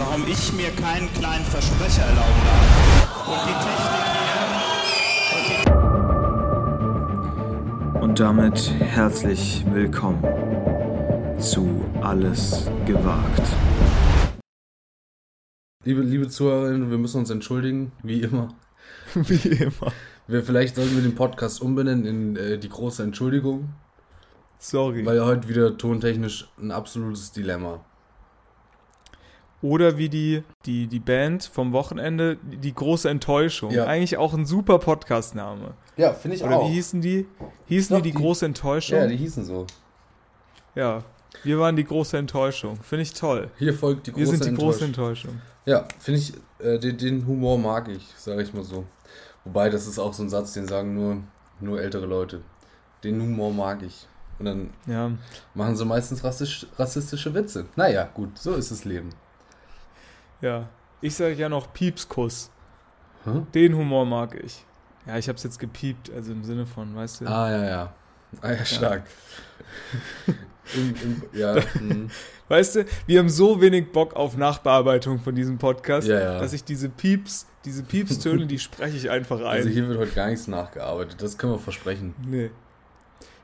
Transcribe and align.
warum 0.00 0.26
ich 0.26 0.52
mir 0.54 0.70
keinen 0.70 1.12
kleinen 1.12 1.44
Versprecher 1.44 2.02
erlauben 2.02 2.42
darf. 2.46 3.28
Und 3.28 3.40
die 3.46 3.52
Technik 3.66 4.04
hier. 5.46 5.62
Und 8.02 8.18
damit 8.18 8.72
herzlich 8.80 9.62
willkommen 9.70 10.24
zu 11.38 11.84
Alles 12.00 12.70
gewagt. 12.86 13.42
Liebe, 15.84 16.00
liebe 16.00 16.28
Zuhörerinnen, 16.28 16.90
wir 16.90 16.98
müssen 16.98 17.18
uns 17.18 17.28
entschuldigen, 17.30 17.92
wie 18.02 18.22
immer. 18.22 18.54
Wie 19.14 19.48
immer. 19.48 19.92
Wir, 20.26 20.42
vielleicht 20.42 20.76
sollten 20.76 20.94
wir 20.94 21.02
den 21.02 21.14
Podcast 21.14 21.60
umbenennen 21.60 22.06
in 22.06 22.36
äh, 22.36 22.58
die 22.58 22.68
große 22.68 23.02
Entschuldigung, 23.02 23.70
Sorry. 24.58 25.04
weil 25.04 25.24
heute 25.24 25.48
wieder 25.48 25.76
tontechnisch 25.76 26.48
ein 26.60 26.70
absolutes 26.70 27.32
Dilemma. 27.32 27.84
Oder 29.62 29.98
wie 29.98 30.08
die, 30.08 30.42
die, 30.64 30.86
die 30.86 31.00
Band 31.00 31.44
vom 31.44 31.72
Wochenende, 31.72 32.38
die, 32.42 32.72
große 32.72 33.10
Enttäuschung. 33.10 33.70
Ja. 33.70 33.84
Eigentlich 33.84 34.16
auch 34.16 34.32
ein 34.32 34.46
super 34.46 34.78
Podcast-Name. 34.78 35.74
Ja, 35.98 36.14
finde 36.14 36.36
ich 36.38 36.42
Oder 36.44 36.62
wie 36.62 36.68
hießen 36.72 37.02
die? 37.02 37.26
Hießen 37.66 37.96
Doch, 37.96 38.02
die 38.02 38.10
die 38.10 38.16
große 38.16 38.46
Enttäuschung? 38.46 38.98
Ja, 38.98 39.06
die 39.06 39.16
hießen 39.16 39.44
so. 39.44 39.66
Ja. 40.74 41.04
Wir 41.44 41.58
waren 41.58 41.76
die 41.76 41.84
große 41.84 42.16
Enttäuschung. 42.16 42.76
Finde 42.76 43.02
ich 43.02 43.12
toll. 43.12 43.50
Hier 43.58 43.74
folgt 43.74 44.06
die 44.06 44.16
Wir 44.16 44.24
große 44.24 44.38
sind 44.38 44.50
die 44.56 44.62
große 44.62 44.84
Enttäuschung. 44.84 45.30
Enttäuschung. 45.32 45.50
Ja, 45.66 45.86
finde 45.98 46.20
ich, 46.20 46.32
äh, 46.58 46.78
den, 46.78 46.96
den 46.96 47.26
Humor 47.26 47.58
mag 47.58 47.88
ich, 47.88 48.06
sage 48.16 48.42
ich 48.42 48.54
mal 48.54 48.64
so. 48.64 48.86
Wobei, 49.44 49.68
das 49.68 49.86
ist 49.86 49.98
auch 49.98 50.12
so 50.14 50.22
ein 50.22 50.30
Satz, 50.30 50.54
den 50.54 50.66
sagen 50.66 50.94
nur, 50.94 51.18
nur 51.60 51.80
ältere 51.80 52.06
Leute. 52.06 52.40
Den 53.04 53.20
Humor 53.20 53.52
mag 53.52 53.82
ich. 53.82 54.06
Und 54.38 54.46
dann 54.46 54.70
Ja. 54.86 55.10
machen 55.54 55.76
sie 55.76 55.84
meistens 55.84 56.24
rassisch, 56.24 56.66
rassistische 56.78 57.34
Witze. 57.34 57.66
Naja, 57.76 58.08
gut, 58.12 58.38
so 58.38 58.54
ist 58.54 58.70
das 58.70 58.84
Leben. 58.86 59.10
Ja. 60.40 60.68
Ich 61.00 61.14
sage 61.14 61.34
ja 61.34 61.48
noch 61.48 61.72
Piepskuss. 61.72 62.50
Hä? 63.24 63.42
Den 63.54 63.76
Humor 63.76 64.06
mag 64.06 64.34
ich. 64.42 64.64
Ja, 65.06 65.18
ich 65.18 65.28
habe 65.28 65.36
es 65.36 65.42
jetzt 65.42 65.58
gepiept, 65.58 66.10
also 66.12 66.32
im 66.32 66.44
Sinne 66.44 66.66
von, 66.66 66.94
weißt 66.94 67.22
du? 67.22 67.26
Ah, 67.26 67.50
ja, 67.50 67.64
ja. 67.64 67.94
Ah, 68.42 68.52
ja, 68.52 68.64
stark. 68.64 69.02
Im, 70.74 70.94
im, 71.02 71.22
ja, 71.32 71.56
hm. 71.74 72.10
Weißt 72.48 72.76
du, 72.76 72.84
wir 73.06 73.18
haben 73.18 73.28
so 73.28 73.60
wenig 73.60 73.90
Bock 73.90 74.14
auf 74.14 74.36
Nachbearbeitung 74.36 75.18
von 75.18 75.34
diesem 75.34 75.58
Podcast, 75.58 76.06
Ja, 76.06 76.20
ja. 76.20 76.38
dass 76.38 76.52
ich 76.52 76.62
diese 76.62 76.88
Pieps, 76.88 77.46
diese 77.64 77.82
Piepstöne, 77.82 78.46
die 78.46 78.60
spreche 78.60 78.96
ich 78.96 79.10
einfach 79.10 79.40
ein. 79.40 79.46
also 79.46 79.68
hier 79.68 79.88
wird 79.88 79.98
heute 79.98 80.12
gar 80.12 80.28
nichts 80.28 80.46
nachgearbeitet, 80.46 81.20
das 81.22 81.38
können 81.38 81.54
wir 81.54 81.58
versprechen. 81.58 82.14
Nee. 82.24 82.50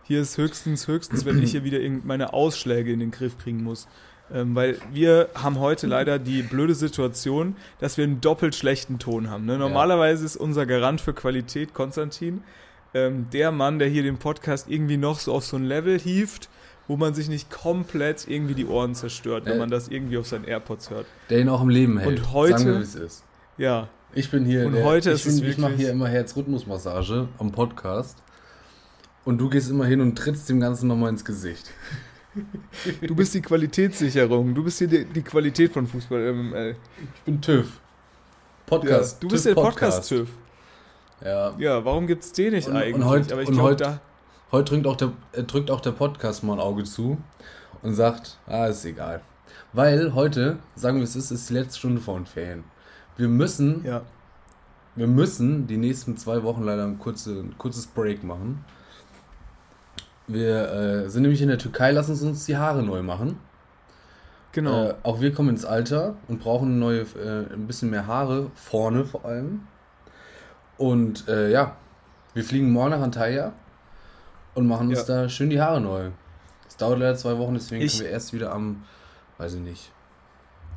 Hier 0.05 0.21
ist 0.21 0.39
höchstens, 0.39 0.87
höchstens, 0.87 1.25
wenn 1.25 1.43
ich 1.43 1.51
hier 1.51 1.65
wieder 1.65 1.81
meine 2.05 2.33
Ausschläge 2.33 2.93
in 2.93 3.01
den 3.01 3.11
Griff 3.11 3.37
kriegen 3.39 3.65
muss. 3.65 3.89
Ähm, 4.33 4.55
weil 4.57 4.79
wir 4.93 5.29
haben 5.35 5.61
heute 5.61 5.87
leider 5.87 6.19
die 6.19 6.43
blöde 6.43 6.75
Situation, 6.75 7.55
dass 7.79 7.97
wir 7.97 8.05
einen 8.05 8.21
doppelt 8.21 8.55
schlechten 8.57 8.99
Ton 8.99 9.31
haben. 9.31 9.45
Ne? 9.45 9.57
Normalerweise 9.57 10.25
ist 10.25 10.37
unser 10.37 10.67
Garant 10.67 11.01
für 11.01 11.13
Qualität 11.13 11.75
Konstantin 11.75 12.43
ähm, 12.93 13.27
der 13.33 13.53
Mann, 13.53 13.79
der 13.79 13.89
hier 13.89 14.03
den 14.03 14.19
Podcast 14.19 14.69
irgendwie 14.69 14.97
noch 14.97 15.21
so 15.21 15.33
auf 15.33 15.45
so 15.45 15.57
ein 15.57 15.65
Level 15.65 15.99
hieft, 15.99 16.49
wo 16.89 16.97
man 16.97 17.15
sich 17.15 17.29
nicht 17.29 17.51
komplett 17.51 18.27
irgendwie 18.29 18.55
die 18.55 18.67
Ohren 18.67 18.95
zerstört, 18.97 19.45
wenn 19.47 19.55
Äh. 19.55 19.59
man 19.59 19.71
das 19.71 19.89
irgendwie 19.89 20.19
auf 20.19 20.27
seinen 20.27 20.45
AirPods 20.45 20.91
hört. 20.91 21.07
Der 21.31 21.41
ihn 21.41 21.49
auch 21.49 21.63
im 21.63 21.69
Leben 21.69 21.99
hält. 21.99 22.19
Und 22.21 22.33
heute- 22.33 22.59
Sagen 22.59 22.67
wir, 22.73 22.81
es 22.81 22.95
ist. 22.97 23.25
Ja, 23.59 23.89
Ich 24.15 24.31
bin 24.31 24.45
hier, 24.45 24.67
Und 24.67 24.73
der, 24.73 24.85
heute 24.85 25.11
ich, 25.11 25.17
ist 25.17 25.27
es 25.27 25.41
ich 25.41 25.59
mache 25.59 25.75
hier 25.75 25.91
immer 25.91 26.09
Herzrhythmusmassage 26.09 27.29
am 27.39 27.53
Podcast. 27.53 28.17
Und 29.25 29.39
du 29.39 29.49
gehst 29.51 29.71
immer 29.71 29.85
hin 29.87 30.01
und 30.01 30.17
trittst 30.17 30.49
dem 30.49 30.59
Ganzen 30.61 30.89
nochmal 30.89 31.11
ins 31.11 31.25
Gesicht. 31.25 31.71
Du 33.01 33.15
bist 33.15 33.35
die 33.35 33.41
Qualitätssicherung, 33.43 34.55
du 34.55 34.65
bist 34.65 34.79
hier 34.79 34.89
die, 34.89 35.05
die 35.05 35.23
Qualität 35.23 35.73
von 35.73 35.87
Fußball 35.87 36.33
MML. 36.33 36.77
Ich 37.15 37.21
bin 37.23 37.41
TÜV. 37.41 37.69
Podcast. 38.67 39.15
ja, 39.15 39.19
du 39.21 39.29
bist 39.29 39.45
TÜV 39.45 39.55
der 39.55 39.63
Podcast-TÜV. 39.63 40.29
Ja. 41.25 41.55
Ja, 41.59 41.85
warum 41.85 42.07
gibt's 42.07 42.33
den 42.33 42.53
nicht 42.53 42.69
Und- 42.69 42.75
und 42.75 42.81
eigentlich? 42.83 43.07
heut- 43.07 43.33
Aber 43.33 43.43
ich 43.43 43.49
und 43.49 43.55
glaube, 43.55 43.77
da. 43.77 44.01
Heute 44.53 44.73
drückt 44.75 44.87
auch, 44.87 44.97
der, 44.97 45.13
äh, 45.33 45.43
drückt 45.43 45.71
auch 45.71 45.81
der 45.81 45.93
Podcast 45.93 46.45
mal 46.45 46.55
ein 46.55 46.61
Auge 46.61 46.85
zu 46.85 47.19
und 47.83 47.95
sagt, 47.95 48.39
ah, 48.47 48.67
ist 48.67 48.85
egal. 48.85 49.23
Weil 49.73 50.15
heute, 50.15 50.59
sagen 50.77 50.99
wir 50.99 51.05
es 51.05 51.17
ist, 51.17 51.31
ist 51.31 51.49
die 51.51 51.55
letzte 51.55 51.79
Stunde 51.81 52.01
vor 52.01 52.15
den 52.17 52.27
Ferien. 52.27 52.65
Wir 53.17 53.29
müssen, 53.29 53.85
Ja. 53.85 54.03
wir 54.95 55.07
müssen 55.07 55.67
die 55.67 55.77
nächsten 55.79 56.17
zwei 56.17 56.43
Wochen 56.43 56.63
leider 56.63 56.85
ein, 56.85 56.99
kurze, 56.99 57.41
ein 57.41 57.55
kurzes 57.59 57.87
Break 57.87 58.23
machen. 58.23 58.65
Wir 60.29 60.73
äh, 60.73 61.09
sind 61.09 61.23
nämlich 61.23 61.43
in 61.43 61.49
der 61.49 61.59
Türkei, 61.59 61.93
lassen 61.93 62.15
Sie 62.17 62.27
uns 62.27 62.47
die 62.47 62.57
Haare 62.57 62.83
neu 62.83 63.03
machen. 63.03 63.39
Genau. 64.53 64.87
Äh, 64.89 64.95
auch 65.03 65.21
wir 65.21 65.33
kommen 65.33 65.51
ins 65.51 65.65
Alter 65.65 66.17
und 66.29 66.41
brauchen 66.41 66.79
neue, 66.79 67.01
äh, 67.03 67.53
ein 67.53 67.67
bisschen 67.67 67.91
mehr 67.91 68.07
Haare, 68.07 68.51
vorne 68.55 69.05
vor 69.05 69.25
allem. 69.25 69.67
Und 70.79 71.29
äh, 71.29 71.51
ja, 71.51 71.77
wir 72.35 72.43
fliegen 72.45 72.71
morgen 72.73 72.91
nach 72.91 73.01
Antalya 73.01 73.53
und 74.55 74.67
machen 74.67 74.89
uns 74.89 75.07
Ja. 75.07 75.23
da 75.23 75.29
schön 75.29 75.51
die 75.51 75.61
Haare 75.61 75.81
neu. 75.81 76.11
Es 76.69 76.77
dauert 76.77 76.99
leider 76.99 77.15
zwei 77.17 77.39
Wochen, 77.39 77.55
deswegen 77.55 77.83
Ich- 77.83 77.93
können 77.99 78.05
wir 78.07 78.11
erst 78.13 78.33
wieder 78.33 78.53
am, 78.53 78.83
weiß 79.39 79.55
ich 79.55 79.61
nicht, 79.61 79.93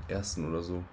ersten 0.07 0.47
oder 0.47 0.61
so. 0.61 0.83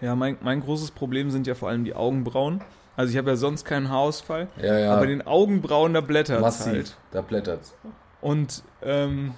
ja, 0.00 0.14
mein, 0.14 0.36
mein 0.42 0.60
großes 0.60 0.90
Problem 0.92 1.30
sind 1.30 1.46
ja 1.46 1.54
vor 1.54 1.68
allem 1.70 1.84
die 1.84 1.94
Augenbrauen. 1.94 2.62
Also 2.96 3.10
ich 3.12 3.18
habe 3.18 3.30
ja 3.30 3.36
sonst 3.36 3.64
keinen 3.64 3.88
Haarausfall, 3.88 4.48
Ja, 4.60 4.78
ja, 4.78 4.94
aber 4.94 5.06
den 5.06 5.26
Augenbrauen, 5.26 5.94
da 5.94 6.00
blättert 6.00 6.40
massiv, 6.40 6.72
halt. 6.72 6.96
da 7.10 7.20
blättert's. 7.22 7.74
Und 8.20 8.62
ähm, 8.82 9.34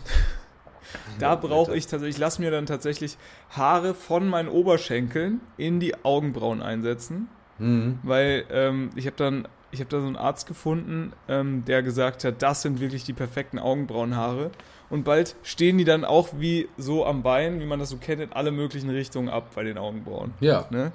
da 1.19 1.35
brauche 1.35 1.75
ich 1.77 1.87
tatsächlich, 1.87 2.17
ich 2.17 2.21
lasse 2.21 2.41
mir 2.43 2.51
dann 2.51 2.67
tatsächlich 2.67 3.17
Haare 3.51 3.95
von 3.95 4.29
meinen 4.29 4.49
Oberschenkeln 4.49 5.41
in 5.57 5.81
die 5.81 5.95
Augenbrauen 6.05 6.63
einsetzen. 6.63 7.29
Mhm. 7.59 7.99
Weil 8.03 8.45
ähm, 8.51 8.91
ich 8.95 9.07
habe 9.07 9.17
dann, 9.17 9.49
ich 9.71 9.81
habe 9.81 9.89
da 9.91 10.01
so 10.01 10.07
einen 10.07 10.17
Arzt 10.17 10.47
gefunden, 10.47 11.13
ähm, 11.27 11.65
der 11.65 11.83
gesagt 11.83 12.25
hat, 12.25 12.43
das 12.43 12.63
sind 12.63 12.81
wirklich 12.81 13.05
die 13.05 13.15
perfekten 13.15 13.59
Augenbrauenhaare. 13.59 14.51
Und 14.89 15.03
bald 15.05 15.35
stehen 15.43 15.79
die 15.79 15.85
dann 15.85 16.05
auch 16.05 16.29
wie 16.39 16.69
so 16.77 17.05
am 17.07 17.23
Bein, 17.25 17.59
wie 17.61 17.67
man 17.67 17.81
das 17.81 17.89
so 17.91 17.97
kennt, 17.97 18.21
in 18.21 18.33
alle 18.33 18.53
möglichen 18.53 18.89
Richtungen 18.91 19.29
ab 19.29 19.51
bei 19.55 19.65
den 19.65 19.79
Augenbrauen. 19.79 20.33
Ja, 20.41 20.67
Ne? 20.71 20.93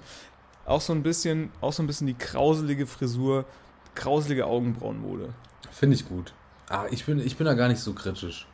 Auch 0.71 0.79
so 0.81 0.93
ein 0.93 1.03
bisschen, 1.03 1.51
auch 1.59 1.73
so 1.73 1.83
ein 1.83 1.87
bisschen 1.87 2.07
die 2.07 2.13
krauselige 2.13 2.87
Frisur, 2.87 3.43
krauselige 3.93 4.45
Augenbrauenmode. 4.45 5.33
finde 5.69 5.95
ich 5.95 6.07
gut. 6.07 6.33
Ah, 6.69 6.85
ich 6.89 7.05
bin, 7.05 7.19
ich 7.19 7.35
bin 7.35 7.45
da 7.45 7.55
gar 7.55 7.67
nicht 7.67 7.81
so 7.81 7.91
kritisch. 7.91 8.47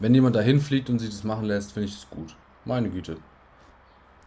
Wenn 0.00 0.12
jemand 0.12 0.34
da 0.34 0.40
hinfliegt 0.40 0.90
und 0.90 0.98
sich 0.98 1.10
das 1.10 1.22
machen 1.22 1.44
lässt, 1.44 1.72
finde 1.72 1.88
ich 1.88 1.94
es 1.94 2.10
gut. 2.10 2.34
Meine 2.64 2.90
Güte. 2.90 3.18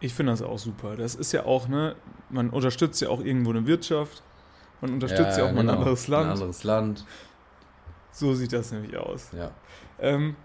Ich 0.00 0.14
finde 0.14 0.32
das 0.32 0.40
auch 0.40 0.58
super. 0.58 0.96
Das 0.96 1.14
ist 1.14 1.32
ja 1.32 1.44
auch, 1.44 1.68
ne, 1.68 1.94
man 2.30 2.48
unterstützt 2.48 3.02
ja 3.02 3.10
auch 3.10 3.20
irgendwo 3.20 3.50
eine 3.50 3.66
Wirtschaft. 3.66 4.22
Man 4.80 4.94
unterstützt 4.94 5.36
ja, 5.36 5.44
auch 5.44 5.52
mal 5.52 5.60
genau. 5.60 5.72
ein 5.74 5.78
anderes 5.78 6.08
Land. 6.08 6.24
Ein 6.26 6.32
anderes 6.32 6.64
Land, 6.64 7.04
So 8.12 8.32
sieht 8.32 8.54
das 8.54 8.72
nämlich 8.72 8.96
aus. 8.96 9.28
ja. 9.36 9.50
Ähm, 9.98 10.36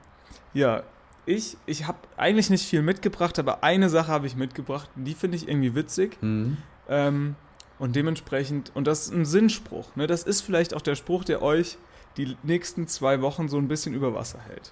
ja, 0.54 0.84
ich, 1.26 1.58
ich 1.66 1.88
habe 1.88 1.98
eigentlich 2.18 2.50
nicht 2.50 2.66
viel 2.66 2.82
mitgebracht, 2.82 3.40
aber 3.40 3.64
eine 3.64 3.90
Sache 3.90 4.12
habe 4.12 4.28
ich 4.28 4.36
mitgebracht, 4.36 4.90
die 4.96 5.14
finde 5.14 5.38
ich 5.38 5.48
irgendwie 5.48 5.76
witzig. 5.76 6.18
Mhm. 6.22 6.58
Ähm, 6.88 7.36
und 7.80 7.96
dementsprechend, 7.96 8.72
und 8.76 8.88
das 8.88 9.08
ist 9.08 9.14
ein 9.14 9.26
Sinnspruch, 9.26 9.96
ne? 9.96 10.08
das 10.08 10.24
ist 10.24 10.42
vielleicht 10.42 10.74
auch 10.74 10.82
der 10.82 10.96
Spruch, 10.96 11.24
der 11.24 11.42
euch 11.42 11.78
die 12.18 12.38
nächsten 12.44 12.88
zwei 12.88 13.22
Wochen 13.22 13.50
so 13.50 13.58
ein 13.58 13.68
bisschen 13.68 13.94
über 13.94 14.14
Wasser 14.14 14.40
hält. 14.40 14.72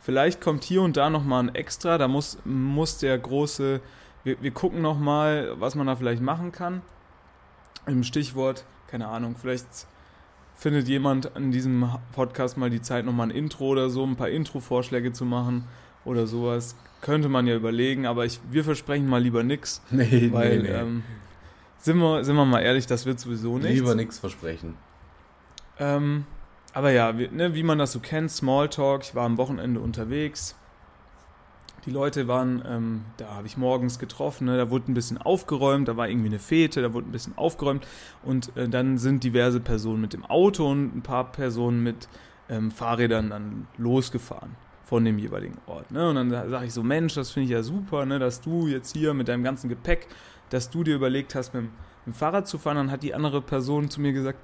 Vielleicht 0.00 0.40
kommt 0.40 0.64
hier 0.64 0.82
und 0.82 0.96
da 0.96 1.10
nochmal 1.10 1.42
ein 1.42 1.54
Extra, 1.54 1.98
da 1.98 2.08
muss, 2.08 2.38
muss 2.44 2.98
der 2.98 3.18
große, 3.18 3.80
wir, 4.24 4.42
wir 4.42 4.50
gucken 4.52 4.80
nochmal, 4.80 5.54
was 5.58 5.74
man 5.74 5.86
da 5.86 5.96
vielleicht 5.96 6.22
machen 6.22 6.52
kann. 6.52 6.80
Im 7.86 8.04
Stichwort, 8.04 8.64
keine 8.86 9.08
Ahnung, 9.08 9.36
vielleicht 9.38 9.66
findet 10.54 10.88
jemand 10.88 11.36
an 11.36 11.50
diesem 11.52 11.88
Podcast 12.12 12.56
mal 12.56 12.70
die 12.70 12.82
Zeit, 12.82 13.04
nochmal 13.04 13.28
ein 13.28 13.36
Intro 13.36 13.66
oder 13.66 13.90
so, 13.90 14.04
ein 14.04 14.16
paar 14.16 14.30
Intro-Vorschläge 14.30 15.12
zu 15.12 15.24
machen 15.24 15.66
oder 16.08 16.26
sowas. 16.26 16.74
Könnte 17.00 17.28
man 17.28 17.46
ja 17.46 17.54
überlegen, 17.54 18.06
aber 18.06 18.24
ich, 18.24 18.40
wir 18.50 18.64
versprechen 18.64 19.08
mal 19.08 19.22
lieber 19.22 19.44
nix, 19.44 19.82
Nee, 19.90 20.30
weil, 20.32 20.58
nee, 20.58 20.68
nee. 20.68 20.74
Ähm, 20.74 21.02
sind, 21.78 21.98
wir, 21.98 22.24
sind 22.24 22.34
wir 22.34 22.44
mal 22.44 22.60
ehrlich, 22.60 22.86
das 22.86 23.06
wird 23.06 23.20
sowieso 23.20 23.58
nichts. 23.58 23.74
Lieber 23.74 23.94
nichts 23.94 24.18
versprechen. 24.18 24.74
Ähm, 25.78 26.24
aber 26.72 26.90
ja, 26.90 27.16
wie, 27.16 27.28
ne, 27.28 27.54
wie 27.54 27.62
man 27.62 27.78
das 27.78 27.92
so 27.92 28.00
kennt, 28.00 28.32
Smalltalk, 28.32 29.02
ich 29.02 29.14
war 29.14 29.26
am 29.26 29.38
Wochenende 29.38 29.78
unterwegs. 29.78 30.56
Die 31.86 31.92
Leute 31.92 32.26
waren, 32.26 32.62
ähm, 32.66 33.04
da 33.18 33.36
habe 33.36 33.46
ich 33.46 33.56
morgens 33.56 34.00
getroffen, 34.00 34.46
ne, 34.46 34.56
da 34.56 34.68
wurde 34.68 34.90
ein 34.90 34.94
bisschen 34.94 35.18
aufgeräumt, 35.18 35.86
da 35.86 35.96
war 35.96 36.08
irgendwie 36.08 36.28
eine 36.28 36.40
Fete, 36.40 36.82
da 36.82 36.92
wurde 36.92 37.08
ein 37.08 37.12
bisschen 37.12 37.38
aufgeräumt 37.38 37.86
und 38.24 38.54
äh, 38.56 38.68
dann 38.68 38.98
sind 38.98 39.22
diverse 39.22 39.60
Personen 39.60 40.00
mit 40.00 40.12
dem 40.12 40.24
Auto 40.24 40.68
und 40.68 40.96
ein 40.96 41.02
paar 41.02 41.30
Personen 41.30 41.82
mit 41.84 42.08
ähm, 42.48 42.72
Fahrrädern 42.72 43.30
dann 43.30 43.68
losgefahren 43.78 44.56
von 44.88 45.04
dem 45.04 45.18
jeweiligen 45.18 45.58
Ort. 45.66 45.90
Ne? 45.90 46.08
Und 46.08 46.14
dann 46.14 46.30
sage 46.30 46.64
ich 46.64 46.72
so, 46.72 46.82
Mensch, 46.82 47.14
das 47.14 47.30
finde 47.30 47.44
ich 47.44 47.50
ja 47.50 47.62
super, 47.62 48.06
ne, 48.06 48.18
dass 48.18 48.40
du 48.40 48.68
jetzt 48.68 48.96
hier 48.96 49.12
mit 49.12 49.28
deinem 49.28 49.44
ganzen 49.44 49.68
Gepäck, 49.68 50.06
dass 50.48 50.70
du 50.70 50.82
dir 50.82 50.94
überlegt 50.94 51.34
hast, 51.34 51.52
mit 51.52 51.64
dem, 51.64 51.70
mit 52.06 52.14
dem 52.14 52.18
Fahrrad 52.18 52.48
zu 52.48 52.56
fahren. 52.56 52.78
Dann 52.78 52.90
hat 52.90 53.02
die 53.02 53.12
andere 53.12 53.42
Person 53.42 53.90
zu 53.90 54.00
mir 54.00 54.14
gesagt, 54.14 54.38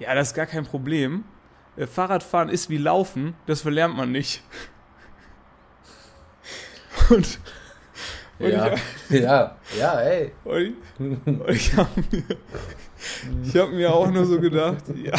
ja, 0.00 0.12
das 0.16 0.28
ist 0.28 0.34
gar 0.34 0.46
kein 0.46 0.64
Problem. 0.64 1.22
Äh, 1.76 1.86
Fahrradfahren 1.86 2.48
ist 2.48 2.70
wie 2.70 2.76
Laufen, 2.76 3.34
das 3.46 3.60
verlernt 3.60 3.96
man 3.96 4.10
nicht. 4.10 4.42
Und, 7.10 7.38
und 8.40 8.50
Ja, 8.50 8.74
ja, 9.08 9.56
ja, 9.78 10.00
ey. 10.00 10.32
ich, 10.44 10.44
und 10.44 10.62
ich, 10.98 11.26
und 11.26 11.48
ich 11.48 11.76
habe 11.76 11.88
mir, 12.10 12.36
ich 13.44 13.56
hab 13.56 13.70
mir 13.70 13.94
auch 13.94 14.10
nur 14.10 14.26
so 14.26 14.38
gedacht, 14.40 14.84
ja, 15.02 15.14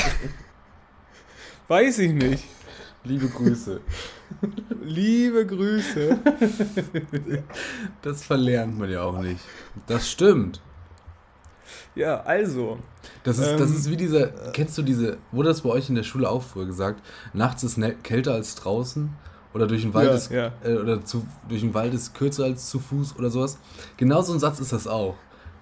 weiß 1.68 2.00
ich 2.00 2.12
nicht. 2.12 2.44
Liebe 3.04 3.28
Grüße. 3.28 3.80
Liebe 4.84 5.46
Grüße. 5.46 6.20
Das 8.02 8.24
verlernt 8.24 8.78
man 8.78 8.90
ja 8.92 9.04
auch 9.04 9.20
nicht. 9.20 9.40
Das 9.88 10.10
stimmt. 10.10 10.62
Ja, 11.96 12.22
also, 12.22 12.78
Das 13.24 13.40
ist, 13.40 13.52
das 13.60 13.70
Ähm, 13.72 13.76
ist 13.78 13.90
wie 13.90 13.98
dieser, 13.98 14.28
kennst 14.52 14.78
du 14.78 14.82
diese, 14.84 15.18
wurde 15.32 15.50
das 15.50 15.62
bei 15.62 15.70
euch 15.70 15.90
in 15.90 15.96
der 15.96 16.04
Schule 16.04 16.30
auch 16.30 16.44
früher 16.44 16.66
gesagt, 16.66 17.02
nachts 17.34 17.64
ist 17.64 17.78
ne- 17.78 17.96
kälter 18.04 18.34
als 18.34 18.56
draußen 18.56 19.10
oder 19.54 19.66
durch 19.66 19.82
den 19.82 19.94
Wald 19.94 20.10
Ja, 20.10 20.16
ist, 20.16 20.32
ja. 20.32 20.52
Äh, 20.64 20.76
oder 20.78 21.04
zu, 21.04 21.26
durch 21.48 21.62
den 21.62 21.74
Wald 21.74 21.94
ist 21.94 22.14
kürzer 22.14 22.44
als 22.46 22.70
zu 22.70 22.80
Fuß 22.80 23.18
oder 23.18 23.30
sowas. 23.30 23.58
Genau 23.98 24.22
so 24.22 24.34
ein 24.34 24.40
Satz 24.40 24.60
ist 24.60 24.72
das 24.72 24.88
auch. 24.88 25.16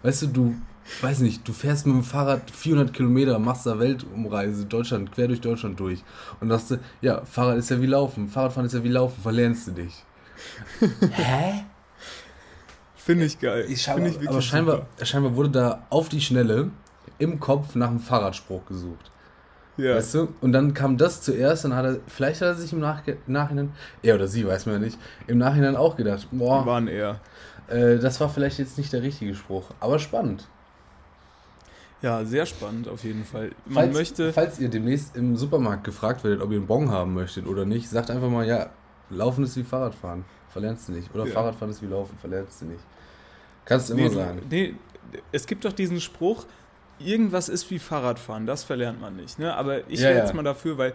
Weißt 0.03 0.23
du, 0.23 0.27
du, 0.27 0.55
weiß 1.01 1.19
nicht, 1.19 1.47
du 1.47 1.53
fährst 1.53 1.85
mit 1.85 1.95
dem 1.95 2.03
Fahrrad 2.03 2.49
400 2.49 2.93
Kilometer, 2.93 3.39
machst 3.39 3.65
da 3.65 3.79
Weltumreise, 3.79 4.65
Deutschland, 4.65 5.11
quer 5.11 5.27
durch 5.27 5.41
Deutschland 5.41 5.79
durch 5.79 6.03
und 6.39 6.49
du, 6.49 6.79
ja, 7.01 7.23
Fahrrad 7.25 7.57
ist 7.57 7.69
ja 7.69 7.81
wie 7.81 7.87
Laufen, 7.87 8.29
Fahrradfahren 8.29 8.65
ist 8.65 8.73
ja 8.73 8.83
wie 8.83 8.89
Laufen, 8.89 9.21
verlernst 9.21 9.67
du 9.67 9.71
dich. 9.71 10.03
Hä? 11.11 11.65
finde 13.07 13.25
ich 13.25 13.39
geil. 13.39 13.65
Ich 13.69 13.85
Finde 13.85 14.01
scheinbar, 14.01 14.07
ich 14.07 14.13
wirklich 14.15 14.29
aber 14.29 14.41
scheinbar, 14.41 14.75
super. 14.75 15.05
scheinbar 15.05 15.35
wurde 15.35 15.49
da 15.49 15.83
auf 15.89 16.09
die 16.09 16.19
Schnelle 16.19 16.71
im 17.19 17.39
Kopf 17.39 17.73
nach 17.75 17.89
einem 17.89 18.01
Fahrradspruch 18.01 18.65
gesucht. 18.65 19.11
Ja. 19.77 19.95
Weißt 19.95 20.15
du? 20.15 20.33
Und 20.41 20.51
dann 20.51 20.73
kam 20.73 20.97
das 20.97 21.21
zuerst 21.21 21.63
und 21.63 21.73
hat 21.73 21.85
er, 21.85 21.97
vielleicht 22.07 22.41
hat 22.41 22.49
er 22.49 22.55
sich 22.55 22.73
im 22.73 22.79
Nachge 22.79 23.17
Nachhinein, 23.27 23.71
er 24.03 24.15
oder 24.15 24.27
sie, 24.27 24.45
weiß 24.45 24.65
man 24.65 24.75
ja 24.75 24.79
nicht, 24.81 24.99
im 25.27 25.37
Nachhinein 25.37 25.77
auch 25.77 25.95
gedacht, 25.95 26.27
boah, 26.31 26.65
waren 26.65 26.87
eher. 26.87 27.21
äh, 27.69 27.97
das 27.97 28.19
war 28.19 28.27
vielleicht 28.27 28.59
jetzt 28.59 28.77
nicht 28.77 28.91
der 28.91 29.03
richtige 29.03 29.35
Spruch. 29.35 29.69
Aber 29.79 29.99
spannend. 29.99 30.47
Ja, 32.01 32.23
sehr 32.25 32.45
spannend 32.45 32.87
auf 32.87 33.03
jeden 33.03 33.25
Fall. 33.25 33.51
Man 33.65 33.85
falls, 33.85 33.93
möchte. 33.93 34.33
falls 34.33 34.59
ihr 34.59 34.69
demnächst 34.69 35.15
im 35.15 35.35
Supermarkt 35.35 35.83
gefragt 35.83 36.23
werdet, 36.23 36.41
ob 36.41 36.51
ihr 36.51 36.57
einen 36.57 36.67
Bon 36.67 36.91
haben 36.91 37.13
möchtet 37.13 37.47
oder 37.47 37.65
nicht, 37.65 37.89
sagt 37.89 38.11
einfach 38.11 38.29
mal, 38.29 38.45
ja, 38.45 38.69
Laufen 39.09 39.43
ist 39.43 39.55
wie 39.57 39.63
Fahrradfahren, 39.63 40.25
verlernst 40.49 40.89
du 40.89 40.91
nicht. 40.91 41.13
Oder 41.15 41.25
Ja. 41.25 41.33
Fahrradfahren 41.33 41.71
ist 41.71 41.81
wie 41.81 41.87
Laufen, 41.87 42.17
verlernst 42.19 42.61
du 42.61 42.65
nicht. 42.65 42.83
Kannst 43.65 43.89
du 43.89 43.93
immer 43.93 44.09
nee, 44.09 44.15
sagen. 44.15 44.41
Nee, 44.49 44.75
es 45.31 45.47
gibt 45.47 45.65
doch 45.65 45.73
diesen 45.73 45.99
Spruch, 45.99 46.45
irgendwas 46.99 47.49
ist 47.49 47.69
wie 47.71 47.79
Fahrradfahren, 47.79 48.45
das 48.45 48.63
verlernt 48.63 49.01
man 49.01 49.15
nicht. 49.15 49.39
Ne? 49.39 49.55
Aber 49.55 49.87
ich 49.89 49.99
Ja, 49.99 50.09
wäre 50.09 50.17
ja. 50.19 50.23
jetzt 50.23 50.33
mal 50.35 50.43
dafür, 50.43 50.77
weil 50.77 50.93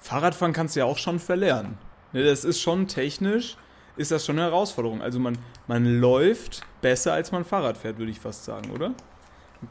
Fahrradfahren 0.00 0.52
kannst 0.52 0.76
du 0.76 0.80
ja 0.80 0.86
auch 0.86 0.98
schon 0.98 1.18
verlernen. 1.18 1.78
Ne? 2.12 2.24
Das 2.24 2.44
ist 2.44 2.60
schon 2.60 2.86
technisch, 2.86 3.56
ist 3.96 4.10
das 4.10 4.24
schon 4.24 4.38
eine 4.38 4.46
Herausforderung. 4.50 5.02
Also 5.02 5.18
man, 5.18 5.36
man 5.66 6.00
läuft 6.00 6.62
besser, 6.80 7.12
als 7.12 7.32
man 7.32 7.44
Fahrrad 7.44 7.76
fährt, 7.76 7.98
würde 7.98 8.10
ich 8.12 8.20
fast 8.20 8.44
sagen, 8.44 8.70
oder? 8.70 8.92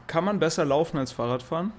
Kann 0.07 0.23
man 0.23 0.39
besser 0.39 0.65
laufen 0.65 0.97
als 0.97 1.11
Fahrradfahren? 1.11 1.71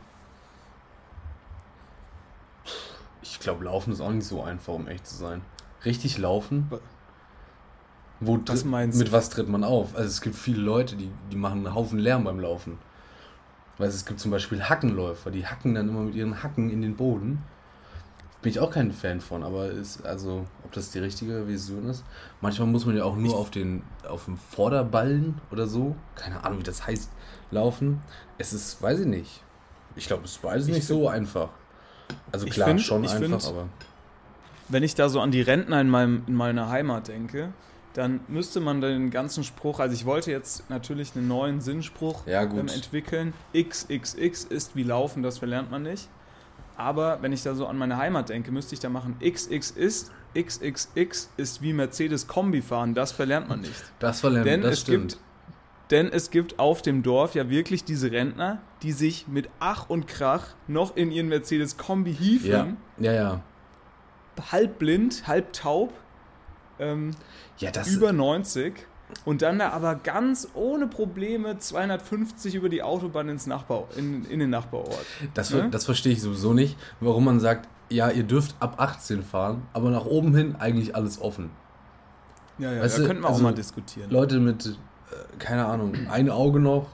Ich 3.23 3.41
glaube, 3.41 3.65
Laufen 3.65 3.93
ist 3.93 4.01
auch 4.01 4.11
nicht 4.11 4.27
so 4.27 4.43
einfach, 4.43 4.73
um 4.75 4.87
echt 4.89 5.07
zu 5.07 5.17
sein. 5.17 5.43
Richtig 5.85 6.19
laufen? 6.19 6.71
Wo 8.21 8.39
Was 8.47 8.65
meinst 8.65 8.99
mit 8.99 9.09
du? 9.09 9.13
was 9.13 9.29
tritt 9.29 9.49
man 9.49 9.65
auf? 9.65 9.95
Also 9.95 10.09
es 10.09 10.21
gibt 10.21 10.37
viele 10.37 10.61
Leute, 10.63 10.97
die, 10.97 11.11
die 11.31 11.37
machen 11.37 11.67
einen 11.67 11.75
Haufen 11.75 11.99
Lärm 11.99 12.25
beim 12.25 12.41
Laufen. 12.41 12.79
Weil 13.77 13.89
es 13.89 14.07
gibt 14.07 14.21
zum 14.21 14.31
Beispiel 14.31 14.63
Hackenläufer, 14.63 15.31
die 15.31 15.47
hacken 15.47 15.75
dann 15.75 15.89
immer 15.89 16.03
mit 16.03 16.15
ihren 16.15 16.43
Hacken 16.43 16.71
in 16.71 16.81
den 16.81 16.97
Boden. 16.97 17.43
Bin 18.45 18.51
ich 18.53 18.61
auch 18.61 18.71
kein 18.71 18.93
Fan 18.93 19.21
von, 19.21 19.43
aber 19.43 19.71
ist, 19.71 20.05
also, 20.07 20.45
ob 20.65 20.71
das 20.73 20.91
die 20.93 20.99
richtige 21.01 21.49
Vision 21.49 21.89
ist. 21.89 22.05
Manchmal 22.41 22.69
muss 22.69 22.85
man 22.87 22.97
ja 22.97 23.03
auch 23.05 23.17
nur 23.17 23.27
Ich- 23.33 23.35
auf 23.35 23.51
den, 23.51 23.83
auf 24.09 24.27
dem 24.27 24.37
Vorderballen 24.37 25.41
oder 25.51 25.67
so, 25.67 25.97
keine 26.15 26.45
Ahnung, 26.45 26.61
wie 26.61 26.63
das 26.63 26.87
heißt, 26.87 27.11
laufen. 27.51 28.01
Es 28.39 28.53
ist, 28.53 28.81
weiß 28.83 29.01
ich 29.01 29.07
nicht. 29.07 29.41
Ich 29.97 30.07
glaube, 30.07 30.25
es 30.25 30.33
ist 30.33 30.43
beides 30.43 30.69
Ich 30.69 30.75
nicht 30.75 30.87
so 30.87 31.09
einfach. 31.09 31.49
Also 32.31 32.47
klar, 32.47 32.69
find- 32.69 32.83
schon 32.83 33.03
einfach, 33.05 33.19
find- 33.19 33.45
aber. 33.47 33.67
Wenn 34.69 34.83
ich 34.83 34.95
da 34.95 35.09
so 35.09 35.21
an 35.21 35.31
die 35.31 35.41
Rentner 35.43 35.81
in, 35.81 35.89
meinem, 35.89 36.23
in 36.27 36.35
meiner 36.35 36.69
Heimat 36.69 37.09
denke, 37.09 37.53
dann 37.95 38.21
müsste 38.29 38.61
man 38.61 38.81
den 38.81 39.11
ganzen 39.11 39.45
Spruch, 39.45 39.79
also 39.81 39.95
ich 39.95 40.05
wollte 40.05 40.31
jetzt 40.31 40.69
natürlich 40.69 41.17
einen 41.17 41.29
neuen 41.29 41.61
Sinnspruch 41.61 42.27
Ja, 42.27 42.43
ähm, 42.43 42.69
entwickeln. 42.69 43.33
XXX 43.55 44.45
ist 44.45 44.77
wie 44.77 44.83
Laufen, 44.83 45.23
das 45.23 45.39
verlernt 45.39 45.71
man 45.71 45.83
nicht. 45.85 46.09
Aber 46.77 47.23
wenn 47.23 47.33
ich 47.33 47.43
da 47.43 47.55
so 47.55 47.67
an 47.67 47.77
meine 47.79 47.97
Heimat 47.97 48.29
denke, 48.29 48.51
müsste 48.51 48.75
ich 48.75 48.81
da 48.81 48.89
machen, 48.89 49.17
XX 49.21 49.71
ist, 49.71 50.13
XXX 50.37 51.31
ist 51.37 51.63
wie 51.63 51.73
Mercedes 51.73 52.27
Kombi 52.27 52.63
fahren, 52.63 52.95
das 52.95 53.13
verlernt 53.13 53.49
man 53.49 53.61
nicht. 53.61 53.85
Das 54.01 54.21
verlernt, 54.21 54.47
Denn 54.47 54.63
das 54.63 54.73
es 54.75 54.81
stimmt. 54.81 55.13
gibt 55.13 55.21
denn 55.91 56.09
es 56.09 56.31
gibt 56.31 56.59
auf 56.59 56.81
dem 56.83 57.03
Dorf 57.03 57.35
ja 57.35 57.51
wirklich 57.51 57.85
diese 57.85 58.11
Rentner, 58.11 58.61
die 58.83 58.93
sich 58.93 59.29
mit 59.29 59.51
Ach 59.61 59.89
und 59.89 60.07
Krach 60.07 60.49
noch 60.67 60.97
in 60.97 61.11
ihren 61.11 61.29
Mercedes 61.29 61.77
Kombi 61.77 62.15
hieven, 62.15 62.79
ja, 62.99 63.13
ja, 63.13 63.13
ja. 63.13 63.41
halb 64.51 64.79
blind, 64.79 65.27
halb 65.27 65.53
taub, 65.53 65.93
ähm, 66.79 67.13
Ja, 67.59 67.71
das 67.71 67.89
über 67.89 68.13
90 68.13 68.75
und 69.25 69.43
dann 69.43 69.59
da 69.59 69.71
aber 69.71 69.95
ganz 69.97 70.49
ohne 70.55 70.87
Probleme 70.87 71.59
250 71.59 72.55
über 72.55 72.69
die 72.69 72.83
Autobahn 72.83 73.29
ins 73.29 73.47
Nachbar, 73.47 73.85
in, 73.97 74.25
in 74.27 74.39
den 74.41 74.51
Nachbarort. 74.51 75.05
Das, 75.35 75.51
Ne? 75.51 75.69
das 75.71 75.85
verstehe 75.85 76.13
ich 76.13 76.21
sowieso 76.23 76.53
nicht, 76.53 76.77
warum 77.01 77.25
man 77.25 77.41
sagt, 77.41 77.69
ja, 77.91 78.11
ihr 78.11 78.25
dürft 78.25 78.55
ab 78.61 78.75
18 78.79 79.23
fahren, 79.23 79.63
aber 79.73 79.91
nach 79.91 80.05
oben 80.07 80.35
hin 80.35 80.57
eigentlich 80.59 80.95
alles 80.97 81.21
offen. 81.21 81.51
Ja, 82.59 82.73
ja, 82.73 82.83
Weißt 82.83 82.99
da 82.99 83.03
du, 83.03 83.07
könnten 83.09 83.23
wir 83.23 83.29
also 83.29 83.41
auch 83.41 83.43
mal 83.45 83.55
diskutieren. 83.55 84.11
Leute 84.11 84.39
mit, 84.41 84.67
äh, 84.67 85.37
keine 85.39 85.67
Ahnung, 85.67 85.95
ein 86.11 86.31
Auge 86.31 86.61
noch, 86.61 86.87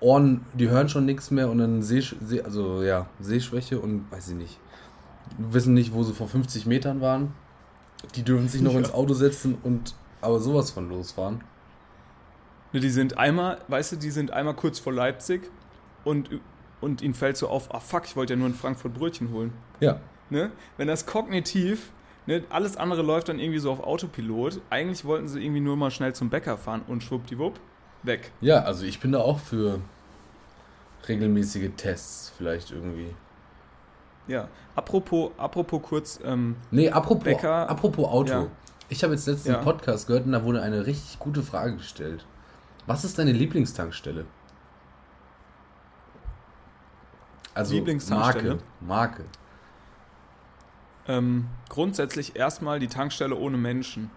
Ohren, 0.00 0.44
die 0.54 0.68
hören 0.68 0.88
schon 0.88 1.04
nichts 1.06 1.30
mehr 1.32 1.50
und 1.50 1.58
dann 1.58 1.82
Seh, 1.82 2.02
also 2.44 2.82
ja, 2.82 3.06
Sehschwäche 3.20 3.80
und 3.80 4.10
weiß 4.12 4.28
ich 4.28 4.34
nicht, 4.36 4.58
wissen 5.38 5.74
nicht, 5.74 5.92
wo 5.92 6.04
sie 6.04 6.12
vor 6.14 6.28
50 6.28 6.66
Metern 6.66 7.00
waren. 7.00 7.32
Die 8.14 8.22
dürfen 8.22 8.46
sich 8.48 8.62
noch 8.62 8.72
Ja. 8.74 8.78
ins 8.78 8.94
Auto 8.94 9.14
setzen 9.14 9.58
und 9.64 9.94
aber 10.20 10.38
sowas 10.40 10.70
von 10.70 10.88
losfahren. 10.88 11.42
Ne, 12.72 12.80
Die 12.80 12.90
sind 12.90 13.16
einmal, 13.18 13.58
weißt 13.68 13.92
du, 13.92 13.96
die 13.96 14.10
sind 14.10 14.30
einmal 14.30 14.54
kurz 14.54 14.78
vor 14.78 14.92
Leipzig 14.92 15.50
und, 16.04 16.28
und 16.80 17.02
ihnen 17.02 17.14
fällt 17.14 17.36
so 17.36 17.48
auf, 17.48 17.74
ah 17.74 17.80
fuck, 17.80 18.04
ich 18.04 18.16
wollte 18.16 18.34
ja 18.34 18.38
nur 18.38 18.48
in 18.48 18.54
Frankfurt 18.54 18.94
Brötchen 18.94 19.30
holen. 19.32 19.52
Ja, 19.80 20.00
Ne? 20.30 20.50
Wenn 20.76 20.88
das 20.88 21.06
kognitiv, 21.06 21.90
ne, 22.26 22.42
alles 22.50 22.76
andere 22.76 23.00
läuft 23.00 23.30
dann 23.30 23.38
irgendwie 23.38 23.60
so 23.60 23.72
auf 23.72 23.80
Autopilot. 23.80 24.60
Eigentlich 24.68 25.06
wollten 25.06 25.26
sie 25.26 25.42
irgendwie 25.42 25.60
nur 25.60 25.74
mal 25.76 25.90
schnell 25.90 26.14
zum 26.14 26.28
Bäcker 26.28 26.58
fahren 26.58 26.82
und 26.86 27.02
schwuppdiwupp, 27.02 27.58
weg. 28.02 28.30
ja, 28.42 28.60
also 28.62 28.84
ich 28.84 29.00
bin 29.00 29.12
da 29.12 29.20
auch 29.20 29.38
für 29.38 29.80
regelmäßige 31.08 31.70
Tests 31.76 32.32
vielleicht 32.36 32.70
irgendwie. 32.70 33.14
Ja, 34.26 34.48
apropos, 34.76 35.30
apropos 35.38 35.80
kurz, 35.82 36.20
ähm, 36.22 36.56
Nee, 36.70 36.90
apropos, 36.90 37.24
Bäcker- 37.24 37.68
apropos 37.70 38.06
Auto. 38.06 38.32
Ja. 38.32 38.46
Ich 38.88 39.02
habe 39.04 39.14
jetzt 39.14 39.26
letzten 39.26 39.50
Ja. 39.50 39.58
Podcast 39.58 40.06
gehört 40.06 40.26
und 40.26 40.32
da 40.32 40.42
wurde 40.44 40.62
eine 40.62 40.86
richtig 40.86 41.18
gute 41.18 41.42
Frage 41.42 41.76
gestellt. 41.76 42.24
Was 42.86 43.04
ist 43.04 43.18
deine 43.18 43.32
Lieblingstankstelle? 43.32 44.24
Also 47.54 47.74
Lieblingstankstelle? 47.74 48.58
Marke. 48.80 49.22
Marke. 49.22 49.24
ähm, 51.06 51.48
grundsätzlich 51.68 52.36
erstmal 52.36 52.78
die 52.78 52.88
Tankstelle 52.88 53.34
ohne 53.34 53.56
Menschen. 53.56 54.10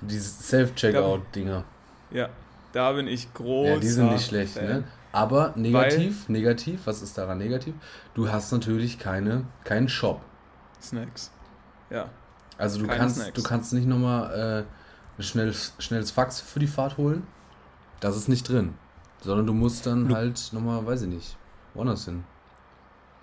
Diese 0.00 0.28
Self-Checkout-Dinger. 0.42 1.64
Ja, 2.10 2.28
da 2.72 2.92
bin 2.92 3.06
ich 3.06 3.32
groß. 3.34 3.68
Ja, 3.68 3.76
die 3.78 3.88
sind 3.88 4.12
nicht 4.12 4.26
schlecht, 4.26 4.56
ne? 4.56 4.84
Aber 5.12 5.52
negativ, 5.56 6.28
negativ, 6.28 6.86
was 6.86 7.00
ist 7.02 7.16
daran 7.16 7.38
negativ? 7.38 7.74
Du 8.14 8.30
hast 8.30 8.52
natürlich 8.52 8.98
keine, 8.98 9.46
keinen 9.64 9.88
Shop. 9.88 10.20
Snacks. 10.82 11.30
Ja. 11.88 12.10
Also 12.58 12.78
du 12.80 12.86
Keine 12.86 12.98
kannst, 12.98 13.16
Snacks. 13.16 13.32
du 13.34 13.42
kannst 13.42 13.72
nicht 13.72 13.86
nochmal 13.86 14.64
äh, 14.64 15.20
ein 15.20 15.22
schnelles, 15.22 15.74
schnelles 15.78 16.10
Fax 16.10 16.40
für 16.40 16.58
die 16.58 16.66
Fahrt 16.66 16.96
holen. 16.96 17.26
Das 18.00 18.16
ist 18.16 18.28
nicht 18.28 18.48
drin. 18.48 18.74
Sondern 19.22 19.46
du 19.46 19.52
musst 19.52 19.86
dann 19.86 20.08
Du- 20.08 20.14
halt 20.14 20.50
nochmal, 20.52 20.84
weiß 20.86 21.02
ich 21.02 21.08
nicht, 21.08 21.36
woanders 21.74 22.04
hin. 22.04 22.24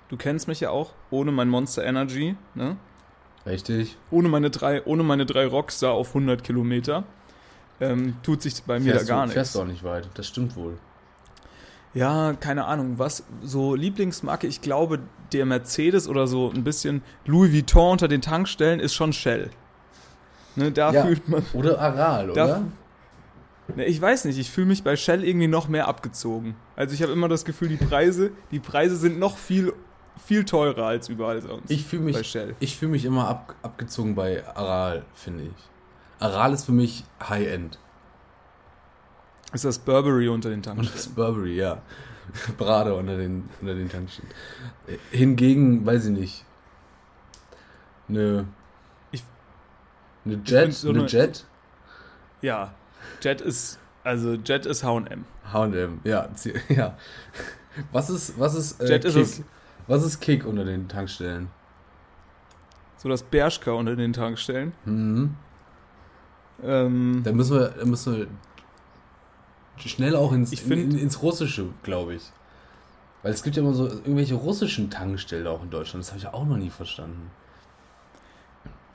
Du 0.09 0.17
kennst 0.17 0.47
mich 0.47 0.59
ja 0.59 0.69
auch 0.69 0.91
ohne 1.09 1.31
mein 1.31 1.49
Monster 1.49 1.83
Energy, 1.83 2.35
ne? 2.55 2.77
Richtig. 3.45 3.97
Ohne 4.11 4.29
meine 4.29 4.49
drei, 4.49 4.83
ohne 4.85 5.03
meine 5.03 5.25
drei 5.25 5.45
Rockstar 5.47 5.91
auf 5.93 6.09
100 6.09 6.43
Kilometer. 6.43 7.03
Ähm, 7.81 8.15
tut 8.23 8.41
sich 8.41 8.61
bei 8.63 8.79
mir 8.79 8.91
fährst 8.93 9.09
da 9.09 9.15
gar 9.15 9.25
du, 9.25 9.31
Fährst 9.33 9.37
nichts. 9.47 9.53
du 9.53 9.61
auch 9.61 9.65
nicht 9.65 9.83
weit. 9.83 10.09
Das 10.13 10.27
stimmt 10.27 10.55
wohl. 10.55 10.77
Ja, 11.93 12.33
keine 12.39 12.65
Ahnung, 12.65 12.97
was 12.97 13.23
so 13.43 13.75
Lieblingsmarke, 13.75 14.47
ich 14.47 14.61
glaube, 14.61 14.99
der 15.31 15.45
Mercedes 15.45 16.07
oder 16.07 16.25
so 16.27 16.51
ein 16.51 16.63
bisschen 16.63 17.03
Louis 17.25 17.51
Vuitton 17.53 17.91
unter 17.91 18.07
den 18.07 18.21
Tankstellen 18.21 18.79
ist 18.79 18.93
schon 18.95 19.13
Shell. 19.13 19.51
Ne, 20.55 20.71
da 20.71 20.91
Ja. 20.91 21.03
fühlt 21.05 21.27
man. 21.29 21.43
Oder 21.53 21.79
Aral, 21.79 22.27
Da- 22.27 22.31
oder? 22.45 22.61
Ne, 23.75 23.85
ich 23.85 24.01
weiß 24.01 24.25
nicht, 24.25 24.37
ich 24.39 24.49
fühle 24.51 24.67
mich 24.67 24.83
bei 24.83 24.95
Shell 24.95 25.23
irgendwie 25.23 25.47
noch 25.47 25.67
mehr 25.67 25.87
abgezogen. 25.87 26.55
Also 26.75 26.93
ich 26.95 27.01
habe 27.03 27.11
immer 27.11 27.27
das 27.29 27.45
Gefühl, 27.45 27.69
die 27.69 27.77
Preise, 27.77 28.31
die 28.51 28.59
Preise 28.59 28.95
sind 28.95 29.19
noch 29.19 29.37
viel, 29.37 29.73
viel 30.25 30.45
teurer 30.45 30.85
als 30.87 31.09
überall 31.09 31.41
sonst. 31.41 31.69
Ich 31.71 31.85
fühle 31.85 32.11
bei 32.11 32.17
mich, 32.19 32.27
Shell. 32.29 32.55
ich 32.59 32.75
fühl 32.77 32.89
mich 32.89 33.05
immer 33.05 33.27
ab, 33.27 33.55
abgezogen 33.61 34.15
bei 34.15 34.43
Aral, 34.55 35.05
finde 35.13 35.43
ich. 35.45 35.53
Aral 36.19 36.53
ist 36.53 36.65
für 36.65 36.71
mich 36.71 37.03
High-End. 37.27 37.77
Ist 39.53 39.65
das 39.65 39.77
Burberry 39.79 40.27
unter 40.29 40.49
den 40.49 40.59
Und 40.59 40.65
das 40.65 40.75
Tankstellen? 40.75 41.15
Burberry, 41.15 41.55
ja. 41.55 41.81
Brade 42.57 42.95
unter 42.95 43.17
den, 43.17 43.49
unter 43.61 43.75
den 43.75 43.89
Tankstellen. 43.89 44.31
Hingegen, 45.11 45.85
weiß 45.85 46.05
ich 46.05 46.11
nicht. 46.17 46.45
Eine. 48.09 48.45
Ich- 49.11 49.23
Eine 50.25 50.35
Jet? 50.45 50.73
so 50.73 50.89
eine 50.89 50.99
eine- 50.99 51.07
Jet? 51.07 51.45
Ja, 52.41 52.73
Jet 53.21 53.41
ist, 53.41 53.79
also 54.03 54.33
Jet 54.33 54.65
ist 54.65 54.83
H&M. 54.83 55.25
HM, 55.51 55.99
ja. 56.03 56.29
ja. 56.69 56.97
Was 57.91 58.09
ist, 58.09 58.39
was 58.39 58.55
ist, 58.55 58.81
äh, 58.81 58.87
Jet 58.87 59.05
ist 59.05 59.13
Kick? 59.13 59.23
es. 59.23 59.41
Was 59.87 60.03
ist 60.03 60.19
Kick 60.21 60.45
unter 60.45 60.63
den 60.65 60.87
Tankstellen? 60.87 61.49
So 62.97 63.09
das 63.09 63.21
Bershka 63.23 63.71
unter 63.71 63.95
den 63.97 64.13
Tankstellen. 64.13 64.71
Mhm. 64.85 65.35
Ähm, 66.63 67.21
Da 67.23 67.31
müssen 67.33 67.57
wir, 67.59 67.69
da 67.69 67.85
müssen 67.85 68.15
wir 68.17 68.27
schnell 69.77 70.15
auch 70.15 70.31
ins, 70.31 70.57
find- 70.59 70.93
in, 70.93 70.97
ins 70.97 71.21
Russische, 71.21 71.67
glaube 71.83 72.15
ich. 72.15 72.23
Weil 73.21 73.31
es 73.33 73.43
gibt 73.43 73.55
ja 73.55 73.61
immer 73.63 73.73
so 73.73 73.87
irgendwelche 73.87 74.35
russischen 74.35 74.89
Tankstellen 74.89 75.47
auch 75.47 75.63
in 75.63 75.69
Deutschland. 75.69 76.03
Das 76.03 76.09
habe 76.11 76.17
ich 76.17 76.23
ja 76.25 76.33
auch 76.33 76.45
noch 76.45 76.57
nie 76.57 76.69
verstanden. 76.69 77.31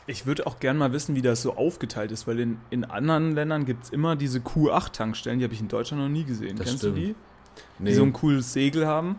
ich 0.06 0.24
würde 0.26 0.46
auch 0.46 0.58
gern 0.60 0.76
mal 0.78 0.92
wissen, 0.92 1.14
wie 1.14 1.22
das 1.22 1.42
so 1.42 1.56
aufgeteilt 1.56 2.12
ist, 2.12 2.26
weil 2.26 2.38
in, 2.40 2.58
in 2.70 2.84
anderen 2.84 3.32
Ländern 3.34 3.64
gibt 3.66 3.84
es 3.84 3.90
immer 3.90 4.16
diese 4.16 4.38
Q8-Tankstellen, 4.40 5.38
die 5.38 5.44
habe 5.44 5.54
ich 5.54 5.60
in 5.60 5.68
Deutschland 5.68 6.02
noch 6.02 6.08
nie 6.08 6.24
gesehen. 6.24 6.56
Das 6.56 6.66
Kennst 6.66 6.80
stimmt. 6.82 6.96
du 6.96 7.00
die? 7.00 7.14
Nee. 7.78 7.90
Die 7.90 7.94
so 7.94 8.02
ein 8.04 8.12
cooles 8.12 8.52
Segel 8.52 8.86
haben 8.86 9.16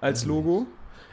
als 0.00 0.24
Logo. 0.24 0.66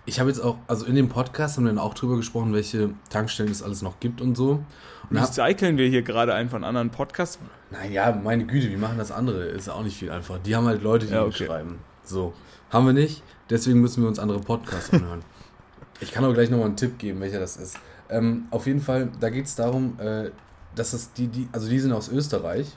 Ich 0.10 0.20
habe 0.20 0.28
jetzt 0.32 0.40
auch, 0.40 0.58
also 0.66 0.88
in 0.88 0.96
dem 0.96 1.08
Podcast 1.08 1.56
haben 1.58 1.66
wir 1.66 1.70
dann 1.70 1.78
auch 1.78 1.94
drüber 1.94 2.16
gesprochen, 2.16 2.52
welche 2.52 2.90
Tankstellen 3.12 3.52
es 3.52 3.62
alles 3.62 3.84
noch 3.84 4.00
gibt 4.00 4.22
und 4.22 4.36
so. 4.36 4.64
Und 5.08 5.18
Recyceln 5.18 5.78
wir 5.78 5.88
hier 5.88 6.02
gerade 6.02 6.34
einfach 6.34 6.56
einen 6.56 6.64
anderen 6.64 6.90
Podcast. 6.90 7.38
naja, 7.70 8.12
meine 8.24 8.48
Güte, 8.48 8.72
wie 8.72 8.76
machen 8.76 8.98
das 8.98 9.12
andere? 9.12 9.44
Ist 9.46 9.70
auch 9.70 9.84
nicht 9.84 9.96
viel 9.98 10.10
einfach. 10.10 10.40
Die 10.40 10.56
haben 10.56 10.66
halt 10.66 10.82
Leute, 10.82 11.06
die 11.06 11.14
Ja, 11.14 11.24
okay. 11.26 11.46
schreiben. 11.46 11.78
So. 12.04 12.34
Haben 12.72 12.88
wir 12.88 12.94
nicht, 12.94 13.22
deswegen 13.52 13.82
müssen 13.82 14.02
wir 14.02 14.08
uns 14.08 14.18
andere 14.18 14.40
Podcasts 14.40 14.92
anhören. 14.92 15.22
ich 16.00 16.12
kann 16.12 16.26
auch 16.26 16.34
gleich 16.34 16.50
nochmal 16.50 16.66
einen 16.66 16.76
Tipp 16.76 16.98
geben, 16.98 17.22
welcher 17.22 17.40
das 17.40 17.58
ist. 17.58 17.78
Ähm, 18.10 18.48
auf 18.50 18.66
jeden 18.66 18.82
Fall, 18.82 19.10
da 19.20 19.30
geht 19.30 19.46
es 19.46 19.54
darum, 19.56 20.00
äh, 20.00 20.32
dass 20.74 20.94
es 20.94 21.14
die, 21.14 21.28
die, 21.28 21.48
also 21.52 21.70
die 21.70 21.80
sind 21.80 21.94
aus 21.94 22.10
Österreich 22.10 22.76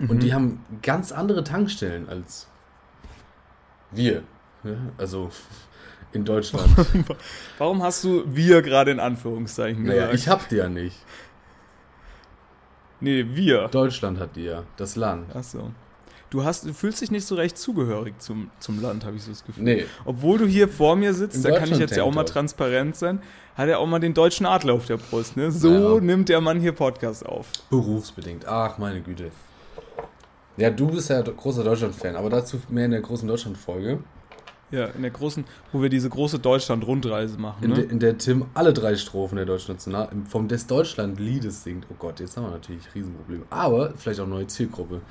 und 0.00 0.10
Mhm. 0.16 0.18
die 0.20 0.34
haben 0.34 0.64
ganz 0.82 1.12
andere 1.12 1.44
Tankstellen 1.44 2.10
als 2.10 2.46
wir. 3.90 4.22
Ja, 4.64 4.72
also 4.98 5.30
in 6.12 6.24
Deutschland. 6.24 6.68
Warum 7.58 7.82
hast 7.82 8.04
du 8.04 8.24
wir 8.26 8.62
gerade 8.62 8.90
in 8.90 9.00
Anführungszeichen 9.00 9.82
naja, 9.84 10.06
gesagt? 10.06 10.14
ich 10.18 10.28
hab 10.28 10.48
die 10.48 10.56
ja 10.56 10.68
nicht. 10.68 10.96
nee, 13.00 13.24
wir. 13.30 13.68
Deutschland 13.68 14.18
hat 14.18 14.36
die 14.36 14.44
ja, 14.44 14.64
das 14.76 14.96
Land. 14.96 15.34
Achso. 15.34 15.70
Du, 16.30 16.44
hast, 16.44 16.66
du 16.66 16.74
fühlst 16.74 17.00
dich 17.00 17.10
nicht 17.10 17.24
so 17.26 17.36
recht 17.36 17.56
zugehörig 17.56 18.18
zum, 18.18 18.50
zum 18.58 18.82
Land, 18.82 19.06
habe 19.06 19.16
ich 19.16 19.22
so 19.22 19.30
das 19.30 19.44
Gefühl. 19.46 19.64
Nee, 19.64 19.86
Obwohl 20.04 20.36
du 20.36 20.44
hier 20.46 20.68
vor 20.68 20.94
mir 20.94 21.14
sitzt, 21.14 21.36
Im 21.36 21.42
da 21.50 21.58
kann 21.58 21.72
ich 21.72 21.78
jetzt 21.78 21.96
ja 21.96 22.02
auch 22.02 22.12
mal 22.12 22.24
transparent 22.24 22.96
sein, 22.96 23.22
hat 23.56 23.68
er 23.68 23.78
auch 23.78 23.86
mal 23.86 23.98
den 23.98 24.12
deutschen 24.12 24.44
Adler 24.44 24.74
auf 24.74 24.84
der 24.84 24.98
Brust. 24.98 25.38
Ne? 25.38 25.50
So 25.50 25.96
Ja. 25.96 26.00
nimmt 26.02 26.28
der 26.28 26.42
Mann 26.42 26.60
hier 26.60 26.72
Podcast 26.72 27.24
auf. 27.24 27.46
berufsbedingt. 27.70 28.46
Ach, 28.46 28.76
meine 28.76 29.00
Güte. 29.00 29.30
Ja, 30.58 30.68
du 30.70 30.88
bist 30.88 31.08
ja 31.08 31.22
großer 31.22 31.64
Deutschland-Fan, 31.64 32.14
aber 32.16 32.28
dazu 32.28 32.60
mehr 32.68 32.84
in 32.86 32.90
der 32.90 33.00
großen 33.00 33.26
Deutschland-Folge, 33.26 34.00
Ja, 34.70 34.86
in 34.86 35.00
der 35.02 35.10
großen, 35.10 35.44
wo 35.72 35.80
wir 35.80 35.88
diese 35.88 36.10
große 36.10 36.38
Deutschland-Rundreise 36.40 37.38
machen. 37.38 37.64
in, 37.64 37.70
Ne? 37.70 37.76
der- 37.76 37.90
in 37.90 37.98
der 38.00 38.18
Tim 38.18 38.44
alle 38.54 38.72
drei 38.74 38.96
Strophen 38.96 39.36
der 39.36 39.46
deutschen 39.46 39.72
National 39.74 40.08
vom 40.28 40.46
des 40.48 40.66
Deutschland-Liedes 40.66 41.64
singt. 41.64 41.86
Oh 41.90 41.94
Gott, 41.98 42.20
jetzt 42.20 42.36
haben 42.36 42.44
wir 42.44 42.50
natürlich 42.50 42.84
Riesenprobleme. 42.94 43.44
Aber 43.50 43.92
vielleicht 43.96 44.20
auch 44.20 44.26
neue 44.26 44.46
Zielgruppe. 44.46 45.00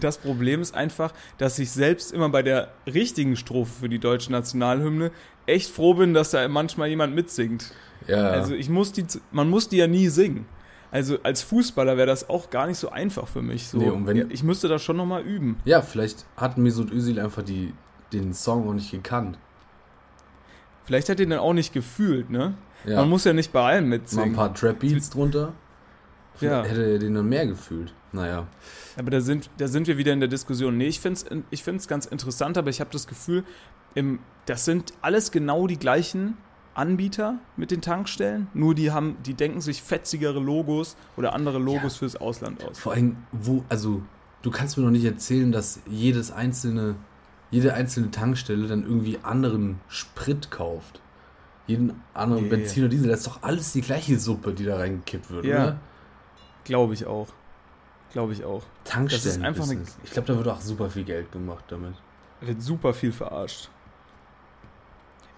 Das 0.00 0.18
Problem 0.18 0.60
ist 0.60 0.74
einfach, 0.74 1.12
dass 1.38 1.58
ich 1.58 1.70
selbst 1.70 2.12
immer 2.12 2.28
bei 2.28 2.42
der 2.42 2.68
richtigen 2.86 3.36
Strophe 3.36 3.70
für 3.82 3.88
die 3.88 3.98
deutsche 3.98 4.30
Nationalhymne 4.30 5.10
echt 5.46 5.70
froh 5.70 5.94
bin, 5.94 6.12
dass 6.12 6.30
da 6.30 6.46
manchmal 6.48 6.88
jemand 6.88 7.14
mitsingt. 7.14 7.72
Ja, 8.06 8.28
Also 8.30 8.54
ich 8.54 8.68
muss 8.68 8.92
die, 8.92 9.06
man 9.30 9.48
muss 9.48 9.68
die 9.68 9.76
ja 9.78 9.86
nie 9.86 10.08
singen. 10.08 10.44
Also 10.90 11.16
als 11.22 11.40
Fußballer 11.42 11.96
wäre 11.96 12.06
das 12.06 12.28
auch 12.28 12.50
gar 12.50 12.66
nicht 12.66 12.76
so 12.76 12.90
einfach 12.90 13.26
für 13.28 13.40
mich. 13.40 13.68
So, 13.68 13.78
Nee, 13.78 13.88
und 13.88 14.06
wenn- 14.06 14.30
ich 14.30 14.42
müsste 14.42 14.68
das 14.68 14.82
schon 14.82 14.96
nochmal 14.98 15.22
üben. 15.22 15.56
ja, 15.64 15.80
vielleicht 15.80 16.26
hat 16.36 16.58
Mesut 16.58 16.92
Özil 16.92 17.18
einfach 17.18 17.42
die, 17.42 17.72
den 18.12 18.34
Song 18.34 18.68
auch 18.68 18.74
nicht 18.74 18.90
gekannt. 18.90 19.38
Vielleicht 20.84 21.08
hat 21.08 21.20
er 21.20 21.26
den 21.26 21.32
auch 21.38 21.52
nicht 21.52 21.72
gefühlt, 21.72 22.30
ne? 22.30 22.54
Ja, 22.84 22.96
Man 23.00 23.10
muss 23.10 23.24
ja 23.24 23.32
nicht 23.32 23.52
bei 23.52 23.62
allem 23.62 23.84
mal 23.88 23.94
ein 23.96 24.00
mitsingen. 24.00 24.32
paar 24.34 24.52
Trap-Beats 24.52 25.10
drunter. 25.10 25.52
Ja. 26.40 26.62
Vielleicht 26.64 26.70
Hätte 26.70 26.92
er 26.92 26.98
den 26.98 27.14
dann 27.14 27.28
mehr 27.28 27.46
gefühlt. 27.46 27.94
Naja. 28.10 28.46
Aber 28.96 29.10
da 29.10 29.20
sind, 29.20 29.48
da 29.58 29.68
sind 29.68 29.86
wir 29.86 29.96
wieder 29.96 30.12
in 30.12 30.20
der 30.20 30.28
Diskussion. 30.28 30.76
Nee, 30.76 30.88
ich 30.88 31.00
finde 31.00 31.20
es 31.20 31.42
ich 31.50 31.62
find's 31.62 31.86
ganz 31.88 32.06
interessant, 32.06 32.58
aber 32.58 32.70
ich 32.70 32.80
habe 32.80 32.90
das 32.90 33.06
Gefühl, 33.06 33.44
im, 33.94 34.18
das 34.46 34.64
sind 34.64 34.92
alles 35.02 35.30
genau 35.30 35.66
die 35.66 35.78
gleichen 35.78 36.36
Anbieter 36.74 37.38
mit 37.56 37.70
den 37.70 37.80
Tankstellen, 37.82 38.48
nur 38.54 38.74
die 38.74 38.90
haben, 38.90 39.16
die 39.24 39.34
denken 39.34 39.60
sich 39.60 39.82
fetzigere 39.82 40.40
Logos 40.40 40.96
oder 41.16 41.34
andere 41.34 41.58
Logos 41.58 41.94
Ja. 41.94 41.98
fürs 42.00 42.16
Ausland 42.16 42.64
aus. 42.64 42.78
Vor 42.78 42.92
allem, 42.94 43.18
wo, 43.30 43.62
also, 43.68 44.02
du 44.42 44.50
kannst 44.50 44.76
mir 44.78 44.84
doch 44.84 44.90
nicht 44.90 45.04
erzählen, 45.04 45.52
dass 45.52 45.80
jedes 45.86 46.32
einzelne, 46.32 46.96
jede 47.52 47.74
einzelne 47.74 48.10
Tankstelle 48.10 48.66
dann 48.66 48.82
irgendwie 48.82 49.18
anderen 49.22 49.78
Sprit 49.88 50.50
kauft. 50.50 51.00
Jeden 51.68 52.02
anderen 52.12 52.42
Nee. 52.44 52.48
Benzin 52.48 52.82
oder 52.82 52.90
Diesel, 52.90 53.08
das 53.08 53.20
ist 53.20 53.26
doch 53.28 53.42
alles 53.44 53.72
die 53.72 53.82
gleiche 53.82 54.18
Suppe, 54.18 54.52
die 54.52 54.64
da 54.64 54.78
reingekippt 54.78 55.30
wird, 55.30 55.44
Ja. 55.44 55.62
oder? 55.62 55.80
Glaube 56.64 56.94
ich 56.94 57.06
auch. 57.06 57.28
Glaube 58.12 58.32
ich 58.32 58.42
auch. 58.44 58.62
Tankstellen. 58.84 59.24
Das 59.24 59.36
ist 59.36 59.42
einfach 59.42 59.70
eine-. 59.70 59.82
Ich 60.02 60.10
glaube, 60.10 60.26
da 60.32 60.36
wird 60.36 60.48
auch 60.48 60.60
super 60.60 60.90
viel 60.90 61.04
Geld 61.04 61.30
gemacht 61.30 61.64
damit. 61.68 61.94
Da 62.40 62.48
wird 62.48 62.60
super 62.60 62.92
viel 62.94 63.12
verarscht. 63.12 63.68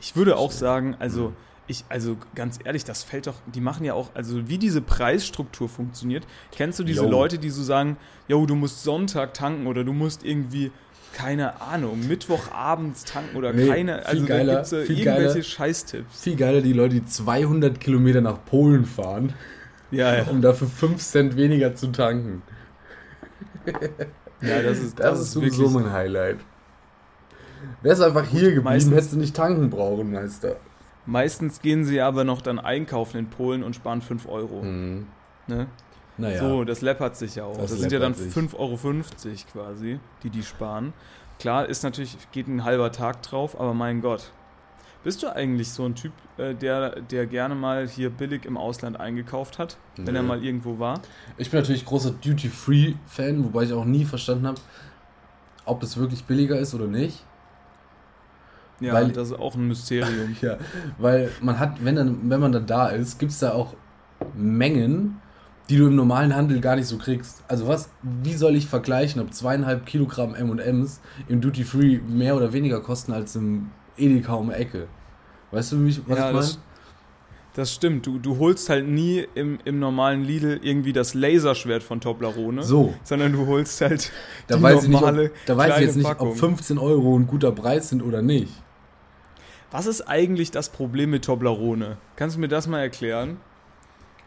Ich 0.01 0.17
würde 0.17 0.37
auch 0.37 0.51
sagen, 0.51 0.97
also 0.99 1.29
Mhm. 1.31 1.37
ich, 1.67 1.85
also 1.89 2.17
ganz 2.35 2.59
ehrlich, 2.65 2.85
das 2.85 3.05
fällt 3.05 3.27
doch, 3.27 3.37
die 3.47 3.61
machen 3.61 3.85
ja 3.85 3.95
auch, 3.95 4.11
also 4.15 4.49
wie 4.49 4.59
diese 4.59 4.81
Preisstruktur 4.81 5.69
funktioniert. 5.69 6.27
Kennst 6.53 6.79
du 6.79 6.85
diese 6.85 7.05
Yo. 7.05 7.11
Leute, 7.11 7.39
die 7.39 7.51
so 7.51 7.63
sagen, 7.63 7.97
yo, 8.29 8.45
du 8.47 8.55
musst 8.55 8.83
Sonntag 8.83 9.35
tanken 9.35 9.67
oder 9.67 9.85
du 9.85 9.93
musst 9.93 10.25
irgendwie, 10.25 10.73
keine 11.15 11.61
Ahnung, 11.63 12.07
Mittwochabends 12.09 13.05
tanken 13.05 13.37
oder 13.37 13.53
Nee, 13.53 13.69
keine, 13.69 14.05
also 14.05 14.27
geiler, 14.27 14.53
da 14.55 14.61
gibt 14.61 14.73
es 14.73 14.87
viel 14.87 14.99
irgendwelche 14.99 15.29
geiler. 15.35 15.43
Scheißtipps. 15.45 16.21
Viel 16.23 16.37
geiler 16.37 16.61
die 16.61 16.73
Leute, 16.73 16.97
die 16.97 17.05
200 17.07 17.81
Kilometer 17.81 18.21
nach 18.21 18.45
Polen 18.45 18.85
fahren, 18.85 19.33
Ja, 19.91 20.17
ja. 20.17 20.25
um 20.25 20.43
dafür 20.43 20.67
5 20.69 21.01
Cent 21.01 21.37
weniger 21.37 21.75
zu 21.75 21.89
tanken. 21.93 22.43
ja 24.41 24.63
das 24.63 24.79
ist, 24.79 24.99
Das, 24.99 25.19
das, 25.33 25.37
ist 25.37 25.59
ist 25.59 25.71
mein 25.73 25.93
Highlight. 25.93 26.39
Wärst 27.83 28.01
du 28.01 28.07
einfach 28.07 28.25
hier 28.27 28.41
geblieben, 28.49 28.65
meistens- 28.65 28.95
hättest 28.95 29.13
du 29.15 29.19
nicht 29.19 29.37
tanken 29.37 29.71
brauchen, 29.71 30.13
Meister. 30.13 30.57
meistens 31.07 31.63
gehen 31.63 31.85
sie 31.85 32.01
aber 32.01 32.25
noch 32.25 32.43
dann 32.43 32.59
einkaufen 32.59 33.19
in 33.19 33.27
Polen 33.31 33.63
und 33.63 33.75
sparen 33.77 34.03
5 34.03 34.27
Euro. 34.29 34.63
Mhm. 34.63 35.07
Ne? 35.47 35.67
Naja. 36.17 36.39
So, 36.41 36.65
das 36.65 36.81
läppert 36.81 37.17
sich 37.17 37.35
ja 37.37 37.45
auch. 37.45 37.57
Das 37.57 37.71
Das, 37.73 37.81
sind 37.81 37.93
ja 37.93 37.99
dann 37.99 38.13
läppert 38.13 38.33
sich. 38.33 38.43
5,50 38.55 38.57
Euro 38.59 38.79
quasi, 39.53 39.99
die 40.23 40.31
die 40.31 40.43
sparen. 40.43 40.93
Klar, 41.41 41.67
ist 41.67 41.83
natürlich, 41.83 42.17
geht 42.33 42.47
ein 42.47 42.65
halber 42.65 42.93
Tag 42.93 43.23
drauf, 43.23 43.59
aber 43.59 43.75
mein 43.75 44.01
Gott. 44.01 44.31
Bist 45.03 45.23
du 45.23 45.29
eigentlich 45.29 45.69
so 45.71 45.85
ein 45.85 45.95
Typ, 45.95 46.13
äh, 46.39 46.55
der, 46.55 47.01
der 47.01 47.27
gerne 47.27 47.55
mal 47.55 47.87
hier 47.87 48.09
billig 48.09 48.47
im 48.47 48.57
Ausland 48.57 48.99
eingekauft 48.99 49.59
hat, 49.59 49.77
wenn 49.97 50.15
er 50.17 50.23
mal 50.23 50.43
irgendwo 50.43 50.79
war? 50.79 51.01
Ich 51.37 51.51
bin 51.51 51.61
natürlich 51.61 51.85
großer 51.85 52.13
Duty-Free-Fan, 52.13 53.45
wobei 53.45 53.65
ich 53.65 53.73
auch 53.75 53.85
nie 53.85 54.05
verstanden 54.07 54.47
habe, 54.47 54.61
ob 55.67 55.81
das 55.81 55.99
wirklich 55.99 56.25
billiger 56.25 56.59
ist 56.59 56.75
oder 56.75 56.87
nicht. 56.87 57.23
Ja, 58.81 58.95
Weil- 58.95 59.13
das 59.13 59.29
ist 59.31 59.39
auch 59.39 59.55
ein 59.57 59.69
Mysterium. 59.69 60.35
Ja, 60.41 60.57
weil 60.99 61.31
man 61.43 61.59
hat, 61.59 61.85
wenn, 61.85 61.97
dann, 61.97 62.31
wenn 62.31 62.41
man 62.41 62.53
dann 62.53 62.67
da 62.67 62.89
ist, 62.89 63.19
gibt 63.19 63.33
es 63.33 63.41
da 63.41 63.53
auch 63.53 63.75
Mengen, 64.35 65.21
die 65.71 65.77
du 65.77 65.87
im 65.87 65.97
normalen 65.97 66.35
Handel 66.35 66.61
gar 66.61 66.77
nicht 66.77 66.87
so 66.87 66.99
kriegst. 66.99 67.43
Also 67.49 67.67
was, 67.67 67.89
wie 68.03 68.35
soll 68.35 68.55
ich 68.55 68.67
vergleichen, 68.67 69.21
ob 69.23 69.33
zweieinhalb 69.33 69.87
Kilogramm 69.87 70.35
M&M's 70.35 71.01
im 71.29 71.41
Duty-Free 71.41 72.01
mehr 72.07 72.37
oder 72.37 72.53
weniger 72.53 72.81
kosten 72.81 73.13
als 73.13 73.35
im 73.37 73.71
Edeka 73.97 74.35
um 74.35 74.49
die 74.51 74.55
Ecke? 74.57 74.89
Weißt 75.53 75.73
du, 75.73 75.85
wie 75.85 75.89
ich, 75.91 76.01
was 76.07 76.19
Ja, 76.19 76.29
ich 76.29 76.35
meine? 76.35 76.47
das- 77.55 77.73
stimmt, 77.73 78.05
du, 78.07 78.19
du 78.19 78.39
holst 78.39 78.69
halt 78.69 78.87
nie 78.89 79.25
im, 79.37 79.59
im 79.65 79.79
normalen 79.79 80.23
Lidl 80.25 80.59
irgendwie 80.63 80.93
das 80.93 81.15
Laserschwert 81.15 81.83
von 81.85 82.01
Toblerone, 82.01 82.63
So, 82.65 82.93
sondern 83.05 83.33
du 83.33 83.47
holst 83.47 83.81
halt 83.81 84.11
da 84.49 84.57
die 84.57 84.63
weiß 84.63 84.83
ich 84.83 84.89
nicht, 84.89 85.01
normale 85.01 85.27
ob, 85.27 85.33
da 85.47 85.57
weiß 85.57 85.75
ich 85.77 85.87
jetzt 85.87 85.97
nicht, 85.97 86.05
Packung. 86.07 86.31
ob 86.33 86.37
15 86.37 86.79
Euro 86.79 87.17
ein 87.17 87.27
guter 87.29 87.53
Preis 87.53 87.89
sind 87.89 88.03
oder 88.03 88.21
nicht. 88.23 88.53
Was 89.71 89.87
ist 89.87 90.03
eigentlich 90.03 90.51
das 90.51 90.69
Problem 90.69 91.11
mit 91.11 91.25
Toblerone? 91.25 91.97
Kannst 92.17 92.37
du 92.37 92.41
mir 92.41 92.49
das 92.49 92.67
mal 92.67 92.81
erklären? 92.81 93.39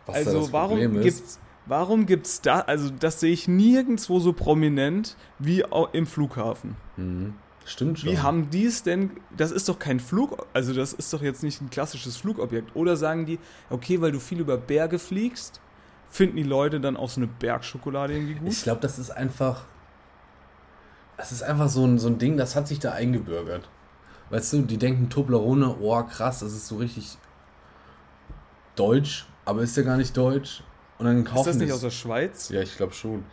Was 0.07 0.15
also 0.15 0.51
warum 0.51 1.01
gibt's 1.01 1.39
warum 1.65 2.05
gibt's 2.05 2.41
da 2.41 2.61
also 2.61 2.89
das 2.89 3.19
sehe 3.19 3.31
ich 3.31 3.47
nirgendwo 3.47 4.19
so 4.19 4.33
prominent 4.33 5.15
wie 5.39 5.63
im 5.93 6.07
Flughafen. 6.07 6.75
Mhm. 6.95 7.35
Stimmt 7.67 7.99
schon. 7.99 8.09
Wie 8.09 8.19
haben 8.19 8.49
die 8.49 8.65
es 8.65 8.83
denn? 8.83 9.11
Das 9.35 9.51
ist 9.51 9.67
doch 9.67 9.77
kein 9.77 9.99
Flug, 9.99 10.47
also 10.53 10.73
das 10.73 10.93
ist 10.93 11.11
doch 11.11 11.21
jetzt 11.21 11.43
nicht 11.43 11.61
ein 11.61 11.69
klassisches 11.69 12.15
Flugobjekt. 12.15 12.73
Oder 12.77 12.95
sagen 12.95 13.25
die, 13.25 13.39
okay, 13.69 13.99
weil 13.99 14.13
du 14.13 14.19
viel 14.21 14.39
über 14.39 14.57
Berge 14.57 14.99
fliegst, 14.99 15.59
finden 16.09 16.37
die 16.37 16.43
Leute 16.43 16.79
dann 16.79 16.95
auch 16.95 17.09
so 17.09 17.19
eine 17.19 17.27
Bergschokolade 17.27 18.13
irgendwie 18.13 18.35
gut? 18.35 18.53
Ich 18.53 18.63
glaube, 18.63 18.79
das 18.79 18.97
ist 18.97 19.11
einfach. 19.11 19.65
Das 21.17 21.33
ist 21.33 21.43
einfach 21.43 21.67
so 21.67 21.83
ein, 21.85 21.99
so 21.99 22.07
ein 22.07 22.19
Ding, 22.19 22.37
das 22.37 22.55
hat 22.55 22.69
sich 22.69 22.79
da 22.79 22.93
eingebürgert. 22.93 23.67
Weißt 24.29 24.53
du, 24.53 24.61
die 24.61 24.77
denken 24.77 25.09
Toblerone, 25.09 25.77
oh 25.81 26.03
krass, 26.03 26.39
das 26.39 26.53
ist 26.53 26.67
so 26.67 26.77
richtig 26.77 27.17
deutsch, 28.75 29.25
aber 29.47 29.61
ist 29.61 29.75
ja 29.77 29.83
gar 29.83 29.97
nicht 29.97 30.15
deutsch. 30.15 30.63
Und 30.99 31.05
dann 31.05 31.23
kaufen 31.23 31.39
ist 31.39 31.47
das 31.47 31.55
nicht 31.57 31.69
es- 31.69 31.75
aus 31.75 31.81
der 31.81 31.91
Schweiz? 31.91 32.49
Ja, 32.49 32.61
ich 32.61 32.75
glaube 32.75 32.93
schon. 32.93 33.23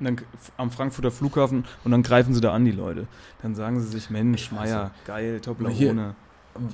Und 0.00 0.04
dann 0.04 0.16
am 0.56 0.70
Frankfurter 0.70 1.10
Flughafen 1.10 1.64
und 1.84 1.90
dann 1.90 2.02
greifen 2.02 2.32
sie 2.32 2.40
da 2.40 2.52
an, 2.52 2.64
die 2.64 2.70
Leute. 2.72 3.08
Dann 3.42 3.54
sagen 3.54 3.80
sie 3.80 3.88
sich, 3.88 4.10
Mensch, 4.10 4.52
Meier, 4.52 4.92
geil, 5.04 5.40
Toblerone. 5.40 6.14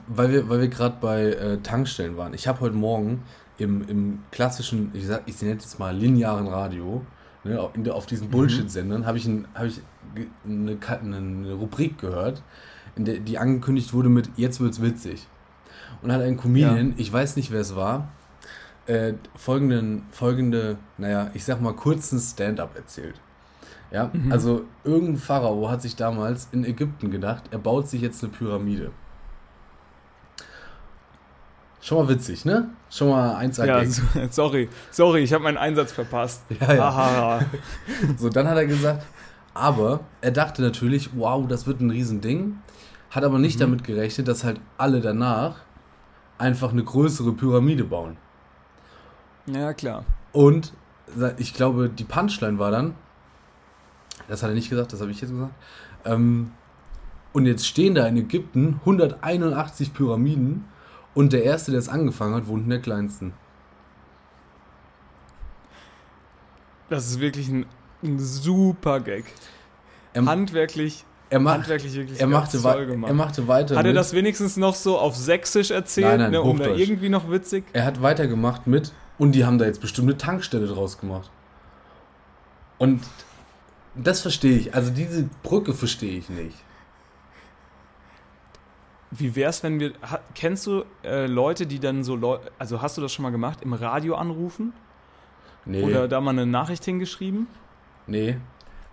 Weil 0.08 0.30
wir, 0.32 0.49
weil 0.49 0.61
wir 0.61 0.68
gerade 0.68 0.96
bei 1.00 1.25
äh, 1.32 1.58
Tankstellen 1.58 2.16
waren. 2.16 2.34
Ich 2.34 2.46
habe 2.49 2.61
heute 2.61 2.76
Morgen 2.76 3.23
im, 3.58 3.87
im 3.88 4.18
klassischen, 4.30 4.90
ich, 4.94 5.06
sag, 5.06 5.23
ich 5.26 5.40
nenne 5.42 5.56
es 5.56 5.64
jetzt 5.64 5.78
mal 5.78 5.94
linearen 5.96 6.46
Radio, 6.49 7.04
ne, 7.44 7.61
auf, 7.61 7.75
in 7.75 7.88
auf 7.90 8.06
diesen 8.06 8.30
Bullshit-Sendern, 8.30 9.06
habe 9.06 9.18
ich, 9.18 9.26
ein, 9.26 9.46
hab 9.54 9.64
ich 9.66 9.80
eine, 10.44 10.78
eine, 10.78 11.16
eine 11.16 11.52
Rubrik 11.54 11.99
gehört, 11.99 12.42
in 12.96 13.04
der 13.04 13.18
die 13.18 13.38
angekündigt 13.38 13.92
wurde 13.92 14.08
mit 14.08 14.30
Jetzt 14.37 14.61
wird's 14.61 14.80
witzig. 14.80 15.26
Und 16.02 16.12
hat 16.12 16.20
ein 16.20 16.36
Comedian, 16.36 16.94
ich 16.96 17.12
weiß 17.12 17.36
nicht 17.36 17.50
wer 17.50 17.60
es 17.60 17.74
war, 17.74 18.08
äh, 18.86 19.14
folgenden, 19.36 20.02
folgende, 20.10 20.76
naja, 20.98 21.30
ich 21.34 21.44
sag 21.44 21.60
mal 21.60 21.72
kurzen 21.72 22.18
Stand-up 22.18 22.76
erzählt. 22.76 23.20
Ja, 23.90 24.10
also 24.28 24.64
irgendein 24.82 25.18
Pharao 25.18 25.70
hat 25.70 25.80
sich 25.80 25.94
damals 25.94 26.48
in 26.50 26.64
Ägypten 26.64 27.12
gedacht, 27.12 27.44
er 27.52 27.58
baut 27.58 27.88
sich 27.88 28.02
jetzt 28.02 28.24
eine 28.24 28.32
Pyramide. 28.32 28.90
Schon 31.80 31.98
mal 31.98 32.08
witzig, 32.08 32.44
ne? 32.44 32.70
Schon 32.90 33.10
mal 33.10 33.36
eins 33.36 33.58
Ja, 33.58 33.84
so, 33.84 34.02
sorry, 34.30 34.70
sorry, 34.90 35.20
ich 35.20 35.32
habe 35.32 35.44
meinen 35.44 35.58
Einsatz 35.58 35.92
verpasst. 35.92 36.42
Ja, 36.60 36.72
ja. 36.74 37.40
So, 38.18 38.30
dann 38.30 38.48
hat 38.48 38.56
er 38.56 38.66
gesagt, 38.66 39.04
aber 39.52 40.00
er 40.22 40.30
dachte 40.32 40.62
natürlich, 40.62 41.10
wow, 41.14 41.46
das 41.46 41.66
wird 41.66 41.80
ein 41.80 41.90
Riesending, 41.90 42.58
hat 43.10 43.22
aber 43.22 43.38
nicht 43.38 43.60
damit 43.60 43.84
gerechnet, 43.84 44.28
dass 44.28 44.44
halt 44.44 44.60
alle 44.76 45.00
danach 45.00 45.56
einfach 46.38 46.70
eine 46.70 46.84
größere 46.84 47.32
Pyramide 47.32 47.84
bauen. 47.84 48.16
ja, 49.46 49.72
klar. 49.72 50.04
Und 50.32 50.72
ich 51.38 51.54
glaube, 51.54 51.88
die 51.88 52.04
Punchline 52.04 52.58
war 52.58 52.70
dann, 52.70 52.94
das 54.28 54.42
hat 54.42 54.50
er 54.50 54.54
nicht 54.54 54.70
gesagt, 54.70 54.92
das 54.92 55.00
habe 55.00 55.10
ich 55.10 55.20
jetzt 55.20 55.30
gesagt, 55.30 55.52
ähm, 56.04 56.52
und 57.32 57.46
jetzt 57.46 57.66
stehen 57.66 57.94
da 57.94 58.06
in 58.06 58.16
Ägypten 58.16 58.80
181 58.80 59.92
Pyramiden 59.92 60.64
und 61.14 61.32
der 61.32 61.44
Erste, 61.44 61.72
der 61.72 61.80
es 61.80 61.88
angefangen 61.88 62.34
hat, 62.34 62.46
wohnt 62.46 62.64
in 62.64 62.70
der 62.70 62.80
kleinsten. 62.80 63.32
Das 66.88 67.08
ist 67.08 67.20
wirklich 67.20 67.48
ein, 67.48 67.66
ein 68.02 68.18
super 68.18 69.00
Gag. 69.00 69.24
Er, 70.12 70.26
Handwerklich, 70.26 71.04
er, 71.34 71.40
macht, 71.40 71.54
handwerklich 71.58 71.94
wirklich 71.94 72.20
er, 72.20 72.26
machte, 72.26 72.60
toll 72.62 72.86
gemacht. 72.86 73.10
er 73.10 73.14
machte 73.14 73.48
weiter. 73.48 73.76
Hat 73.76 73.84
er 73.84 73.88
mit- 73.92 73.96
das 73.96 74.12
wenigstens 74.12 74.56
noch 74.56 74.74
so 74.74 74.98
auf 74.98 75.16
Sächsisch 75.16 75.70
erzählt, 75.70 76.06
Nein, 76.06 76.18
nein, 76.20 76.30
ne, 76.32 76.42
um 76.42 76.58
da 76.58 76.66
irgendwie 76.68 77.08
noch 77.08 77.30
witzig? 77.30 77.64
Er 77.72 77.84
hat 77.84 78.00
weitergemacht 78.02 78.66
mit 78.66 78.92
und 79.18 79.32
die 79.32 79.44
haben 79.44 79.58
da 79.58 79.64
jetzt 79.64 79.80
bestimmt 79.80 80.08
eine 80.08 80.16
Tankstelle 80.16 80.66
draus 80.66 80.99
gemacht. 80.99 81.30
Und 82.78 83.02
das 83.94 84.20
verstehe 84.23 84.56
ich. 84.56 84.75
Also 84.75 84.90
diese 84.90 85.28
Brücke 85.42 85.75
verstehe 85.75 86.18
ich 86.18 86.28
nicht. 86.28 86.56
Wie 89.10 89.36
wär's, 89.36 89.62
wenn 89.62 89.78
wir. 89.78 89.92
Kennst 90.34 90.66
du 90.66 90.84
äh, 91.04 91.26
Leute, 91.26 91.66
die 91.66 91.78
dann 91.78 92.02
so 92.02 92.16
Leu 92.16 92.38
also 92.58 92.82
hast 92.82 92.97
du 92.97 93.00
das 93.00 93.12
schon 93.12 93.23
mal 93.23 93.30
gemacht, 93.30 93.60
im 93.62 93.73
Radio 93.73 94.16
anrufen? 94.16 94.73
Nee. 95.64 95.82
Oder 95.82 96.08
da 96.08 96.20
mal 96.20 96.30
eine 96.32 96.47
Nachricht 96.47 96.84
hingeschrieben? 96.84 97.47
Nee. 98.06 98.36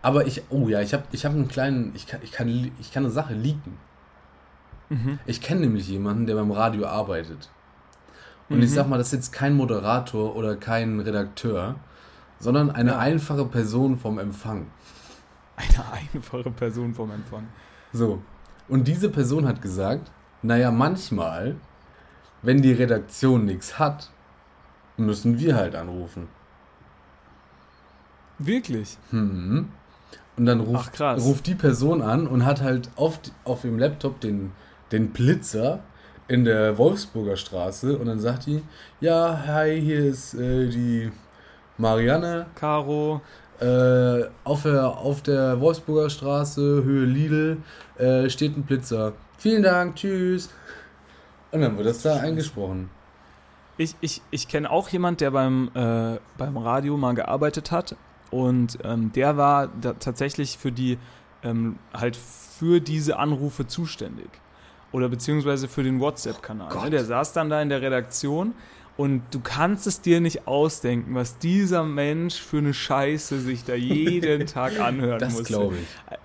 Aber 0.01 0.25
ich, 0.25 0.41
oh 0.49 0.67
ja, 0.67 0.81
ich 0.81 0.93
habe 0.93 1.03
ich 1.11 1.25
hab 1.25 1.33
einen 1.33 1.47
kleinen, 1.47 1.91
ich 1.95 2.07
kann, 2.07 2.19
ich, 2.23 2.31
kann, 2.31 2.71
ich 2.79 2.91
kann 2.91 3.03
eine 3.03 3.11
Sache 3.11 3.33
leaken. 3.33 3.77
Mhm. 4.89 5.19
Ich 5.25 5.41
kenne 5.41 5.61
nämlich 5.61 5.87
jemanden, 5.87 6.25
der 6.25 6.35
beim 6.35 6.51
Radio 6.51 6.87
arbeitet. 6.87 7.49
Und 8.49 8.61
ich 8.63 8.71
Mhm. 8.71 8.75
sag 8.75 8.87
mal, 8.89 8.97
das 8.97 9.07
ist 9.07 9.13
jetzt 9.13 9.31
kein 9.31 9.53
Moderator 9.55 10.35
oder 10.35 10.55
kein 10.55 10.99
Redakteur, 10.99 11.75
sondern 12.39 12.71
eine 12.71 12.91
Ja. 12.91 12.97
einfache 12.99 13.45
Person 13.45 13.97
vom 13.99 14.17
Empfang. 14.19 14.67
Eine 15.55 15.85
einfache 16.15 16.49
Person 16.51 16.93
vom 16.93 17.11
Empfang. 17.11 17.47
So. 17.93 18.21
Und 18.67 18.87
diese 18.87 19.09
Person 19.09 19.47
hat 19.47 19.61
gesagt, 19.61 20.11
naja, 20.41 20.71
manchmal, 20.71 21.55
wenn 22.41 22.61
die 22.61 22.73
Redaktion 22.73 23.45
nichts 23.45 23.77
hat, 23.77 24.09
müssen 24.97 25.39
wir 25.39 25.55
halt 25.55 25.75
anrufen. 25.75 26.27
Wirklich? 28.39 28.97
Hm. 29.11 29.69
Und 30.37 30.45
dann 30.45 30.61
ruft, 30.61 30.99
Ach, 31.01 31.17
ruft 31.17 31.47
die 31.47 31.55
Person 31.55 32.01
an 32.01 32.27
und 32.27 32.45
hat 32.45 32.61
halt 32.61 32.89
auf, 32.95 33.19
auf 33.43 33.63
ihrem 33.63 33.79
Laptop 33.79 34.21
den, 34.21 34.51
den 34.91 35.09
Blitzer 35.09 35.79
in 36.27 36.45
der 36.45 36.77
Wolfsburger 36.77 37.35
Straße 37.35 37.97
und 37.97 38.05
dann 38.05 38.19
sagt 38.19 38.45
die, 38.45 38.63
ja, 39.01 39.43
hi, 39.45 39.79
hier 39.81 40.05
ist 40.05 40.33
äh, 40.33 40.69
die 40.69 41.11
Marianne 41.77 42.45
Caro, 42.55 43.21
äh, 43.59 44.23
auf, 44.45 44.63
der, 44.63 44.87
auf 44.87 45.21
der 45.21 45.59
Wolfsburger 45.59 46.09
Straße, 46.09 46.61
Höhe 46.61 47.05
Lidl, 47.05 47.57
äh, 47.97 48.29
steht 48.29 48.55
ein 48.55 48.63
Blitzer. 48.63 49.13
Vielen 49.37 49.63
Dank, 49.63 49.97
tschüss. 49.97 50.49
Und 51.51 51.61
dann 51.61 51.77
wird 51.77 51.87
das 51.87 52.01
da 52.01 52.17
eingesprochen. 52.17 52.89
Ich, 53.77 53.95
ich, 53.99 54.21
ich 54.31 54.47
kenne 54.47 54.69
auch 54.69 54.87
jemand, 54.89 55.19
der 55.19 55.31
beim, 55.31 55.69
äh, 55.73 56.17
beim 56.37 56.57
Radio 56.57 56.95
mal 56.95 57.13
gearbeitet 57.13 57.71
hat 57.71 57.95
und 58.31 58.79
ähm, 58.83 59.11
der 59.13 59.37
war 59.37 59.67
da 59.67 59.93
tatsächlich 59.93 60.57
für 60.57 60.71
die 60.71 60.97
ähm, 61.43 61.77
halt 61.93 62.15
für 62.15 62.79
diese 62.79 63.19
Anrufe 63.19 63.67
zuständig 63.67 64.29
oder 64.91 65.09
beziehungsweise 65.09 65.67
für 65.67 65.83
den 65.83 65.99
WhatsApp-Kanal. 65.99 66.69
Gott. 66.69 66.83
Ne? 66.85 66.89
Der 66.91 67.05
saß 67.05 67.33
dann 67.33 67.49
da 67.49 67.61
in 67.61 67.69
der 67.69 67.81
Redaktion 67.81 68.53
und 68.97 69.23
du 69.31 69.39
kannst 69.39 69.87
es 69.87 70.01
dir 70.01 70.21
nicht 70.21 70.47
ausdenken, 70.47 71.15
was 71.15 71.37
dieser 71.37 71.83
Mensch 71.83 72.39
für 72.39 72.57
eine 72.59 72.73
Scheiße 72.73 73.39
sich 73.39 73.63
da 73.63 73.73
jeden 73.73 74.45
Tag 74.47 74.79
anhören 74.79 75.19
Das 75.19 75.33
musste. 75.33 75.47
glaube 75.53 75.75
ich. 75.77 76.17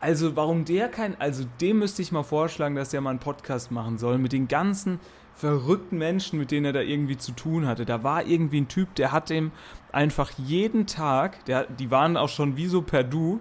Also 0.00 0.34
warum 0.36 0.64
der 0.64 0.88
kein, 0.88 1.20
also 1.20 1.44
dem 1.60 1.78
müsste 1.78 2.02
ich 2.02 2.12
mal 2.12 2.22
vorschlagen, 2.22 2.74
dass 2.74 2.90
der 2.90 3.00
mal 3.00 3.10
einen 3.10 3.18
Podcast 3.18 3.70
machen 3.70 3.98
soll 3.98 4.18
mit 4.18 4.32
den 4.32 4.48
ganzen 4.48 4.98
verrückten 5.34 5.98
Menschen, 5.98 6.38
mit 6.38 6.50
denen 6.50 6.66
er 6.66 6.72
da 6.72 6.80
irgendwie 6.80 7.16
zu 7.16 7.32
tun 7.32 7.66
hatte. 7.66 7.84
Da 7.84 8.02
war 8.02 8.26
irgendwie 8.26 8.60
ein 8.60 8.68
Typ, 8.68 8.94
der 8.94 9.12
hat 9.12 9.30
dem 9.30 9.52
einfach 9.94 10.30
jeden 10.38 10.86
Tag, 10.86 11.44
der, 11.46 11.64
die 11.66 11.90
waren 11.90 12.16
auch 12.16 12.28
schon 12.28 12.56
wie 12.56 12.66
so 12.66 12.82
per 12.82 13.04
Du, 13.04 13.40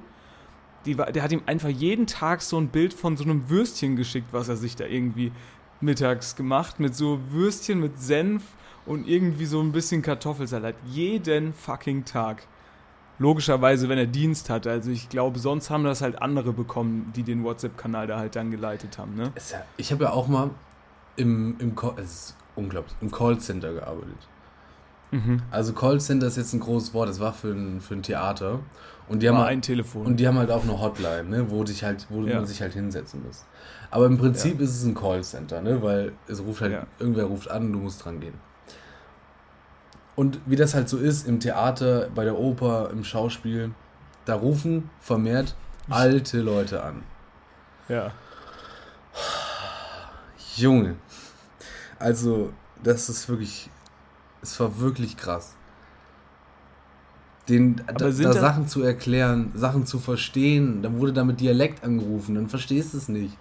die, 0.85 0.95
der 0.95 1.23
hat 1.23 1.31
ihm 1.31 1.41
einfach 1.45 1.69
jeden 1.69 2.07
Tag 2.07 2.41
so 2.41 2.57
ein 2.57 2.69
Bild 2.69 2.93
von 2.93 3.17
so 3.17 3.23
einem 3.23 3.49
Würstchen 3.49 3.95
geschickt, 3.95 4.27
was 4.31 4.47
er 4.49 4.55
sich 4.55 4.75
da 4.75 4.85
irgendwie 4.85 5.31
mittags 5.81 6.35
gemacht, 6.35 6.79
mit 6.79 6.95
so 6.95 7.19
Würstchen 7.31 7.79
mit 7.79 7.99
Senf 7.99 8.43
und 8.85 9.07
irgendwie 9.07 9.45
so 9.45 9.61
ein 9.61 9.71
bisschen 9.71 10.01
Kartoffelsalat. 10.01 10.75
Jeden 10.85 11.53
fucking 11.53 12.05
Tag. 12.05 12.47
Logischerweise, 13.17 13.89
wenn 13.89 13.97
er 13.97 14.07
Dienst 14.07 14.49
hatte. 14.49 14.71
Also 14.71 14.91
ich 14.91 15.09
glaube, 15.09 15.39
sonst 15.39 15.69
haben 15.69 15.83
das 15.83 16.01
halt 16.01 16.21
andere 16.21 16.53
bekommen, 16.53 17.11
die 17.15 17.23
den 17.23 17.43
WhatsApp-Kanal 17.43 18.07
da 18.07 18.17
halt 18.17 18.35
dann 18.37 18.49
geleitet 18.49 18.97
haben. 18.97 19.15
Ne? 19.15 19.33
Ich 19.75 19.91
habe 19.91 20.05
ja 20.05 20.11
auch 20.11 20.29
mal 20.29 20.51
im, 21.17 21.57
im, 21.59 21.75
Call- 21.75 21.95
unglaublich, 22.55 22.95
im 23.01 23.11
Callcenter 23.11 23.73
gearbeitet. 23.73 24.27
Mhm. 25.11 25.41
Also 25.51 25.73
Callcenter 25.73 26.27
ist 26.27 26.37
jetzt 26.37 26.53
ein 26.53 26.59
großes 26.59 26.93
Wort, 26.93 27.09
das 27.09 27.19
war 27.19 27.33
für 27.33 27.49
ein, 27.51 27.81
für 27.81 27.95
ein 27.95 28.03
Theater. 28.03 28.59
Und 29.07 29.23
die 29.23 29.27
haben 29.29 29.35
War 29.37 29.45
halt- 29.45 29.53
ein 29.57 29.61
Telefon. 29.63 30.05
Und 30.05 30.17
die 30.17 30.27
haben 30.27 30.37
halt 30.37 30.51
auch 30.51 30.61
eine 30.63 30.79
Hotline, 30.79 31.23
ne, 31.23 31.49
wo, 31.49 31.63
dich 31.63 31.83
halt, 31.83 32.05
wo 32.09 32.21
Ja. 32.25 32.35
man 32.35 32.45
sich 32.45 32.61
halt 32.61 32.73
hinsetzen 32.73 33.23
muss. 33.25 33.43
Aber 33.89 34.05
im 34.05 34.19
Prinzip 34.19 34.59
ist 34.61 34.69
es 34.75 34.83
ein 34.83 34.93
Callcenter, 34.93 35.61
ne, 35.63 35.81
weil 35.81 36.11
es 36.27 36.39
ruft 36.41 36.61
halt, 36.61 36.73
Ja. 36.73 36.85
irgendwer 36.99 37.23
ruft 37.25 37.49
an, 37.49 37.73
du 37.73 37.79
musst 37.79 38.05
dran 38.05 38.19
gehen. 38.19 38.35
Und 40.15 40.39
wie 40.45 40.55
das 40.57 40.75
halt 40.75 40.89
so 40.89 40.97
ist 40.97 41.25
im 41.27 41.39
Theater, 41.39 42.09
bei 42.13 42.23
der 42.23 42.37
Oper, 42.37 42.89
im 42.91 43.03
Schauspiel, 43.03 43.71
da 44.25 44.35
rufen 44.35 44.89
vermehrt 44.99 45.55
alte 45.89 46.41
Leute 46.41 46.83
an. 46.83 47.01
ja. 47.87 48.11
Junge. 50.55 50.95
Also, 51.99 52.51
das 52.83 53.09
ist 53.09 53.27
wirklich, 53.29 53.69
es 54.41 54.59
war 54.59 54.79
wirklich 54.79 55.17
krass. 55.17 55.55
Den, 57.47 57.77
da, 57.87 57.93
da 58.11 58.11
Sachen 58.11 58.67
zu 58.67 58.83
erklären, 58.83 59.51
Sachen 59.55 59.85
zu 59.87 59.97
verstehen, 59.97 60.83
dann 60.83 60.99
wurde 60.99 61.13
da 61.13 61.23
mit 61.23 61.39
Dialekt 61.39 61.83
angerufen, 61.83 62.35
dann 62.35 62.47
verstehst 62.47 62.93
du 62.93 62.97
es 62.99 63.09
nicht. 63.09 63.35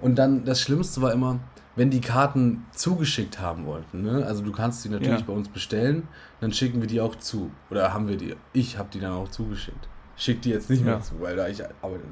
Und 0.00 0.16
dann, 0.16 0.44
das 0.44 0.60
Schlimmste 0.60 1.02
war 1.02 1.12
immer, 1.12 1.40
wenn 1.74 1.90
die 1.90 2.00
Karten 2.00 2.64
zugeschickt 2.72 3.40
haben 3.40 3.66
wollten, 3.66 4.02
ne? 4.02 4.24
Also 4.24 4.44
du 4.44 4.52
kannst 4.52 4.84
die 4.84 4.88
natürlich 4.88 5.20
Ja. 5.20 5.26
bei 5.26 5.32
uns 5.32 5.48
bestellen, 5.48 6.06
dann 6.40 6.52
schicken 6.52 6.80
wir 6.80 6.86
die 6.86 7.00
auch 7.00 7.16
zu. 7.16 7.50
Oder 7.70 7.92
haben 7.92 8.06
wir 8.06 8.16
die, 8.16 8.36
ich 8.52 8.78
habe 8.78 8.88
die 8.92 9.00
dann 9.00 9.12
auch 9.12 9.28
zugeschickt. 9.28 9.88
schick 10.16 10.42
die 10.42 10.50
jetzt 10.50 10.68
nicht 10.70 10.84
mehr 10.84 10.94
Ja. 10.94 11.00
zu, 11.00 11.20
weil 11.20 11.34
da 11.34 11.48
ich 11.48 11.62
arbeite. 11.82 12.04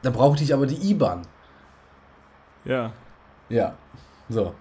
Da 0.00 0.10
brauchte 0.10 0.42
ich 0.42 0.52
aber 0.54 0.66
die 0.66 0.90
IBAN. 0.90 1.22
Ja. 2.64 2.92
Ja. 3.48 3.74
So. 4.28 4.54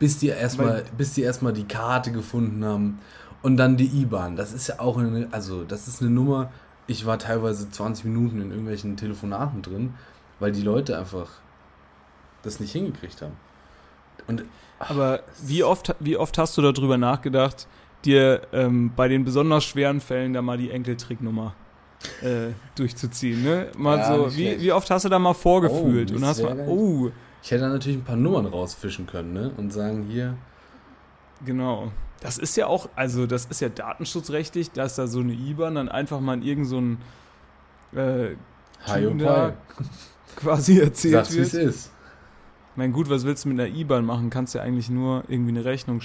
Bis 0.00 0.18
die 0.18 0.28
erstmal, 0.28 0.82
bis 0.98 1.12
die 1.12 1.22
erstmal 1.22 1.52
die 1.52 1.64
Karte 1.68 2.10
gefunden 2.10 2.64
haben 2.64 2.98
und 3.42 3.56
dann 3.56 3.76
die 3.76 3.86
IBAN. 4.02 4.34
Das 4.34 4.52
ist 4.52 4.66
ja 4.66 4.80
auch 4.80 4.98
eine, 4.98 5.28
also 5.30 5.62
das 5.62 5.86
ist 5.86 6.00
eine 6.02 6.10
Nummer. 6.10 6.50
Ich 6.88 7.06
war 7.06 7.18
teilweise 7.18 7.70
20 7.70 8.06
Minuten 8.06 8.40
in 8.40 8.50
irgendwelchen 8.50 8.96
Telefonaten 8.96 9.62
drin, 9.62 9.94
weil 10.40 10.50
die 10.50 10.62
Leute 10.62 10.98
einfach 10.98 11.28
das 12.42 12.58
nicht 12.58 12.72
hingekriegt 12.72 13.22
haben. 13.22 13.34
Und 14.26 14.44
Aber 14.78 15.20
wie 15.42 15.62
oft, 15.62 15.94
wie 16.00 16.16
oft 16.16 16.36
hast 16.38 16.56
du 16.58 16.62
darüber 16.62 16.96
nachgedacht, 16.96 17.68
dir 18.04 18.42
ähm, 18.52 18.92
bei 18.96 19.06
den 19.08 19.24
besonders 19.24 19.64
schweren 19.64 20.00
Fällen 20.00 20.32
da 20.32 20.40
mal 20.42 20.56
die 20.58 20.70
Enkeltricknummer 20.70 21.54
äh, 22.22 22.52
durchzuziehen? 22.74 23.42
Ne? 23.42 23.68
Mal 23.76 23.98
Ja, 23.98 24.16
so, 24.16 24.26
wie, 24.28 24.46
schlecht. 24.46 24.60
wie 24.62 24.72
oft 24.72 24.90
hast 24.90 25.04
du 25.04 25.10
da 25.10 25.18
mal 25.18 25.34
vorgefühlt 25.34 26.10
Oh, 26.12 26.16
und 26.16 26.24
hast 26.24 26.42
mal, 26.42 26.58
oh, 26.66 27.10
ich 27.42 27.50
hätte 27.50 27.62
da 27.62 27.68
natürlich 27.70 27.98
ein 27.98 28.04
paar 28.04 28.16
Nummern 28.16 28.46
rausfischen 28.46 29.06
können, 29.06 29.32
ne? 29.32 29.50
Und 29.56 29.72
sagen, 29.72 30.04
hier, 30.08 30.36
genau. 31.44 31.90
Das 32.20 32.36
ist 32.36 32.54
ja 32.56 32.66
auch, 32.66 32.88
also 32.96 33.26
das 33.26 33.46
ist 33.46 33.60
ja 33.62 33.70
datenschutzrechtlich, 33.70 34.72
dass 34.72 34.96
da 34.96 35.06
so 35.06 35.20
eine 35.20 35.32
IBAN 35.32 35.74
dann 35.76 35.88
einfach 35.88 36.20
mal 36.20 36.34
in 36.34 36.42
irgend 36.42 36.66
so 36.66 36.78
äh, 37.98 38.36
quasi 40.36 40.78
erzählt 40.80 41.14
Sag's, 41.14 41.34
wie 41.34 41.40
es 41.40 41.52
wird. 41.54 41.64
ist. 41.64 41.90
Ich 42.72 42.76
meine, 42.76 42.92
gut, 42.92 43.08
was 43.08 43.24
willst 43.24 43.44
du 43.44 43.48
mit 43.48 43.58
einer 43.60 43.74
IBAN 43.74 44.04
machen? 44.04 44.28
Kannst 44.30 44.54
ja 44.54 44.60
eigentlich 44.62 44.90
nur 44.90 45.24
irgendwie 45.28 45.50
eine 45.50 45.64
Rechnung. 45.64 46.00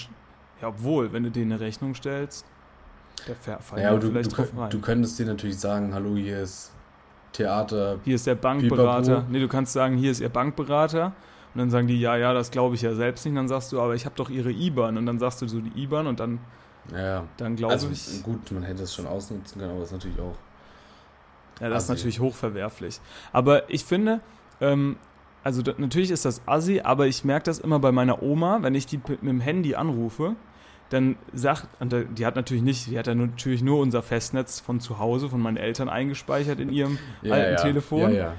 Ja, 0.61 0.69
obwohl, 0.69 1.11
wenn 1.11 1.23
du 1.23 1.31
denen 1.31 1.51
eine 1.51 1.59
Rechnung 1.61 1.95
stellst, 1.95 2.45
fäll- 3.45 3.59
fallen 3.59 3.81
Ja, 3.81 3.83
ja, 3.83 3.89
aber 3.91 3.99
du, 3.99 4.07
vielleicht 4.07 4.31
du, 4.31 4.35
drauf 4.37 4.47
rein. 4.57 4.69
du 4.69 4.79
könntest 4.79 5.19
dir 5.19 5.25
natürlich 5.25 5.59
sagen, 5.59 5.93
hallo, 5.93 6.15
hier 6.15 6.41
ist 6.41 6.71
Theater. 7.35 7.99
hier 8.03 8.15
ist 8.15 8.27
der 8.27 8.35
Bankberater. 8.35 9.15
Pipapo. 9.15 9.31
Nee, 9.31 9.39
du 9.39 9.47
kannst 9.47 9.73
sagen, 9.73 9.97
hier 9.97 10.11
ist 10.11 10.19
ihr 10.21 10.29
Bankberater. 10.29 11.13
Und 11.53 11.59
dann 11.59 11.69
sagen 11.69 11.87
die, 11.87 11.99
ja, 11.99 12.17
ja, 12.17 12.33
das 12.33 12.51
glaube 12.51 12.75
ich 12.75 12.81
ja 12.81 12.93
selbst 12.93 13.25
nicht. 13.25 13.31
Und 13.31 13.37
dann 13.37 13.47
sagst 13.47 13.71
du, 13.71 13.79
aber 13.79 13.95
ich 13.95 14.05
habe 14.05 14.15
doch 14.15 14.29
ihre 14.29 14.51
IBAN. 14.51 14.97
Und 14.97 15.05
dann 15.05 15.19
sagst 15.19 15.41
du 15.41 15.47
so 15.47 15.59
die 15.61 15.83
IBAN 15.83 16.07
und 16.07 16.19
dann, 16.19 16.39
Ja, 16.93 17.23
dann 17.37 17.55
glaube 17.55 17.73
also 17.73 17.89
ich, 17.89 18.21
gut, 18.23 18.51
man 18.51 18.63
hätte 18.63 18.83
es 18.83 18.93
schon 18.93 19.07
ausnutzen 19.07 19.59
können, 19.59 19.71
aber 19.71 19.81
es 19.81 19.87
ist 19.87 19.93
natürlich 19.93 20.19
auch. 20.19 20.35
ja, 21.61 21.69
das 21.69 21.83
ist 21.83 21.89
Assi. 21.89 21.99
natürlich 21.99 22.19
hochverwerflich. 22.19 22.99
Aber 23.31 23.69
ich 23.69 23.85
finde, 23.85 24.19
ähm, 24.59 24.97
also 25.43 25.61
natürlich 25.77 26.11
ist 26.11 26.25
das 26.25 26.41
assi, 26.47 26.81
aber 26.83 27.07
ich 27.07 27.23
merke 27.23 27.45
das 27.45 27.59
immer 27.59 27.79
bei 27.79 27.91
meiner 27.91 28.21
Oma, 28.23 28.59
wenn 28.61 28.75
ich 28.75 28.85
die 28.87 28.97
mit 28.97 29.21
dem 29.21 29.39
Handy 29.39 29.75
anrufe, 29.75 30.35
dann 30.95 31.15
sagt, 31.33 31.67
die 32.17 32.25
hat 32.25 32.35
natürlich 32.35 32.63
nicht, 32.63 32.87
die 32.87 32.97
hat 32.97 33.07
ja 33.07 33.13
natürlich 33.15 33.61
nur 33.61 33.79
unser 33.79 34.01
Festnetz 34.01 34.59
von 34.59 34.79
zu 34.79 34.97
Hause, 34.97 35.29
von 35.29 35.41
meinen 35.41 35.57
Eltern 35.57 35.89
eingespeichert 35.89 36.59
in 36.59 36.71
ihrem 36.71 36.97
alten 37.29 37.61
Telefon. 37.61 37.99
Ja, 38.01 38.09
ja. 38.09 38.33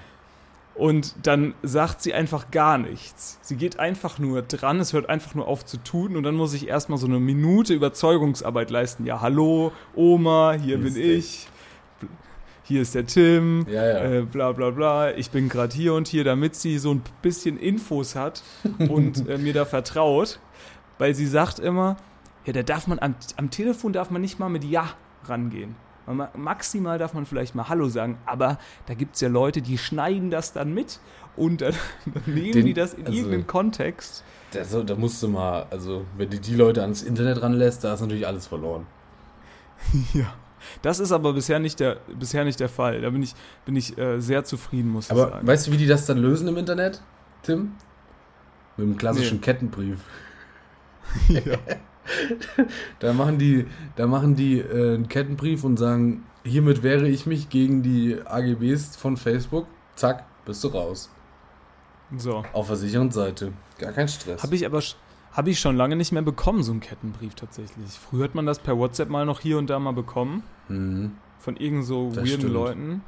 Und 0.74 1.14
dann 1.22 1.54
sagt 1.62 2.02
sie 2.02 2.12
einfach 2.12 2.50
gar 2.50 2.76
nichts. 2.76 3.38
Sie 3.40 3.56
geht 3.56 3.78
einfach 3.78 4.18
nur 4.18 4.42
dran, 4.42 4.78
es 4.78 4.92
hört 4.92 5.08
einfach 5.08 5.34
nur 5.34 5.48
auf 5.48 5.64
zu 5.64 5.78
tun 5.78 6.16
und 6.16 6.22
dann 6.22 6.34
muss 6.34 6.52
ich 6.52 6.68
erstmal 6.68 6.98
so 6.98 7.06
eine 7.06 7.18
Minute 7.18 7.72
Überzeugungsarbeit 7.72 8.70
leisten. 8.70 9.06
Ja, 9.06 9.22
hallo, 9.22 9.72
Oma, 9.94 10.52
hier 10.52 10.76
Hier 10.76 10.78
bin 10.78 10.94
der- 10.94 11.04
ich. 11.04 11.48
Hier 12.64 12.82
ist 12.82 12.94
der 12.96 13.06
Tim. 13.06 13.64
Ja, 13.70 13.86
ja. 13.86 14.04
Äh, 14.12 14.22
bla 14.22 14.50
bla 14.52 14.70
bla, 14.70 15.12
ich 15.16 15.30
bin 15.30 15.48
gerade 15.48 15.74
hier 15.74 15.94
und 15.94 16.08
hier, 16.08 16.24
damit 16.24 16.56
sie 16.56 16.78
so 16.78 16.90
ein 16.92 17.00
bisschen 17.22 17.58
Infos 17.58 18.16
hat 18.16 18.42
und 18.88 19.28
äh, 19.28 19.38
mir 19.38 19.52
da 19.52 19.64
vertraut, 19.64 20.40
weil 20.98 21.14
sie 21.14 21.26
sagt 21.26 21.58
immer, 21.60 21.96
ja, 22.46 22.52
da 22.52 22.62
darf 22.62 22.86
man 22.86 22.98
am, 23.00 23.14
am 23.36 23.50
Telefon 23.50 23.92
darf 23.92 24.10
man 24.10 24.22
nicht 24.22 24.38
mal 24.38 24.48
mit 24.48 24.64
Ja 24.64 24.88
rangehen. 25.24 25.74
Ma- 26.06 26.30
Maximal 26.36 26.98
darf 26.98 27.14
man 27.14 27.26
vielleicht 27.26 27.54
mal 27.56 27.68
Hallo 27.68 27.88
sagen, 27.88 28.16
aber 28.26 28.58
da 28.86 28.94
gibt 28.94 29.16
es 29.16 29.20
ja 29.20 29.28
Leute, 29.28 29.60
die 29.60 29.76
schneiden 29.76 30.30
das 30.30 30.52
dann 30.52 30.72
mit 30.72 31.00
und 31.36 31.60
dann, 31.60 31.74
dann 32.06 32.22
nehmen 32.34 32.52
Den- 32.52 32.66
die 32.66 32.74
das 32.74 32.94
in 32.94 33.04
also- 33.06 33.18
irgendeinen 33.18 33.46
Kontext. 33.46 34.22
Da, 34.52 34.64
so, 34.64 34.84
da 34.84 34.94
musst 34.94 35.20
du 35.22 35.28
mal, 35.28 35.66
also 35.70 36.04
wenn 36.16 36.30
du 36.30 36.38
die 36.38 36.54
Leute 36.54 36.80
ans 36.82 37.02
Internet 37.02 37.42
ranlässt, 37.42 37.82
da 37.82 37.92
ist 37.94 38.00
natürlich 38.00 38.26
alles 38.26 38.46
verloren. 38.46 38.86
Ja. 40.14 40.32
Das 40.82 40.98
ist 41.00 41.12
aber 41.12 41.32
bisher 41.32 41.58
nicht 41.60 41.78
der, 41.80 41.98
bisher 42.18 42.44
nicht 42.44 42.58
der 42.58 42.68
Fall. 42.68 43.00
Da 43.00 43.10
bin 43.10 43.22
ich, 43.22 43.34
bin 43.64 43.76
ich 43.76 43.96
äh, 43.98 44.20
sehr 44.20 44.42
zufrieden, 44.42 44.90
muss 44.90 45.06
ich 45.06 45.10
Aber 45.12 45.28
sagen. 45.30 45.46
weißt 45.46 45.66
du, 45.68 45.72
wie 45.72 45.76
die 45.76 45.86
das 45.86 46.06
dann 46.06 46.18
lösen 46.18 46.48
im 46.48 46.56
Internet, 46.56 47.02
Tim? 47.42 47.72
Mit 48.76 48.86
dem 48.86 48.96
klassischen 48.96 49.36
Nee. 49.36 49.42
Kettenbrief. 49.44 49.98
ja. 51.28 51.40
Da 53.00 53.12
machen 53.12 53.38
die, 53.38 53.66
da 53.96 54.06
machen 54.06 54.36
die 54.36 54.58
äh, 54.58 54.94
einen 54.94 55.08
Kettenbrief 55.08 55.64
und 55.64 55.76
sagen, 55.78 56.24
hiermit 56.44 56.82
wehre 56.82 57.08
ich 57.08 57.26
mich 57.26 57.48
gegen 57.48 57.82
die 57.82 58.16
AGBs 58.24 58.96
von 58.96 59.16
Facebook. 59.16 59.66
Zack, 59.96 60.24
bist 60.44 60.62
du 60.64 60.68
raus. 60.68 61.10
So. 62.16 62.44
Auf 62.52 62.68
der 62.68 62.76
sicheren 62.76 63.10
Seite. 63.10 63.52
Gar 63.78 63.92
kein 63.92 64.08
Stress. 64.08 64.42
Habe 64.42 64.54
ich 64.54 64.64
aber 64.64 64.78
sch- 64.78 64.94
hab 65.32 65.46
ich 65.48 65.58
schon 65.58 65.76
lange 65.76 65.96
nicht 65.96 66.12
mehr 66.12 66.22
bekommen, 66.22 66.62
so 66.62 66.72
einen 66.72 66.80
Kettenbrief 66.80 67.34
tatsächlich. 67.34 67.90
Früher 67.90 68.24
hat 68.24 68.34
man 68.34 68.46
das 68.46 68.58
per 68.58 68.78
WhatsApp 68.78 69.08
mal 69.10 69.26
noch 69.26 69.40
hier 69.40 69.58
und 69.58 69.68
da 69.68 69.78
mal 69.78 69.92
bekommen. 69.92 70.42
Mhm. 70.68 71.12
Von 71.38 71.56
irgend 71.56 71.84
so 71.84 72.08
Das 72.08 72.18
weirden 72.18 72.30
stimmt. 72.40 72.52
Leuten. 72.52 73.02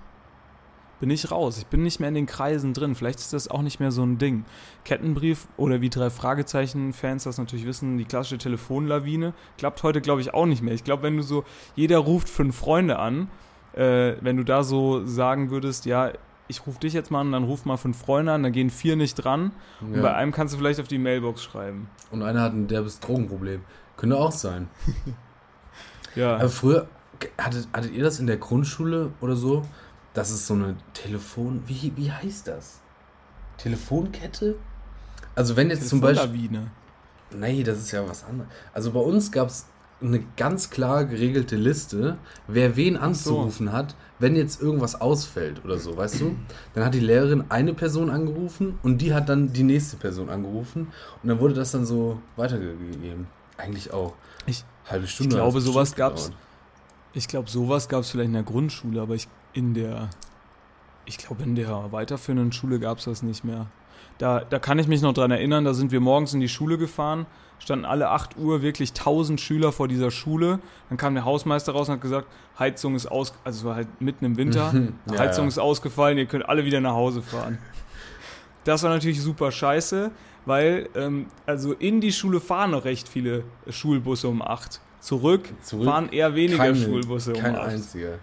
Bin 1.00 1.10
ich 1.10 1.30
raus. 1.30 1.58
Ich 1.58 1.66
bin 1.66 1.82
nicht 1.84 2.00
mehr 2.00 2.08
in 2.08 2.14
den 2.16 2.26
Kreisen 2.26 2.74
drin. 2.74 2.94
Vielleicht 2.96 3.20
ist 3.20 3.32
das 3.32 3.48
auch 3.48 3.62
nicht 3.62 3.78
mehr 3.78 3.92
so 3.92 4.02
ein 4.02 4.18
Ding. 4.18 4.44
Kettenbrief 4.84 5.46
oder 5.56 5.80
wie 5.80 5.90
drei 5.90 6.10
Fragezeichen-Fans 6.10 7.24
das 7.24 7.38
natürlich 7.38 7.66
wissen, 7.66 7.98
die 7.98 8.04
klassische 8.04 8.38
Telefonlawine 8.38 9.32
klappt 9.58 9.82
heute, 9.84 10.00
glaube 10.00 10.20
ich, 10.22 10.34
auch 10.34 10.46
nicht 10.46 10.62
mehr. 10.62 10.74
Ich 10.74 10.82
glaube, 10.84 11.04
wenn 11.04 11.16
du 11.16 11.22
so, 11.22 11.44
jeder 11.76 11.98
ruft 11.98 12.28
fünf 12.28 12.56
Freunde 12.56 12.98
an, 12.98 13.28
äh, 13.74 14.14
wenn 14.20 14.36
du 14.36 14.44
da 14.44 14.64
so 14.64 15.06
sagen 15.06 15.50
würdest, 15.50 15.86
ja, 15.86 16.10
ich 16.48 16.66
rufe 16.66 16.80
dich 16.80 16.94
jetzt 16.94 17.10
mal 17.10 17.20
an, 17.20 17.30
dann 17.30 17.44
ruf 17.44 17.64
mal 17.64 17.76
fünf 17.76 17.98
Freunde 17.98 18.32
an, 18.32 18.42
dann 18.42 18.52
gehen 18.52 18.70
vier 18.70 18.96
nicht 18.96 19.14
dran. 19.14 19.52
Und 19.80 19.92
bei 19.92 19.98
Ja. 20.08 20.14
einem 20.16 20.32
kannst 20.32 20.54
du 20.54 20.58
vielleicht 20.58 20.80
auf 20.80 20.88
die 20.88 20.98
Mailbox 20.98 21.42
schreiben. 21.44 21.88
Und 22.10 22.22
einer 22.22 22.40
hat 22.40 22.54
ein 22.54 22.66
derbes 22.68 23.00
Drogenproblem. 23.00 23.60
Könnte 23.96 24.16
auch 24.16 24.32
sein. 24.32 24.68
Ja. 26.14 26.36
Aber 26.36 26.48
früher, 26.48 26.88
hattet, 27.36 27.68
hattet 27.72 27.92
ihr 27.92 28.02
das 28.02 28.18
in 28.18 28.26
der 28.26 28.38
Grundschule 28.38 29.12
oder 29.20 29.36
so? 29.36 29.62
Das 30.14 30.30
ist 30.30 30.46
so 30.46 30.54
eine 30.54 30.76
Telefon... 30.94 31.62
Wie, 31.66 31.92
wie 31.96 32.10
heißt 32.10 32.48
das? 32.48 32.80
Telefonkette? 33.56 34.56
Also 35.34 35.56
wenn 35.56 35.70
jetzt 35.70 35.88
zum 35.88 36.00
Beispiel... 36.00 36.60
Nee, 37.30 37.62
das 37.62 37.78
ist 37.78 37.90
ja 37.92 38.08
was 38.08 38.24
anderes. 38.24 38.50
Also 38.72 38.90
bei 38.92 39.00
uns 39.00 39.30
gab 39.30 39.48
es 39.48 39.66
eine 40.00 40.24
ganz 40.36 40.70
klar 40.70 41.04
geregelte 41.04 41.56
Liste, 41.56 42.18
wer 42.46 42.76
wen 42.76 42.94
so. 42.94 43.00
anzurufen 43.00 43.72
hat, 43.72 43.96
wenn 44.18 44.36
jetzt 44.36 44.62
irgendwas 44.62 45.00
ausfällt 45.00 45.64
oder 45.64 45.78
so, 45.78 45.96
weißt 45.96 46.20
du? 46.20 46.36
Dann 46.74 46.84
hat 46.84 46.94
die 46.94 47.00
Lehrerin 47.00 47.44
eine 47.48 47.74
Person 47.74 48.08
angerufen 48.08 48.78
und 48.82 48.98
die 48.98 49.12
hat 49.12 49.28
dann 49.28 49.52
die 49.52 49.64
nächste 49.64 49.96
Person 49.96 50.30
angerufen 50.30 50.92
und 51.22 51.28
dann 51.28 51.40
wurde 51.40 51.54
das 51.54 51.72
dann 51.72 51.84
so 51.84 52.20
weitergegeben. 52.36 53.26
Eigentlich 53.56 53.92
auch. 53.92 54.14
Ich- 54.46 54.64
Halbe 54.88 55.06
Stunde. 55.06 55.36
glaube, 55.36 55.56
hat's 55.56 55.66
sowas 55.66 55.94
gab's. 55.94 56.24
gedauert. 56.26 56.42
Ich 57.12 57.28
glaube, 57.28 57.50
sowas 57.50 57.88
gab 57.88 58.02
es 58.02 58.10
vielleicht 58.10 58.28
in 58.28 58.34
der 58.34 58.42
Grundschule, 58.42 59.02
aber 59.02 59.14
ich 59.14 59.28
in 59.52 59.74
der, 59.74 60.10
ich 61.04 61.18
glaube, 61.18 61.42
in 61.42 61.54
der 61.54 61.90
weiterführenden 61.92 62.52
Schule 62.52 62.78
gab 62.78 62.98
es 62.98 63.04
das 63.04 63.22
nicht 63.22 63.44
mehr. 63.44 63.66
Da, 64.18 64.40
da 64.40 64.58
kann 64.58 64.78
ich 64.78 64.88
mich 64.88 65.00
noch 65.02 65.12
dran 65.14 65.30
erinnern, 65.30 65.64
da 65.64 65.74
sind 65.74 65.92
wir 65.92 66.00
morgens 66.00 66.34
in 66.34 66.40
die 66.40 66.48
Schule 66.48 66.76
gefahren, 66.76 67.26
standen 67.60 67.84
alle 67.84 68.08
8 68.10 68.36
Uhr 68.36 68.62
wirklich 68.62 68.90
1000 68.90 69.40
Schüler 69.40 69.70
vor 69.72 69.86
dieser 69.88 70.10
Schule. 70.10 70.58
Dann 70.88 70.98
kam 70.98 71.14
der 71.14 71.24
Hausmeister 71.24 71.72
raus 71.72 71.88
und 71.88 71.94
hat 71.94 72.00
gesagt, 72.00 72.26
Heizung 72.58 72.94
ist 72.96 73.06
aus, 73.06 73.32
also 73.44 73.58
es 73.60 73.64
war 73.64 73.76
halt 73.76 74.00
mitten 74.00 74.24
im 74.24 74.36
Winter, 74.36 74.72
Ja, 75.12 75.18
Heizung 75.18 75.44
ja. 75.44 75.48
ist 75.48 75.58
ausgefallen, 75.58 76.18
ihr 76.18 76.26
könnt 76.26 76.48
alle 76.48 76.64
wieder 76.64 76.80
nach 76.80 76.94
Hause 76.94 77.22
fahren. 77.22 77.58
Das 78.64 78.82
war 78.82 78.90
natürlich 78.90 79.22
super 79.22 79.50
scheiße, 79.52 80.10
weil 80.46 80.88
ähm, 80.96 81.26
also 81.46 81.72
in 81.72 82.00
die 82.00 82.12
Schule 82.12 82.40
fahren 82.40 82.72
noch 82.72 82.84
recht 82.84 83.08
viele 83.08 83.44
Schulbusse 83.68 84.28
um 84.28 84.42
8. 84.42 84.80
Zurück, 85.00 85.48
Zurück 85.62 85.84
fahren 85.86 86.08
eher 86.10 86.34
weniger 86.34 86.58
Keine- 86.64 86.76
Schulbusse 86.76 87.34
um 87.34 87.40
Kein 87.40 87.54
8. 87.56 87.68
einziger. 87.68 88.18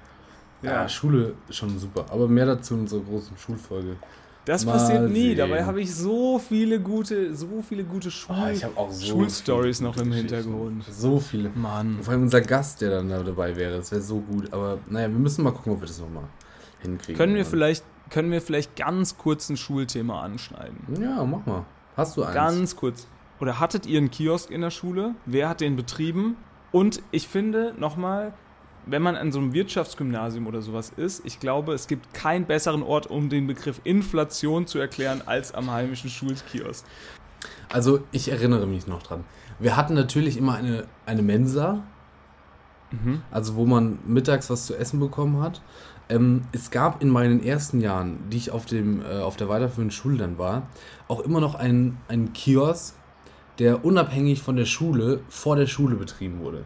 Ja. 0.66 0.82
Ja. 0.84 0.90
Schule 0.90 1.34
schon 1.50 1.78
super. 1.80 2.06
Aber 2.10 2.28
mehr 2.28 2.46
dazu 2.46 2.74
in 2.76 2.82
unserer 2.82 3.02
großen 3.02 3.38
Schulfolge. 3.38 3.96
Das 4.46 4.64
Mal 4.64 4.74
passiert 4.74 5.10
nie. 5.10 5.30
sehen. 5.30 5.38
Dabei 5.38 5.66
habe 5.66 5.82
ich 5.82 5.94
so 5.96 6.38
viele 6.38 6.80
gute, 6.80 7.34
so 7.36 7.64
viele 7.68 7.84
gute 7.84 8.12
Schul 8.12 8.36
Oh, 8.76 8.88
so 8.92 9.06
Schulstories 9.08 9.82
noch 9.82 9.98
im. 9.98 10.12
Hintergrund. 10.12 10.84
So 10.84 11.20
viele. 11.20 11.50
Mann. 11.56 11.98
Vor 12.02 12.14
allem 12.14 12.24
unser 12.24 12.42
Gast, 12.42 12.82
der 12.82 12.92
dann 12.92 13.10
da 13.10 13.24
dabei 13.24 13.56
wäre, 13.56 13.78
das 13.78 13.92
wäre 13.92 14.02
so 14.02 14.20
gut. 14.20 14.54
Aber 14.54 14.78
naja, 14.88 15.10
wir 15.10 15.18
müssen 15.18 15.44
mal 15.44 15.52
gucken, 15.52 15.74
ob 15.74 15.82
wir 15.82 15.88
das 15.88 16.00
nochmal 16.00 16.26
hinkriegen. 16.80 17.18
Können 17.18 17.34
wir 17.34 17.44
vielleicht, 17.46 17.84
können 18.12 18.32
wir 18.32 18.40
vielleicht 18.40 18.76
ganz 18.76 19.18
kurz 19.18 19.50
ein 19.50 19.58
Schulthema 19.58 20.22
anschneiden? 20.22 20.78
Ja, 21.02 21.24
mach 21.24 21.44
mal. 21.48 21.66
Hast 21.98 22.16
du 22.16 22.24
eins? 22.24 22.36
Ganz 22.36 22.76
kurz. 22.76 23.08
Oder 23.40 23.60
hattet 23.60 23.88
ihr 23.88 23.98
einen 23.98 24.12
Kiosk 24.12 24.52
in 24.52 24.62
der 24.62 24.70
Schule? 24.70 25.16
Wer 25.26 25.50
hat 25.50 25.60
den 25.60 25.76
betrieben? 25.76 26.38
Und 26.72 27.02
ich 27.12 27.28
finde 27.28 27.74
nochmal, 27.80 28.34
wenn 28.86 29.02
man 29.02 29.16
an 29.16 29.32
so 29.32 29.40
einem 29.40 29.54
Wirtschaftsgymnasium 29.54 30.48
oder 30.48 30.62
sowas 30.62 30.92
ist, 30.96 31.26
ich 31.26 31.40
glaube, 31.40 31.74
es 31.74 31.88
gibt 31.88 32.14
keinen 32.14 32.46
besseren 32.46 32.84
Ort, 32.84 33.08
um 33.08 33.30
den 33.30 33.48
Begriff 33.48 33.82
Inflation 33.84 34.68
zu 34.68 34.80
erklären, 34.80 35.22
als 35.26 35.54
am 35.54 35.72
heimischen 35.72 36.10
Schulkiosk. 36.10 36.86
Also, 37.70 38.00
ich 38.12 38.32
erinnere 38.32 38.68
mich 38.68 38.88
noch 38.88 39.04
dran. 39.04 39.24
Wir 39.60 39.76
hatten 39.76 39.94
natürlich 39.94 40.38
immer 40.38 40.56
eine, 40.56 40.86
eine 41.06 41.22
Mensa. 41.22 41.84
Mhm. 42.92 43.22
Also 43.32 43.56
wo 43.56 43.66
man 43.66 44.00
mittags 44.06 44.50
was 44.50 44.66
zu 44.66 44.76
essen 44.76 45.00
bekommen 45.00 45.42
hat. 45.42 45.62
Ähm, 46.08 46.44
es 46.52 46.70
gab 46.70 47.02
in 47.02 47.10
meinen 47.10 47.44
ersten 47.44 47.82
Jahren, 47.82 48.20
die 48.30 48.38
ich 48.38 48.52
auf, 48.52 48.66
dem, 48.66 49.02
äh, 49.02 49.20
auf 49.20 49.38
der 49.38 49.50
weiterführenden 49.50 49.92
Schule 49.92 50.18
dann 50.18 50.38
war, 50.38 50.68
auch 51.08 51.20
immer 51.22 51.40
noch 51.40 51.56
einen, 51.56 51.98
einen 52.08 52.34
Kiosk, 52.34 52.96
der 53.58 53.84
unabhängig 53.84 54.42
von 54.42 54.56
der 54.56 54.66
Schule 54.66 55.22
vor 55.30 55.56
der 55.56 55.68
Schule 55.68 55.96
betrieben 55.96 56.40
wurde. 56.42 56.66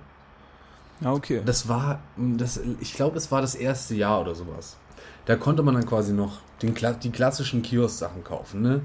Ja, 1.01 1.13
okay. 1.13 1.41
Das 1.45 1.67
war, 1.67 1.99
das, 2.17 2.59
ich 2.79 2.93
glaube, 2.93 3.17
es 3.17 3.31
war 3.31 3.41
das 3.41 3.55
erste 3.55 3.95
Jahr 3.95 4.21
oder 4.21 4.35
sowas. 4.35 4.77
Da 5.25 5.35
konnte 5.35 5.63
man 5.63 5.75
dann 5.75 5.85
quasi 5.85 6.11
noch 6.13 6.39
den, 6.61 6.73
die 7.03 7.11
klassischen 7.11 7.61
Kiosk-Sachen 7.61 8.23
kaufen. 8.23 8.61
Ne? 8.61 8.81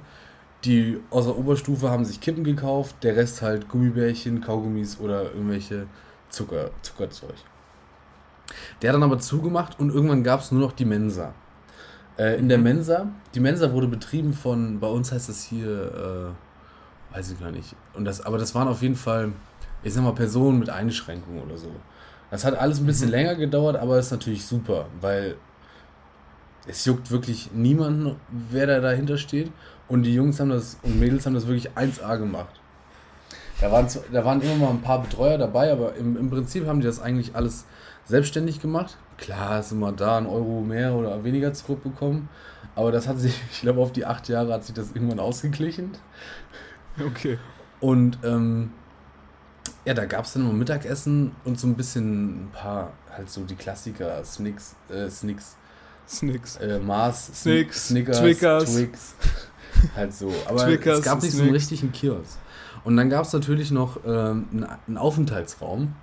Die 0.65 1.01
aus 1.11 1.27
der 1.27 1.37
Oberstufe 1.37 1.91
haben 1.91 2.05
sich 2.05 2.21
Kippen 2.21 2.45
gekauft, 2.45 2.97
der 3.03 3.17
Rest 3.17 3.43
halt 3.43 3.69
Gummibärchen, 3.69 4.41
Kaugummis 4.41 4.99
oder 5.01 5.33
irgendwelche 5.33 5.87
Zucker, 6.31 6.71
Zuckerzeug. 6.83 7.35
Der 8.81 8.91
hat 8.91 8.95
dann 8.95 9.03
aber 9.03 9.19
zugemacht 9.19 9.79
und 9.81 9.91
irgendwann 9.91 10.23
gab 10.23 10.41
es 10.41 10.53
nur 10.53 10.61
noch 10.61 10.73
die 10.73 10.85
Mensa. 10.85 11.35
Äh, 12.17 12.39
in 12.39 12.49
der 12.49 12.59
Mensa, 12.59 13.09
die 13.35 13.41
Mensa 13.41 13.73
wurde 13.73 13.89
betrieben 13.89 14.33
von, 14.33 14.79
bei 14.79 14.87
uns 14.87 15.11
heißt 15.13 15.29
das 15.29 15.43
hier, 15.43 16.35
äh, 17.13 17.15
weiß 17.15 17.33
ich 17.33 17.41
gar 17.41 17.51
nicht. 17.51 17.75
Und 17.95 18.05
das, 18.05 18.21
aber 18.21 18.39
das 18.39 18.55
waren 18.55 18.69
auf 18.69 18.83
jeden 18.83 18.97
Fall, 18.97 19.33
ich 19.83 19.93
sag 19.93 20.05
mal, 20.05 20.15
Personen 20.15 20.59
mit 20.59 20.71
Einschränkungen 20.71 21.43
oder 21.43 21.57
so. 21.57 21.71
Das 22.35 22.45
hat 22.45 22.59
alles 22.59 22.81
ein 22.81 22.87
bisschen 22.87 23.11
länger 23.11 23.37
gedauert, 23.37 23.77
aber 23.77 23.97
ist 23.97 24.11
natürlich 24.11 24.45
super, 24.45 24.87
weil 25.01 25.37
es 26.67 26.85
juckt 26.85 27.13
wirklich 27.13 27.53
niemanden, 27.53 28.17
wer 28.51 28.67
da 28.67 28.81
dahinter 28.81 29.19
steht. 29.19 29.53
Und 29.87 30.03
die 30.03 30.13
Jungs 30.13 30.41
haben 30.41 30.49
das 30.49 30.77
und 30.83 30.99
Mädels 30.99 31.27
haben 31.27 31.35
das 31.35 31.47
wirklich 31.47 31.71
1A 31.77 32.19
gemacht. 32.19 32.61
Da 33.61 33.71
waren, 33.71 33.87
da 34.11 34.25
waren 34.25 34.41
immer 34.41 34.57
mal 34.57 34.71
ein 34.71 34.83
paar 34.83 35.01
Betreuer 35.03 35.39
dabei, 35.39 35.71
aber 35.71 35.95
im, 35.95 36.17
im 36.17 36.29
Prinzip 36.29 36.67
haben 36.67 36.81
die 36.81 36.89
das 36.89 37.01
eigentlich 37.01 37.37
alles 37.37 37.67
selbstständig 38.05 38.61
gemacht. 38.61 38.97
Klar, 39.17 39.61
ist 39.61 39.71
immer 39.71 39.93
da 39.93 40.19
ein 40.19 40.27
Euro 40.27 40.61
mehr 40.61 40.93
oder 40.95 41.23
weniger 41.23 41.53
zurückbekommen. 41.53 42.29
Aber 42.75 42.91
das 42.91 43.07
hat 43.07 43.21
sich, 43.21 43.41
ich 43.53 43.61
glaube, 43.61 43.81
auf 43.81 43.93
die 43.93 44.07
acht 44.07 44.29
Jahre 44.29 44.55
hat 44.55 44.65
sich 44.65 44.75
das 44.75 44.91
irgendwann 44.93 45.21
ausgeglichen. 45.21 45.93
Okay. 46.99 47.39
Und 47.79 48.19
ähm, 48.25 48.73
ja, 49.85 49.95
da 49.95 50.05
gab 50.07 50.25
es 50.25 50.33
dann 50.33 50.43
immer 50.45 50.53
Mittagessen 50.53 51.33
und 51.45 51.59
so 51.61 51.67
ein 51.67 51.75
bisschen 51.75 52.45
ein 52.47 52.51
paar, 52.53 52.93
halt 53.11 53.29
so 53.31 53.43
die 53.45 53.55
Klassiker, 53.57 54.25
Snicks, 54.25 54.75
äh, 54.91 55.09
Snicks, 55.11 55.57
Snicks. 56.09 56.57
äh, 56.57 56.79
Mars, 56.79 57.29
Sn- 57.31 57.35
Snicks, 57.35 57.89
Snickers, 57.89 58.21
Twickers. 58.21 58.75
Twix. 58.75 59.15
halt 59.97 60.15
so. 60.15 60.33
Aber 60.47 60.65
Twickers, 60.65 60.99
es 61.01 61.05
gab 61.05 61.23
nicht 61.23 61.33
so 61.33 61.43
einen 61.43 61.51
Snicks. 61.51 61.71
richtigen 61.73 61.93
Kiosk. 61.93 62.39
Und 62.85 62.97
dann 62.97 63.09
gab 63.11 63.25
es 63.25 63.33
natürlich 63.33 63.71
noch 63.71 63.99
ähm, 64.07 64.47
einen, 64.53 64.67
einen 64.87 64.99
Aufenthaltsraum, 64.99 65.95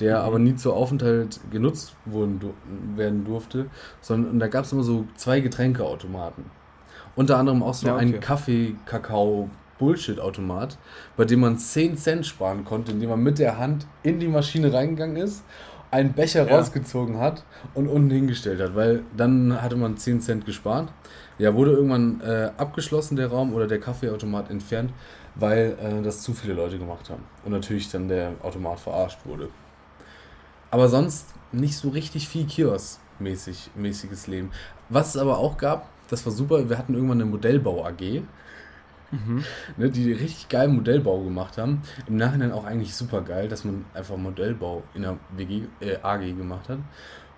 der 0.00 0.18
Mhm. 0.20 0.24
aber 0.26 0.38
nie 0.38 0.56
zur 0.56 0.74
Aufenthalt 0.74 1.40
genutzt 1.50 1.94
wurden, 2.06 2.40
du 2.40 2.54
werden 2.96 3.24
durfte, 3.24 3.66
sondern 4.00 4.38
da 4.38 4.48
gab 4.48 4.64
es 4.64 4.72
immer 4.72 4.82
so 4.84 5.06
zwei 5.16 5.40
Getränkeautomaten. 5.40 6.44
Unter 7.14 7.36
anderem 7.38 7.62
auch 7.62 7.74
so 7.74 7.86
Ja, 7.86 7.94
okay. 7.96 8.04
ein 8.06 8.20
Kaffee, 8.20 8.74
Kakao, 8.86 9.50
Bullshit-Automat, 9.82 10.78
bei 11.16 11.24
dem 11.24 11.40
man 11.40 11.58
10 11.58 11.96
Cent 11.96 12.24
sparen 12.24 12.64
konnte, 12.64 12.92
indem 12.92 13.10
man 13.10 13.20
mit 13.20 13.40
der 13.40 13.58
Hand 13.58 13.86
in 14.04 14.20
die 14.20 14.28
Maschine 14.28 14.72
reingegangen 14.72 15.16
ist, 15.16 15.42
einen 15.90 16.12
Becher 16.12 16.46
Ja. 16.48 16.56
rausgezogen 16.56 17.18
hat 17.18 17.42
und 17.74 17.88
unten 17.88 18.10
hingestellt 18.10 18.60
hat, 18.60 18.76
weil 18.76 19.02
dann 19.16 19.60
hatte 19.60 19.74
man 19.76 19.96
10 19.96 20.20
Cent 20.20 20.46
gespart. 20.46 20.92
Ja, 21.38 21.54
wurde 21.54 21.72
irgendwann 21.72 22.20
äh, 22.20 22.50
abgeschlossen, 22.56 23.16
der 23.16 23.26
Raum, 23.28 23.52
oder 23.54 23.66
der 23.66 23.80
Kaffeeautomat 23.80 24.50
entfernt, 24.50 24.92
weil 25.34 25.76
äh, 25.82 26.02
das 26.02 26.22
zu 26.22 26.32
viele 26.32 26.54
Leute 26.54 26.78
gemacht 26.78 27.10
haben. 27.10 27.24
Und 27.44 27.50
natürlich 27.52 27.90
dann 27.90 28.06
der 28.08 28.34
Automat 28.42 28.78
verarscht 28.78 29.18
wurde. 29.24 29.48
Aber 30.70 30.88
sonst 30.88 31.26
nicht 31.50 31.76
so 31.76 31.88
richtig 31.88 32.28
viel 32.28 32.46
Kiosk-mäßig, 32.46 33.70
mäßiges 33.74 34.28
Leben. 34.28 34.50
Was 34.88 35.14
es 35.14 35.20
aber 35.20 35.38
auch 35.38 35.58
gab, 35.58 35.88
das 36.08 36.24
war 36.24 36.32
super, 36.32 36.68
wir 36.70 36.78
hatten 36.78 36.94
irgendwann 36.94 37.20
eine 37.20 37.30
Modellbau-AG, 39.12 39.44
ne, 39.76 39.90
die 39.90 40.12
richtig 40.12 40.48
geilen 40.48 40.74
Modellbau 40.74 41.22
gemacht 41.22 41.58
haben. 41.58 41.82
Im 42.06 42.16
Nachhinein 42.16 42.52
auch 42.52 42.64
eigentlich 42.64 42.94
super 42.94 43.20
geil, 43.22 43.48
dass 43.48 43.64
man 43.64 43.84
einfach 43.94 44.16
Modellbau 44.16 44.82
in 44.94 45.02
der 45.02 45.16
WG, 45.36 45.62
äh, 45.80 45.96
AG 46.02 46.20
gemacht 46.36 46.68
hat. 46.68 46.78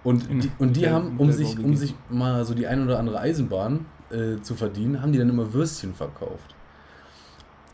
Und 0.02 0.28
In 0.30 0.40
die, 0.40 0.50
und 0.58 0.76
die 0.76 0.80
Modell- 0.80 0.92
haben, 0.92 1.16
um 1.18 1.32
sich, 1.32 1.58
um 1.58 1.70
WG. 1.70 1.76
sich 1.76 1.94
mal 2.10 2.44
so 2.44 2.54
die 2.54 2.66
ein 2.66 2.84
oder 2.84 2.98
andere 2.98 3.18
Eisenbahn 3.20 3.87
äh, 4.10 4.40
zu 4.42 4.54
verdienen, 4.54 5.00
haben 5.02 5.12
die 5.12 5.18
dann 5.18 5.28
immer 5.30 5.52
Würstchen 5.52 5.94
verkauft. 5.94 6.54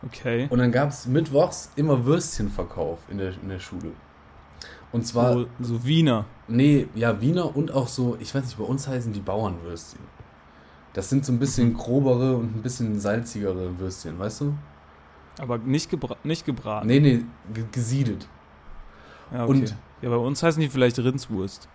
Okay. 0.05 0.47
Und 0.49 0.59
dann 0.59 0.71
gab 0.71 0.89
es 0.89 1.05
mittwochs 1.07 1.71
immer 1.75 2.05
Würstchenverkauf 2.05 2.99
in 3.09 3.17
der, 3.19 3.33
in 3.41 3.49
der 3.49 3.59
Schule. 3.59 3.91
Und 4.91 5.05
zwar, 5.05 5.33
So, 5.33 5.45
so 5.59 5.85
Wiener. 5.85 6.25
nee, 6.47 6.87
ja, 6.95 7.21
Wiener 7.21 7.55
und 7.55 7.71
auch 7.71 7.87
so, 7.87 8.17
ich 8.19 8.33
weiß 8.33 8.43
nicht, 8.43 8.57
bei 8.57 8.63
uns 8.63 8.87
heißen 8.87 9.13
die 9.13 9.19
Bauernwürstchen. 9.19 9.99
Das 10.93 11.09
sind 11.09 11.25
so 11.25 11.31
ein 11.31 11.39
bisschen 11.39 11.69
Mhm. 11.69 11.77
grobere 11.77 12.35
und 12.35 12.55
ein 12.57 12.61
bisschen 12.61 12.99
salzigere 12.99 13.79
Würstchen, 13.79 14.19
weißt 14.19 14.41
du? 14.41 14.53
Aber 15.39 15.57
nicht, 15.57 15.89
gebra 15.89 16.15
nicht 16.23 16.45
gebraten. 16.45 16.87
Nee, 16.87 16.99
nee, 16.99 17.23
ge- 17.53 17.63
gesiedet. 17.71 18.27
Ja, 19.31 19.43
okay. 19.45 19.51
und- 19.51 19.75
ja, 20.01 20.09
bei 20.09 20.15
uns 20.17 20.43
heißen 20.43 20.61
die 20.61 20.67
vielleicht 20.69 20.99
Rindswurst. 20.99 21.69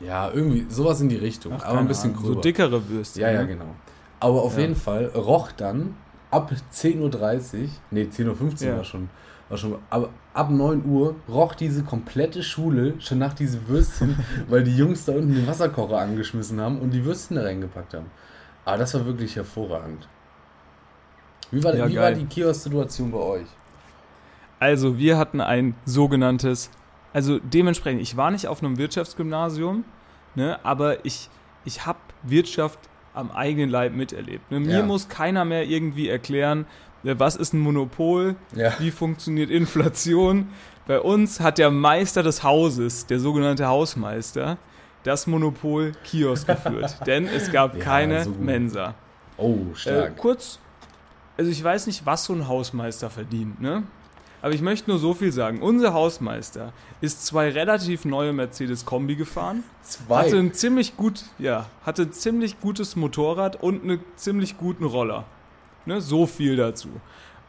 Ja, 0.00 0.30
irgendwie 0.30 0.66
sowas 0.68 1.00
in 1.00 1.08
die 1.08 1.16
Richtung, 1.16 1.54
Ach, 1.56 1.64
aber 1.64 1.78
ein 1.78 1.88
bisschen 1.88 2.10
Ahnung. 2.10 2.22
gröber. 2.22 2.34
So 2.34 2.40
dickere 2.40 2.88
Würstchen. 2.88 3.22
Ja, 3.22 3.30
ja, 3.30 3.42
ne? 3.42 3.48
genau. 3.48 3.74
Aber 4.20 4.42
auf 4.42 4.54
Ja. 4.54 4.62
jeden 4.62 4.74
Fall 4.76 5.06
roch 5.14 5.52
dann 5.52 5.94
ab 6.30 6.50
10.30 6.70 7.62
Uhr, 7.62 7.68
nee, 7.92 8.04
10.15 8.10 8.66
Uhr 8.66 8.72
Ja. 8.72 8.76
war 8.78 8.84
schon, 8.84 9.08
war 9.48 9.56
schon, 9.56 9.76
aber 9.88 10.08
ab 10.34 10.50
9 10.50 10.84
Uhr 10.84 11.14
roch 11.28 11.54
diese 11.54 11.82
komplette 11.84 12.42
Schule 12.42 12.94
schon 12.98 13.18
nach 13.18 13.32
diese 13.34 13.66
Würstchen, 13.68 14.16
weil 14.48 14.64
die 14.64 14.76
Jungs 14.76 15.04
da 15.04 15.12
unten 15.12 15.34
den 15.34 15.46
Wasserkocher 15.46 15.98
angeschmissen 15.98 16.60
haben 16.60 16.80
und 16.80 16.90
die 16.90 17.04
Würstchen 17.04 17.36
da 17.36 17.42
reingepackt 17.44 17.94
haben. 17.94 18.06
Aber 18.66 18.78
das 18.78 18.92
war 18.94 19.06
wirklich 19.06 19.36
hervorragend. 19.36 20.06
Wie 21.50 21.62
war, 21.62 21.74
Ja, 21.74 21.88
wie 21.88 21.96
war 21.96 22.12
die 22.12 22.26
Kiosk-Situation 22.26 23.12
bei 23.12 23.18
euch? 23.18 23.46
Also, 24.58 24.98
wir 24.98 25.16
hatten 25.16 25.40
ein 25.40 25.74
sogenanntes, 25.84 26.70
also 27.12 27.38
dementsprechend, 27.38 28.02
ich 28.02 28.16
war 28.16 28.30
nicht 28.32 28.48
auf 28.48 28.62
einem 28.62 28.76
Wirtschaftsgymnasium, 28.76 29.84
ne, 30.34 30.58
aber 30.64 31.04
ich, 31.04 31.30
ich 31.64 31.86
habe 31.86 31.98
Wirtschaft 32.24 32.78
am 33.14 33.30
eigenen 33.30 33.70
Leib 33.70 33.94
miterlebt. 33.94 34.50
Ne? 34.50 34.58
Mir 34.60 34.78
Ja. 34.78 34.82
muss 34.82 35.08
keiner 35.08 35.44
mehr 35.44 35.64
irgendwie 35.64 36.08
erklären, 36.08 36.66
äh, 37.04 37.14
was 37.18 37.36
ist 37.36 37.52
ein 37.54 37.60
Monopol, 37.60 38.34
Ja. 38.54 38.74
wie 38.80 38.90
funktioniert 38.90 39.48
Inflation. 39.50 40.48
Bei 40.88 41.00
uns 41.00 41.38
hat 41.40 41.58
der 41.58 41.70
Meister 41.70 42.22
des 42.24 42.42
Hauses, 42.42 43.06
der 43.06 43.20
sogenannte 43.20 43.66
Hausmeister, 43.68 44.58
das 45.06 45.26
Monopol 45.26 45.92
Kiosk 46.04 46.46
geführt. 46.46 46.96
Denn 47.06 47.26
es 47.26 47.50
gab 47.52 47.76
Ja, 47.76 47.82
keine 47.84 48.24
so. 48.24 48.30
Mensa. 48.30 48.94
Oh, 49.36 49.58
Äh, 49.72 49.76
stark. 49.76 50.16
kurz, 50.16 50.58
also 51.36 51.50
ich 51.50 51.62
weiß 51.62 51.86
nicht, 51.86 52.06
was 52.06 52.24
so 52.24 52.32
ein 52.32 52.48
Hausmeister 52.48 53.10
verdient, 53.10 53.60
ne? 53.60 53.82
Aber 54.42 54.52
ich 54.54 54.60
möchte 54.62 54.90
nur 54.90 54.98
so 54.98 55.12
viel 55.14 55.32
sagen. 55.32 55.60
Unser 55.60 55.92
Hausmeister 55.92 56.72
ist 57.00 57.26
zwei 57.26 57.48
relativ 57.50 58.04
neue 58.04 58.32
Mercedes-Kombi 58.32 59.16
gefahren, 59.16 59.64
Zwei. 59.82 60.18
hatte 60.24 60.36
ein 60.36 60.52
ziemlich 60.52 60.96
gut, 60.96 61.24
ja, 61.38 61.66
hatte 61.84 62.02
ein 62.02 62.12
ziemlich 62.12 62.60
gutes 62.60 62.94
Motorrad 62.96 63.60
und 63.62 63.82
einen 63.82 64.00
ziemlich 64.14 64.56
guten 64.58 64.84
Roller. 64.84 65.24
Ne, 65.86 66.00
so 66.00 66.26
viel 66.26 66.56
dazu. 66.56 66.88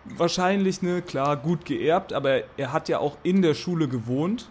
Wahrscheinlich, 0.05 0.81
ne, 0.81 1.01
klar, 1.01 1.35
gut 1.37 1.65
geerbt, 1.65 2.13
aber 2.13 2.41
er 2.57 2.71
hat 2.71 2.87
ja 2.89 2.99
auch 2.99 3.17
in 3.23 3.41
der 3.41 3.53
Schule 3.53 3.87
gewohnt. 3.87 4.49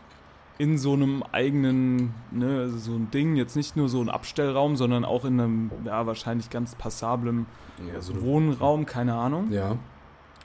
In 0.59 0.79
so 0.79 0.95
einem 0.95 1.23
eigenen, 1.33 2.15
ne, 2.31 2.71
so 2.71 2.93
ein 2.93 3.11
Ding, 3.11 3.37
jetzt 3.37 3.57
nicht 3.57 3.77
nur 3.77 3.89
so 3.89 4.01
ein 4.01 4.09
Abstellraum, 4.09 4.77
sondern 4.77 5.05
auch 5.05 5.25
in 5.25 5.39
einem, 5.39 5.71
ja, 5.85 6.07
wahrscheinlich 6.07 6.49
ganz 6.49 6.75
passablem 6.75 7.47
ja, 7.93 8.01
so 8.01 8.21
Wohnraum, 8.23 8.87
keine 8.87 9.15
Ahnung. 9.15 9.51
ja. 9.51 9.77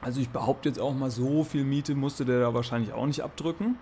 Also 0.04 0.20
ich 0.20 0.30
behaupte 0.32 0.68
jetzt 0.68 0.80
auch 0.80 0.96
mal, 0.96 1.12
so 1.12 1.44
viel 1.44 1.64
Miete 1.64 1.94
musste 1.94 2.26
der 2.26 2.40
da 2.40 2.54
wahrscheinlich 2.56 2.92
auch 2.92 3.06
nicht 3.06 3.22
abdrücken. 3.22 3.78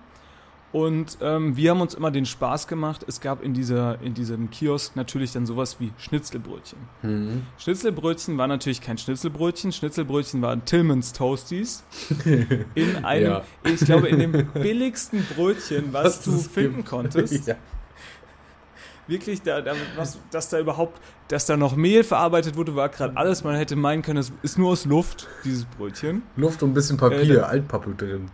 Und 0.72 1.18
ähm, 1.22 1.56
wir 1.58 1.72
haben 1.72 1.82
uns 1.82 1.96
immer 1.96 2.12
den 2.12 2.28
Spaß 2.28 2.68
gemacht. 2.68 3.04
Es 3.08 3.22
gab 3.22 3.42
in, 3.44 3.56
dieser, 3.56 4.00
in 4.04 4.14
diesem 4.14 4.52
Kiosk 4.52 4.96
natürlich 4.96 5.32
dann 5.32 5.48
sowas 5.48 5.78
wie 5.80 5.92
Schnitzelbrötchen. 5.98 6.78
Mhm. 7.02 7.48
Schnitzelbrötchen 7.58 8.38
war 8.38 8.46
natürlich 8.48 8.80
kein 8.80 9.00
Schnitzelbrötchen. 9.00 9.72
Schnitzelbrötchen 9.72 10.44
waren 10.44 10.64
Tillmans 10.66 11.12
Toasties. 11.14 11.84
In 12.76 13.04
einem, 13.04 13.26
Ja. 13.32 13.42
ich 13.64 13.80
glaube, 13.80 14.10
in 14.10 14.20
dem 14.20 14.32
billigsten 14.54 15.26
Brötchen, 15.36 15.92
was, 15.92 16.06
Was 16.20 16.22
du 16.26 16.38
finden 16.38 16.76
gibt. 16.78 16.90
konntest. 16.90 17.48
Ja. 17.48 17.56
Wirklich, 19.08 19.42
da, 19.42 19.62
da, 19.62 19.74
was, 19.96 20.20
dass 20.30 20.50
da 20.50 20.60
überhaupt, 20.60 21.02
dass 21.30 21.48
da 21.48 21.58
noch 21.58 21.76
Mehl 21.76 22.04
verarbeitet 22.04 22.56
wurde, 22.56 22.76
war 22.76 22.90
gerade 22.90 23.18
alles. 23.18 23.44
Man 23.44 23.56
hätte 23.56 23.76
meinen 23.76 24.04
können, 24.04 24.20
es 24.20 24.32
ist 24.44 24.60
nur 24.60 24.70
aus 24.70 24.86
Luft, 24.86 25.28
dieses 25.44 25.66
Brötchen. 25.66 26.22
Luft 26.36 26.62
und 26.62 26.70
ein 26.70 26.74
bisschen 26.76 26.98
Papier, 26.98 27.38
Äh, 27.38 27.40
Altpappe 27.40 27.96
drin. 27.96 28.30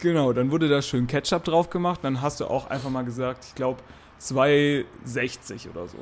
Genau, 0.00 0.32
dann 0.32 0.50
wurde 0.50 0.68
da 0.68 0.82
schön 0.82 1.06
Ketchup 1.06 1.44
drauf 1.44 1.70
gemacht. 1.70 2.00
Dann 2.02 2.20
hast 2.20 2.40
du 2.40 2.46
auch 2.46 2.68
einfach 2.68 2.90
mal 2.90 3.04
gesagt, 3.04 3.44
ich 3.46 3.54
glaube 3.54 3.80
2,60 4.20 5.70
oder 5.70 5.88
so. 5.88 5.98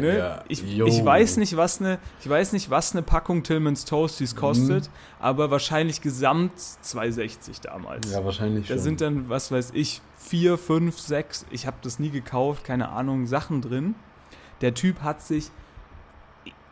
Ne? 0.00 0.42
Ich, 0.48 0.64
ich, 0.64 1.04
weiß 1.04 1.36
nicht, 1.36 1.56
was 1.56 1.80
eine, 1.80 2.00
ich 2.20 2.28
weiß 2.28 2.52
nicht, 2.52 2.70
was 2.70 2.92
eine 2.92 3.02
Packung 3.02 3.44
Tillmans 3.44 3.84
Toasties 3.84 4.34
kostet, 4.34 4.90
aber 5.20 5.52
wahrscheinlich 5.52 6.00
gesamt 6.00 6.54
2,60 6.58 7.62
damals. 7.62 8.10
Ja, 8.10 8.24
wahrscheinlich 8.24 8.66
da 8.66 8.74
schon. 8.74 8.82
sind 8.82 9.00
dann, 9.00 9.28
was 9.28 9.52
weiß 9.52 9.70
ich, 9.74 10.02
vier, 10.18 10.58
fünf, 10.58 10.98
sechs, 10.98 11.46
ich 11.50 11.68
habe 11.68 11.76
das 11.82 12.00
nie 12.00 12.10
gekauft, 12.10 12.64
keine 12.64 12.88
Ahnung, 12.88 13.26
Sachen 13.26 13.62
drin. 13.62 13.94
Der 14.60 14.74
Typ 14.74 15.02
hat 15.02 15.22
sich, 15.22 15.50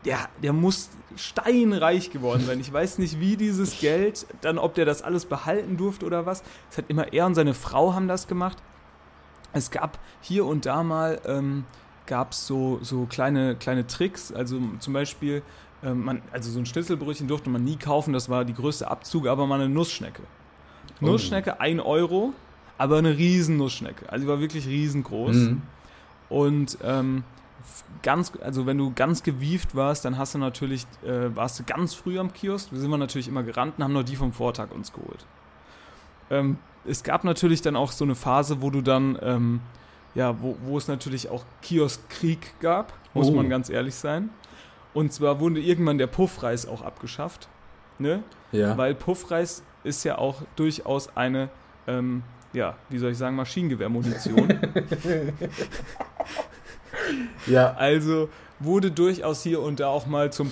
der, 0.05 0.29
der 0.41 0.53
muss 0.53 0.89
steinreich 1.15 2.11
geworden 2.11 2.43
sein. 2.45 2.59
Ich 2.59 2.71
weiß 2.71 2.99
nicht, 2.99 3.19
wie 3.19 3.35
dieses 3.35 3.79
Geld, 3.79 4.25
dann 4.41 4.57
ob 4.57 4.73
der 4.75 4.85
das 4.85 5.01
alles 5.01 5.25
behalten 5.25 5.77
durfte 5.77 6.05
oder 6.05 6.25
was. 6.25 6.43
Es 6.71 6.77
hat 6.77 6.85
immer 6.87 7.11
er 7.11 7.25
und 7.25 7.35
seine 7.35 7.53
Frau 7.53 7.93
haben 7.93 8.07
das 8.07 8.27
gemacht. 8.27 8.57
Es 9.51 9.71
gab 9.71 9.99
hier 10.21 10.45
und 10.45 10.65
da 10.65 10.83
mal, 10.83 11.19
ähm, 11.25 11.65
gab 12.05 12.31
es 12.31 12.47
so, 12.47 12.79
so 12.81 13.05
kleine, 13.05 13.55
kleine 13.55 13.87
Tricks, 13.87 14.31
also 14.31 14.59
zum 14.79 14.93
Beispiel, 14.93 15.41
ähm, 15.83 16.05
man, 16.05 16.21
also 16.31 16.51
so 16.51 16.59
ein 16.59 16.65
Schnitzelbrötchen 16.65 17.27
durfte 17.27 17.49
man 17.49 17.63
nie 17.63 17.75
kaufen, 17.75 18.13
das 18.13 18.29
war 18.29 18.45
die 18.45 18.53
größte 18.53 18.89
Abzug, 18.89 19.27
aber 19.27 19.47
mal 19.47 19.59
eine 19.59 19.69
Nussschnecke. 19.69 20.21
Oh. 21.01 21.05
Nussschnecke, 21.05 21.59
1 21.59 21.81
Euro, 21.81 22.33
aber 22.77 22.97
eine 22.97 23.17
riesen 23.17 23.57
Nussschnecke. 23.57 24.09
Also 24.09 24.25
die 24.25 24.29
war 24.29 24.39
wirklich 24.39 24.67
riesengroß. 24.67 25.35
Mhm. 25.35 25.61
Und 26.29 26.77
ähm, 26.83 27.23
ganz, 28.03 28.31
also 28.41 28.65
wenn 28.65 28.77
du 28.77 28.91
ganz 28.93 29.23
gewieft 29.23 29.75
warst, 29.75 30.05
dann 30.05 30.17
hast 30.17 30.33
du 30.35 30.37
natürlich, 30.39 30.85
äh, 31.05 31.35
warst 31.35 31.59
du 31.59 31.63
ganz 31.63 31.93
früh 31.93 32.19
am 32.19 32.33
Kiosk. 32.33 32.71
Wir 32.71 32.79
sind 32.79 32.89
wir 32.89 32.97
natürlich 32.97 33.27
immer 33.27 33.43
gerannt 33.43 33.75
und 33.77 33.83
haben 33.83 33.93
noch 33.93 34.03
die 34.03 34.15
vom 34.15 34.33
Vortag 34.33 34.71
uns 34.71 34.91
geholt. 34.93 35.25
Ähm, 36.29 36.57
es 36.85 37.03
gab 37.03 37.23
natürlich 37.23 37.61
dann 37.61 37.75
auch 37.75 37.91
so 37.91 38.05
eine 38.05 38.15
Phase, 38.15 38.61
wo 38.61 38.69
du 38.69 38.81
dann, 38.81 39.17
ähm, 39.21 39.61
ja, 40.15 40.41
wo, 40.41 40.57
wo 40.63 40.77
es 40.77 40.87
natürlich 40.87 41.29
auch 41.29 41.43
Kioskkrieg 41.61 42.59
gab, 42.59 42.93
muss 43.13 43.27
Oh. 43.27 43.31
man 43.31 43.49
ganz 43.49 43.69
ehrlich 43.69 43.95
sein. 43.95 44.29
Und 44.93 45.13
zwar 45.13 45.39
wurde 45.39 45.59
irgendwann 45.59 45.97
der 45.97 46.07
Puffreis 46.07 46.65
auch 46.67 46.81
abgeschafft. 46.81 47.47
Ne? 47.99 48.23
Ja. 48.51 48.77
Weil 48.77 48.95
Puffreis 48.95 49.61
ist 49.83 50.03
ja 50.03 50.17
auch 50.17 50.41
durchaus 50.55 51.15
eine, 51.15 51.49
ähm, 51.85 52.23
ja, 52.53 52.75
wie 52.89 52.97
soll 52.97 53.11
ich 53.11 53.17
sagen, 53.17 53.35
Maschinengewehrmunition. 53.35 54.47
ja. 57.47 57.73
also 57.75 58.29
wurde 58.59 58.91
durchaus 58.91 59.43
hier 59.43 59.61
und 59.61 59.79
da 59.79 59.87
auch 59.87 60.05
mal 60.05 60.31
zum 60.31 60.51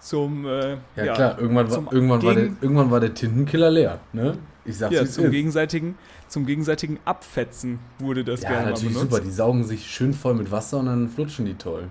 zum 0.00 0.46
äh, 0.46 0.76
Ja, 0.96 1.12
klar, 1.14 1.38
irgendwann, 1.38 1.70
war, 1.70 1.92
irgendwann, 1.92 2.22
war 2.22 2.34
der, 2.34 2.44
irgendwann 2.60 2.90
war 2.90 3.00
der 3.00 3.12
Tintenkiller 3.14 3.70
leer. 3.70 4.00
Ne? 4.12 4.38
Ich 4.64 4.78
sag's 4.78 4.94
ja, 4.94 5.04
zum 5.06 5.26
ist. 5.26 5.30
gegenseitigen 5.30 5.96
zum 6.28 6.46
gegenseitigen 6.46 6.98
Abfetzen 7.04 7.80
wurde 7.98 8.24
das 8.24 8.42
Ja, 8.42 8.50
gerne 8.50 8.64
mal 8.64 8.70
natürlich 8.70 8.94
benutzt. 8.94 9.12
super. 9.12 9.24
Die 9.24 9.30
saugen 9.32 9.64
sich 9.64 9.90
schön 9.90 10.14
voll 10.14 10.34
mit 10.34 10.50
Wasser 10.50 10.78
und 10.78 10.86
dann 10.86 11.08
flutschen 11.08 11.44
die 11.44 11.54
toll. 11.54 11.88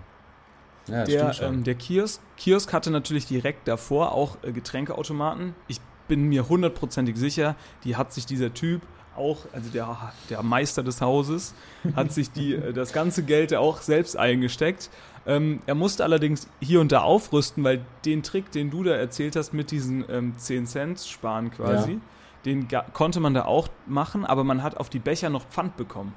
Ja, 0.87 1.03
Der, 1.03 1.19
stimmt 1.19 1.35
schon. 1.35 1.53
ähm, 1.55 1.63
der 1.65 1.75
Kiosk, 1.75 2.21
Kiosk 2.37 2.73
hatte 2.73 2.89
natürlich 2.89 3.27
direkt 3.27 3.67
davor 3.67 4.13
auch 4.13 4.37
äh, 4.43 4.51
Getränkeautomaten. 4.51 5.53
Ich 5.67 5.81
bin 6.07 6.23
mir 6.29 6.49
hundertprozentig 6.49 7.17
sicher, 7.17 7.55
die 7.83 7.95
hat 7.95 8.13
sich 8.13 8.25
dieser 8.25 8.53
Typ 8.53 8.81
auch, 9.15 9.39
also 9.53 9.69
der, 9.69 10.13
der 10.29 10.43
Meister 10.43 10.83
des 10.83 11.01
Hauses, 11.01 11.53
hat 11.95 12.11
sich 12.11 12.31
die, 12.31 12.55
äh, 12.55 12.73
das 12.73 12.93
ganze 12.93 13.23
Geld 13.23 13.53
auch 13.53 13.81
selbst 13.81 14.17
eingesteckt. 14.17 14.89
Ähm, 15.25 15.61
er 15.65 15.75
musste 15.75 16.03
allerdings 16.03 16.47
hier 16.61 16.79
und 16.81 16.91
da 16.91 17.01
aufrüsten, 17.01 17.63
weil 17.63 17.81
den 18.05 18.23
Trick, 18.23 18.51
den 18.51 18.69
du 18.71 18.83
da 18.83 18.91
erzählt 18.95 19.35
hast 19.35 19.53
mit 19.53 19.71
diesen 19.71 20.05
ähm, 20.09 20.37
10 20.37 20.65
Cent 20.65 20.99
sparen 21.01 21.51
quasi, 21.51 21.93
Ja. 21.93 21.99
den 22.45 22.67
konnte 22.93 23.19
man 23.19 23.33
da 23.33 23.45
auch 23.45 23.67
machen, 23.85 24.25
aber 24.25 24.43
man 24.43 24.63
hat 24.63 24.77
auf 24.77 24.89
die 24.89 24.99
Becher 24.99 25.29
noch 25.29 25.45
Pfand 25.47 25.75
bekommen. 25.77 26.13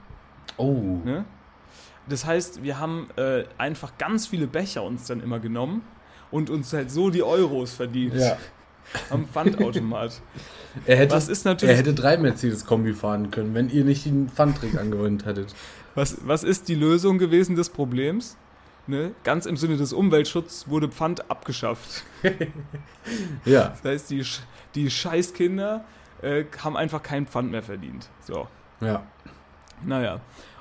oh. 0.56 0.98
Ne? 1.04 1.24
Das 2.08 2.24
heißt, 2.26 2.64
wir 2.64 2.80
haben 2.80 3.08
äh, 3.16 3.44
einfach 3.58 3.96
ganz 3.96 4.26
viele 4.26 4.48
Becher 4.48 4.82
uns 4.82 5.06
dann 5.06 5.20
immer 5.22 5.38
genommen 5.38 5.82
und 6.32 6.50
uns 6.50 6.72
halt 6.72 6.90
so 6.90 7.10
die 7.10 7.22
Euros 7.22 7.74
verdient 7.74 8.14
Ja. 8.14 8.36
Am 9.10 9.26
Pfandautomat. 9.26 10.20
Er 10.86 10.96
hätte, 10.96 11.14
Was 11.14 11.28
ist 11.28 11.44
er 11.44 11.52
natürlich, 11.52 11.76
hätte 11.76 11.92
drei 11.92 12.16
Mercedes-Kombi 12.16 12.94
fahren 12.94 13.30
können, 13.30 13.52
wenn 13.52 13.68
ihr 13.68 13.84
nicht 13.84 14.06
den 14.06 14.30
Pfandtrick 14.30 14.78
angewandt 14.78 15.26
hättet. 15.26 15.54
was, 15.94 16.16
was 16.26 16.44
ist 16.44 16.66
die 16.68 16.74
Lösung 16.74 17.18
gewesen 17.18 17.56
des 17.56 17.68
Problems? 17.68 18.38
Ne? 18.86 19.12
Ganz 19.22 19.44
im 19.44 19.58
Sinne 19.58 19.76
des 19.76 19.92
Umweltschutzes 19.92 20.68
wurde 20.68 20.88
Pfand 20.88 21.30
abgeschafft. 21.30 22.04
Ja. 23.44 23.74
Das 23.82 23.84
heißt, 23.84 24.10
die, 24.10 24.24
die 24.76 24.88
Scheißkinder 24.90 25.84
äh, 26.22 26.44
haben 26.62 26.76
einfach 26.76 27.02
kein 27.02 27.26
Pfand 27.26 27.50
mehr 27.50 27.62
verdient. 27.62 28.08
So. 28.20 28.46
Ja. 28.80 29.02
Naja. 29.84 30.20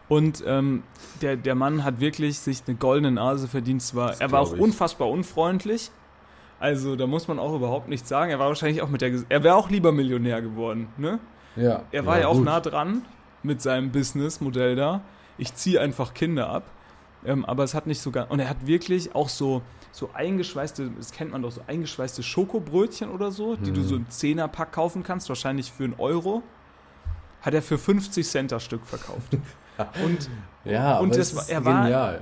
Und 0.09 0.43
ähm, 0.45 0.83
der, 1.21 1.37
der 1.37 1.55
Mann 1.55 1.83
hat 1.83 1.99
wirklich 1.99 2.39
sich 2.39 2.63
eine 2.67 2.75
goldene 2.75 3.11
Nase 3.11 3.47
verdient. 3.47 3.81
Zwar, 3.81 4.09
Das 4.09 4.19
er 4.19 4.31
war 4.31 4.41
auch 4.41 4.51
unfassbar 4.51 5.09
unfreundlich. 5.09 5.91
Also 6.61 6.95
da 6.95 7.07
muss 7.07 7.27
man 7.27 7.39
auch 7.39 7.53
überhaupt 7.55 7.89
nichts 7.89 8.07
sagen. 8.07 8.29
Er 8.31 8.39
war 8.39 8.47
wahrscheinlich 8.47 8.81
auch 8.81 8.89
mit 8.89 9.01
der. 9.01 9.09
Ges- 9.11 9.25
Er 9.29 9.43
wäre 9.43 9.55
auch 9.55 9.69
lieber 9.69 9.91
Millionär 9.91 10.41
geworden. 10.41 10.87
Ne? 10.97 11.19
Ja. 11.55 11.81
Er 11.91 12.05
war 12.05 12.19
ja, 12.19 12.27
auch 12.27 12.35
gut. 12.35 12.45
nah 12.45 12.59
dran 12.61 13.01
mit 13.43 13.61
seinem 13.61 13.91
Businessmodell 13.91 14.75
da. 14.75 15.01
Ich 15.37 15.53
ziehe 15.55 15.81
einfach 15.81 16.13
Kinder 16.13 16.49
ab. 16.49 16.63
Ähm, 17.25 17.45
aber 17.45 17.63
es 17.63 17.73
hat 17.73 17.87
nicht 17.87 17.99
so 17.99 18.11
ganz. 18.11 18.29
Und 18.31 18.39
er 18.39 18.47
hat 18.49 18.65
wirklich 18.67 19.13
auch 19.15 19.27
so, 19.29 19.61
so 19.91 20.09
eingeschweißte, 20.13 20.91
das 20.97 21.11
kennt 21.11 21.31
man 21.31 21.41
doch, 21.41 21.51
so 21.51 21.61
eingeschweißte 21.67 22.23
Schokobrötchen 22.23 23.09
oder 23.09 23.31
so, 23.31 23.55
die 23.55 23.71
du 23.71 23.81
Hm. 23.81 23.87
so 23.87 23.95
im 23.95 24.09
Zehnerpack 24.09 24.71
kaufen 24.71 25.03
kannst, 25.03 25.29
wahrscheinlich 25.29 25.71
für 25.71 25.83
einen 25.83 25.95
Euro. 25.97 26.41
Hat 27.41 27.53
er 27.55 27.61
für 27.63 27.77
50 27.79 28.27
Cent 28.27 28.51
das 28.51 28.63
Stück 28.63 28.85
verkauft. 28.85 29.33
Und 30.05 30.29
Ja, 30.63 30.99
Und 30.99 31.07
aber 31.09 31.17
das 31.17 31.35
war- 31.35 31.49
er 31.49 31.65
war- 31.65 31.83
genial. 31.83 32.21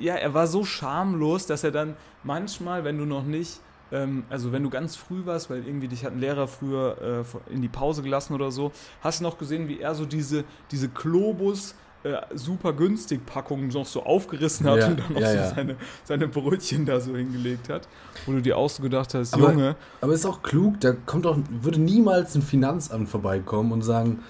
Ja, 0.00 0.14
er 0.14 0.34
war 0.34 0.46
so 0.46 0.64
schamlos, 0.64 1.46
dass 1.46 1.62
er 1.64 1.70
dann 1.70 1.96
manchmal, 2.24 2.84
wenn 2.84 2.98
du 2.98 3.04
noch 3.04 3.24
nicht, 3.24 3.60
ähm, 3.92 4.24
also 4.30 4.52
wenn 4.52 4.62
du 4.62 4.70
ganz 4.70 4.96
früh 4.96 5.26
warst, 5.26 5.50
weil 5.50 5.66
irgendwie 5.66 5.88
dich 5.88 6.04
hat 6.04 6.12
ein 6.12 6.20
Lehrer 6.20 6.48
früher 6.48 7.24
äh, 7.48 7.52
in 7.52 7.62
die 7.62 7.68
Pause 7.68 8.02
gelassen 8.02 8.34
oder 8.34 8.50
so, 8.50 8.72
hast 9.02 9.20
du 9.20 9.24
noch 9.24 9.38
gesehen, 9.38 9.68
wie 9.68 9.80
er 9.80 9.94
so 9.94 10.06
diese, 10.06 10.44
diese 10.70 10.88
Globus 10.88 11.74
äh, 12.02 12.16
super 12.34 12.72
günstig 12.72 13.26
Packungen 13.26 13.68
noch 13.68 13.84
so 13.84 14.02
aufgerissen 14.04 14.66
hat 14.66 14.78
Ja, 14.78 14.86
und 14.88 15.00
dann 15.00 15.12
noch 15.12 15.20
ja, 15.20 15.30
so 15.32 15.36
ja. 15.36 15.50
Seine, 15.54 15.76
seine 16.04 16.28
Brötchen 16.28 16.86
da 16.86 16.98
so 16.98 17.14
hingelegt 17.14 17.68
hat, 17.68 17.86
wo 18.24 18.32
du 18.32 18.40
dir 18.40 18.56
auch 18.56 18.70
so 18.70 18.82
gedacht 18.82 19.12
hast, 19.12 19.34
Aber- 19.34 19.50
Junge, 19.52 19.76
Aber 20.00 20.14
ist 20.14 20.24
auch 20.24 20.42
klug, 20.42 20.80
da 20.80 20.92
kommt 20.92 21.26
auch, 21.26 21.36
würde 21.60 21.78
niemals 21.80 22.34
ein 22.34 22.42
Finanzamt 22.42 23.08
vorbeikommen 23.08 23.72
und 23.72 23.82
sagen, 23.82 24.20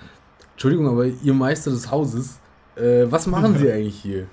Entschuldigung, 0.53 0.89
aber 0.89 1.07
ihr 1.07 1.33
Meister 1.35 1.71
des 1.71 1.91
Hauses, 1.93 2.41
äh, 2.77 3.05
was 3.09 3.27
machen 3.29 3.55
Sie 3.59 3.71
eigentlich 3.71 4.01
hier? 4.01 4.27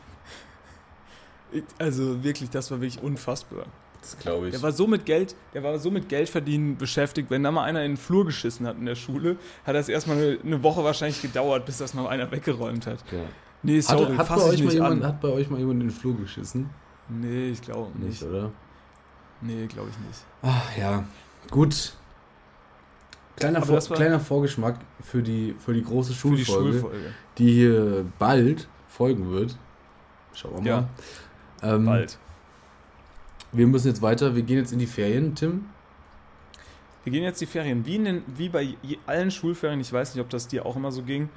Also 1.80 2.24
wirklich, 2.24 2.50
das 2.50 2.72
war 2.72 2.82
wirklich 2.82 3.02
unfassbar. 3.02 3.66
Das 4.02 4.18
glaube 4.20 4.48
ich. 4.48 4.52
Der 4.54 4.62
war 4.62 4.72
so 4.72 4.88
mit 4.88 5.06
Geld, 5.06 5.36
der 5.54 5.64
war 5.64 5.80
so 5.80 5.92
mit 5.92 6.08
Geldverdienen 6.08 6.78
beschäftigt, 6.78 7.30
wenn 7.30 7.44
da 7.44 7.52
mal 7.52 7.64
einer 7.64 7.84
in 7.84 7.92
den 7.92 7.98
Flur 7.98 8.26
geschissen 8.26 8.68
hat 8.68 8.78
in 8.78 8.86
der 8.86 8.96
Schule, 8.96 9.38
hat 9.66 9.76
das 9.76 9.90
erstmal 9.90 10.18
eine, 10.18 10.40
eine 10.44 10.64
Woche 10.64 10.84
wahrscheinlich 10.84 11.22
gedauert, 11.22 11.66
bis 11.66 11.78
das 11.80 11.94
mal 11.94 12.08
einer 12.08 12.32
weggeräumt 12.32 12.88
hat. 12.88 13.00
ja. 13.12 13.20
Nee, 13.64 13.82
sorry, 13.82 14.16
hat, 14.16 14.30
hat, 14.30 14.38
bei 14.38 14.44
euch 14.44 14.60
mal 14.60 14.66
nicht 14.66 14.74
jemand, 14.76 15.04
an. 15.04 15.08
hat 15.08 15.20
bei 15.20 15.30
euch 15.30 15.50
mal 15.50 15.60
jemand 15.60 15.82
in 15.82 15.88
den 15.90 15.92
Flur 15.96 16.16
geschissen? 16.16 16.70
Nee, 17.10 17.50
ich 17.50 17.62
glaube 17.62 17.90
Nicht, 17.98 18.22
nicht. 18.22 18.24
oder? 18.24 18.52
Nee, 19.42 19.66
glaube 19.66 19.90
ich 19.90 20.08
nicht. 20.08 20.22
Ach 20.44 20.78
ja, 20.78 21.04
gut. 21.50 21.94
Kleiner, 23.36 23.62
Vor 23.62 23.80
kleiner 23.80 24.20
Vorgeschmack 24.20 24.80
für 25.02 25.22
die, 25.22 25.56
für 25.60 25.74
die 25.74 25.84
große 25.84 26.14
Für 26.14 26.30
die 26.36 26.46
Schulfolge, 26.46 26.80
Schulfolge. 26.80 27.14
die 27.38 27.52
hier 27.52 28.06
bald 28.20 28.68
folgen 28.88 29.30
wird. 29.32 29.58
Schauen 30.34 30.54
wir 30.54 30.62
mal. 30.62 30.68
Ja, 30.68 30.90
Ähm, 31.64 31.86
bald. 31.86 32.18
Wir 33.52 33.68
müssen 33.68 33.88
jetzt 33.88 34.02
weiter. 34.02 34.36
Wir 34.36 34.44
gehen 34.44 34.58
jetzt 34.58 34.74
in 34.74 34.80
die 34.80 34.88
Ferien, 34.88 35.36
Tim. 35.36 35.66
Wir 37.04 37.12
gehen 37.12 37.24
jetzt 37.24 37.40
die 37.40 37.46
Ferien. 37.46 37.86
Wie, 37.86 37.96
in 37.96 38.06
den, 38.06 38.24
wie 38.28 38.50
bei 38.50 38.76
allen 39.06 39.32
Schulferien, 39.32 39.80
ich 39.80 39.94
weiß 39.94 40.14
nicht, 40.14 40.22
ob 40.22 40.30
das 40.30 40.48
dir 40.48 40.66
auch 40.66 40.76
immer 40.76 40.92
so 40.92 41.04
ging, 41.04 41.30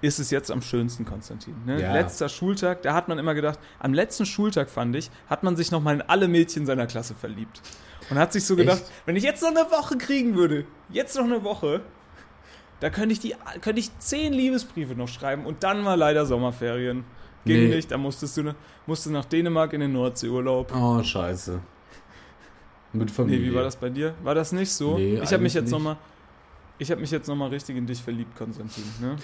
ist 0.00 0.18
es 0.18 0.30
jetzt 0.30 0.50
am 0.50 0.62
schönsten, 0.62 1.04
Konstantin. 1.04 1.54
Ne? 1.66 1.82
Ja. 1.82 1.92
Letzter 1.92 2.28
Schultag, 2.28 2.82
da 2.82 2.94
hat 2.94 3.08
man 3.08 3.18
immer 3.18 3.34
gedacht, 3.34 3.58
am 3.78 3.92
letzten 3.92 4.26
Schultag 4.26 4.70
fand 4.70 4.94
ich, 4.96 5.10
hat 5.28 5.42
man 5.42 5.56
sich 5.56 5.70
nochmal 5.70 5.96
in 5.96 6.02
alle 6.02 6.28
Mädchen 6.28 6.66
seiner 6.66 6.86
Klasse 6.86 7.14
verliebt. 7.14 7.60
Und 8.08 8.18
hat 8.18 8.32
sich 8.32 8.46
so 8.46 8.56
gedacht, 8.56 8.80
Echt? 8.80 8.92
wenn 9.06 9.16
ich 9.16 9.24
jetzt 9.24 9.42
noch 9.42 9.50
eine 9.50 9.70
Woche 9.70 9.98
kriegen 9.98 10.34
würde, 10.34 10.64
jetzt 10.88 11.16
noch 11.16 11.24
eine 11.24 11.44
Woche, 11.44 11.82
da 12.80 12.90
könnte 12.90 13.12
ich, 13.12 13.20
die, 13.20 13.34
könnte 13.60 13.80
ich 13.80 13.90
zehn 13.98 14.32
Liebesbriefe 14.32 14.94
noch 14.94 15.08
schreiben 15.08 15.44
und 15.44 15.62
dann 15.62 15.84
war 15.84 15.96
leider 15.96 16.26
Sommerferien. 16.26 17.04
Ging 17.48 17.68
Nee. 17.68 17.76
nicht, 17.76 17.90
da 17.90 17.98
musstest 17.98 18.36
du, 18.36 18.54
musstest 18.86 19.12
nach 19.12 19.24
Dänemark 19.24 19.72
in 19.72 19.80
den 19.80 19.92
Nordseeurlaub. 19.92 20.72
Oh, 20.74 21.02
scheiße. 21.02 21.58
Mit 22.92 23.10
Familie. 23.10 23.40
Nee, 23.40 23.50
wie 23.50 23.54
war 23.54 23.62
das 23.64 23.76
bei 23.76 23.90
dir? 23.90 24.14
War 24.22 24.34
das 24.34 24.52
nicht 24.52 24.70
so? 24.72 24.96
Nee, 24.96 25.20
ich 25.22 25.32
habe 25.32 25.42
mich 25.42 25.54
jetzt 25.54 25.70
nochmal. 25.70 25.96
Ich 26.78 26.90
habe 26.90 27.00
mich 27.00 27.10
jetzt 27.10 27.26
nochmal 27.28 27.48
richtig 27.50 27.76
in 27.76 27.86
dich 27.86 28.00
verliebt, 28.00 28.36
Konstantin. 28.36 28.84
Ne? 29.00 29.16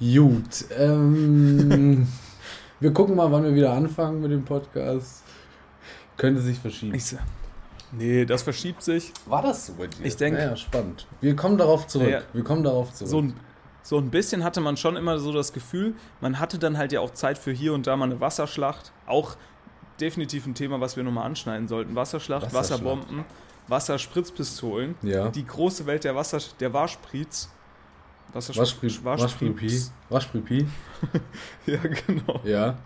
Gut. 0.00 0.64
Ähm, 0.76 2.06
wir 2.80 2.92
gucken 2.92 3.14
mal, 3.14 3.30
wann 3.30 3.44
wir 3.44 3.54
wieder 3.54 3.72
anfangen 3.72 4.20
mit 4.20 4.30
dem 4.32 4.44
Podcast. 4.44 5.22
Könnte 6.16 6.40
sich 6.40 6.58
verschieben. 6.58 6.94
Ich, 6.94 7.14
nee, 7.92 8.24
das 8.24 8.42
verschiebt 8.42 8.82
sich. 8.82 9.12
war 9.26 9.42
das 9.42 9.66
so 9.66 9.74
bei 9.74 9.86
dir? 9.86 10.04
Ich 10.04 10.16
denk- 10.16 10.36
Naja, 10.36 10.56
spannend. 10.56 11.06
Wir 11.20 11.36
kommen 11.36 11.58
darauf 11.58 11.86
zurück. 11.86 12.08
Naja, 12.08 12.22
wir 12.32 12.42
kommen 12.42 12.64
darauf 12.64 12.92
zurück. 12.92 13.10
So 13.10 13.20
ein, 13.20 13.34
so 13.88 13.96
ein 13.96 14.10
bisschen 14.10 14.44
hatte 14.44 14.60
man 14.60 14.76
schon 14.76 14.96
immer 14.96 15.18
so 15.18 15.32
das 15.32 15.54
Gefühl, 15.54 15.94
man 16.20 16.38
hatte 16.38 16.58
dann 16.58 16.76
halt 16.76 16.92
ja 16.92 17.00
auch 17.00 17.14
Zeit 17.14 17.38
für 17.38 17.52
hier 17.52 17.72
und 17.72 17.86
da 17.86 17.96
mal 17.96 18.04
eine 18.04 18.20
Wasserschlacht. 18.20 18.92
Auch 19.06 19.36
definitiv 19.98 20.46
ein 20.46 20.54
Thema, 20.54 20.78
was 20.78 20.96
wir 20.98 21.04
nochmal 21.04 21.24
anschneiden 21.24 21.68
sollten. 21.68 21.94
Wasserschlacht, 21.94 22.52
Wasserschlacht. 22.52 22.82
Wasserbomben, 22.84 23.24
Wasserspritzpistolen. 23.66 24.94
Ja. 25.00 25.30
Die 25.30 25.46
große 25.46 25.86
Welt 25.86 26.04
der 26.04 26.14
Wasser, 26.14 26.38
der 26.60 26.74
Waschspritz. 26.74 27.50
Waschpri- 28.34 29.02
Waschpripi. 29.04 29.82
Waschpripi. 30.10 30.66
Ja, 31.66 31.78
genau. 31.78 32.40
Ja. 32.44 32.76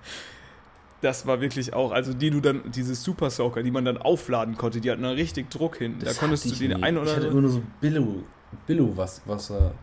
Das 1.01 1.27
war 1.27 1.41
wirklich 1.41 1.75
auch, 1.75 1.91
also 1.91 2.15
die 2.15 2.31
du 2.31 2.41
dann, 2.41 2.71
diese 2.71 2.95
Super 2.95 3.29
Soaker, 3.29 3.65
die 3.65 3.73
man 3.73 3.85
dann 3.85 3.99
aufladen 3.99 4.57
konnte, 4.57 4.81
die 4.81 4.89
hatten 4.89 5.03
dann 5.03 5.15
richtig 5.15 5.51
Druck 5.51 5.79
hinten. 5.79 6.05
Das 6.05 6.15
da 6.15 6.21
konntest 6.21 6.45
du 6.45 6.51
ich 6.51 6.59
den 6.61 6.77
nie. 6.79 6.83
ein 6.85 6.95
Ich 6.95 7.03
oder 7.03 7.17
hatte 7.17 7.27
immer 7.27 7.41
nur 7.41 7.51
so 7.51 7.61
Billo, 7.81 8.23
Billo 8.69 8.93
was, 8.95 9.21
Wasser, 9.27 9.75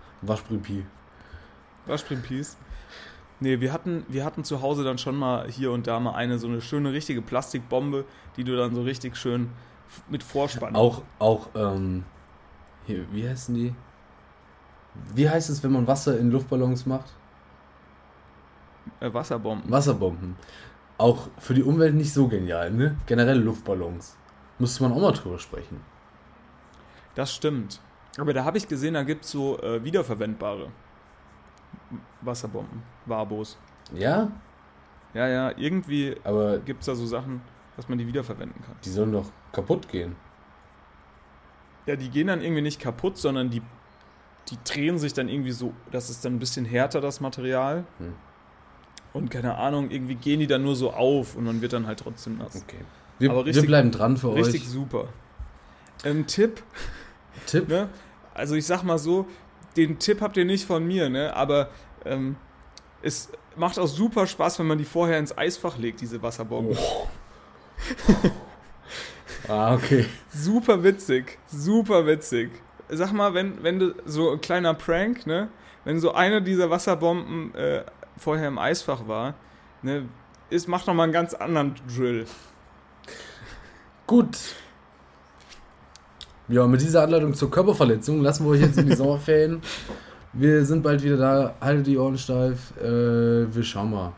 Waschpripi. 1.85 2.21
Waschprimpis. 2.21 2.57
Nee, 3.41 3.61
wir 3.61 3.71
hatten, 3.71 4.05
wir 4.09 4.25
hatten 4.25 4.43
zu 4.43 4.61
Hause 4.61 4.83
dann 4.83 4.97
schon 4.97 5.15
mal 5.15 5.49
hier 5.49 5.71
und 5.71 5.87
da 5.87 5.99
mal 5.99 6.13
eine 6.13 6.39
so 6.39 6.47
eine 6.47 6.61
schöne 6.61 6.91
richtige 6.91 7.21
Plastikbombe, 7.21 8.05
die 8.35 8.43
du 8.43 8.57
dann 8.57 8.75
so 8.75 8.81
richtig 8.81 9.15
schön 9.15 9.49
mit 10.09 10.23
Vorspann. 10.23 10.75
Auch, 10.75 11.03
auch, 11.19 11.47
ähm, 11.55 12.03
hier, 12.85 13.05
wie 13.13 13.27
heißen 13.27 13.55
die? 13.55 13.73
Wie 15.15 15.29
heißt 15.29 15.49
es, 15.49 15.63
wenn 15.63 15.71
man 15.71 15.87
Wasser 15.87 16.19
in 16.19 16.31
Luftballons 16.31 16.85
macht? 16.85 17.13
äh, 18.99 19.13
Wasserbomben. 19.13 19.69
Wasserbomben. 19.71 20.35
Auch 20.97 21.27
für 21.37 21.53
die 21.53 21.63
Umwelt 21.63 21.95
nicht 21.95 22.13
so 22.13 22.27
genial, 22.27 22.71
ne? 22.71 22.97
Generell 23.05 23.39
Luftballons. 23.39 24.17
Müsste 24.57 24.83
man 24.83 24.91
auch 24.91 24.99
mal 24.99 25.11
drüber 25.11 25.39
sprechen. 25.39 25.79
Das 27.15 27.33
stimmt. 27.33 27.79
Aber 28.17 28.33
da 28.33 28.43
habe 28.43 28.57
ich 28.57 28.67
gesehen, 28.67 28.95
da 28.95 29.03
gibt 29.03 29.23
es 29.23 29.31
so 29.31 29.59
äh, 29.61 29.83
wiederverwendbare 29.83 30.67
Wasserbomben, 32.21 32.83
Wabos. 33.05 33.57
Ja, 33.93 34.31
Ja, 35.13 35.27
ja, 35.27 35.51
irgendwie 35.57 36.15
aber 36.23 36.59
gibt 36.59 36.81
es 36.81 36.85
da 36.85 36.93
so 36.95 37.05
Sachen, 37.05 37.41
dass 37.75 37.89
man 37.89 37.97
die 37.97 38.05
wiederverwenden 38.07 38.61
kann. 38.63 38.75
die 38.85 38.89
sollen 38.89 39.11
doch 39.11 39.31
kaputt 39.51 39.87
gehen. 39.89 40.15
Ja, 41.85 41.95
die 41.95 42.09
gehen 42.09 42.27
dann 42.27 42.41
irgendwie 42.41 42.61
nicht 42.61 42.79
kaputt, 42.79 43.17
sondern 43.17 43.49
die, 43.49 43.61
die 44.49 44.57
drehen 44.63 44.99
sich 44.99 45.13
dann 45.13 45.27
irgendwie 45.27 45.51
so, 45.51 45.73
das 45.91 46.09
ist 46.09 46.23
dann 46.23 46.35
ein 46.35 46.39
bisschen 46.39 46.65
härter, 46.65 47.01
das 47.01 47.19
Material. 47.21 47.85
Hm. 47.97 48.13
Und 49.13 49.31
keine 49.31 49.55
Ahnung, 49.57 49.89
irgendwie 49.89 50.13
gehen 50.15 50.39
die 50.39 50.45
dann 50.47 50.61
nur 50.61 50.75
so 50.75 50.91
auf 50.93 51.35
und 51.35 51.45
man 51.45 51.61
wird 51.61 51.73
dann 51.73 51.87
halt 51.87 51.99
trotzdem 51.99 52.37
nass. 52.37 52.55
Okay. 52.63 52.83
Wir, 53.17 53.31
Aber 53.31 53.39
wir 53.39 53.45
richtig- 53.47 53.65
bleiben 53.65 53.89
dran 53.91 54.17
für 54.17 54.35
Richtig 54.35 54.61
euch. 54.61 54.67
super. 54.69 55.07
Ähm, 56.05 56.27
Tipp, 56.27 56.61
Tipp. 57.47 57.67
ne? 57.69 57.89
Also 58.35 58.53
ich 58.55 58.65
sag 58.67 58.83
mal 58.83 58.99
so, 58.99 59.25
den 59.77 59.99
Tipp 59.99 60.21
habt 60.21 60.37
ihr 60.37 60.45
nicht 60.45 60.65
von 60.65 60.85
mir, 60.85 61.09
ne? 61.09 61.35
Aber 61.35 61.69
ähm, 62.05 62.35
es 63.01 63.31
macht 63.55 63.79
auch 63.79 63.87
super 63.87 64.27
Spaß, 64.27 64.59
wenn 64.59 64.67
man 64.67 64.77
die 64.77 64.85
vorher 64.85 65.19
ins 65.19 65.37
Eisfach 65.37 65.77
legt, 65.77 66.01
diese 66.01 66.21
Wasserbombe. 66.21 66.77
Ah, 69.47 69.73
okay. 69.73 70.05
Super 70.31 70.83
witzig, 70.83 71.39
super 71.47 72.05
witzig. 72.05 72.51
Sag 72.87 73.13
mal, 73.13 73.33
wenn, 73.33 73.63
wenn 73.63 73.79
du 73.79 73.95
so 74.05 74.31
ein 74.31 74.41
kleiner 74.41 74.75
Prank, 74.75 75.25
ne? 75.25 75.49
Wenn 75.85 75.99
so 75.99 76.13
eine 76.13 76.41
dieser 76.41 76.69
Wasserbomben 76.69 77.55
äh, 77.55 77.83
vorher 78.15 78.47
im 78.47 78.59
Eisfach 78.59 79.07
war, 79.07 79.33
ne? 79.81 80.07
Ist, 80.51 80.67
macht 80.67 80.85
noch 80.85 80.93
mal 80.93 81.03
einen 81.03 81.13
ganz 81.13 81.33
anderen 81.33 81.75
Drill. 81.87 82.25
Gut. 84.05 84.37
Ja, 86.49 86.65
mit 86.67 86.81
dieser 86.81 87.03
Anleitung 87.03 87.33
zur 87.33 87.49
Körperverletzung 87.51 88.21
lassen 88.21 88.43
wir 88.45 88.51
euch 88.51 88.61
jetzt 88.61 88.77
in 88.77 88.87
die 88.87 88.95
Sommerferien. 88.97 89.61
Wir 90.33 90.65
sind 90.65 90.83
bald 90.83 91.03
wieder 91.03 91.17
da. 91.17 91.53
Haltet 91.61 91.87
die 91.87 91.97
Ohren 91.97 92.17
steif. 92.17 92.75
Äh, 92.77 93.53
wir 93.53 93.63
schauen 93.63 93.91
mal. 93.91 94.13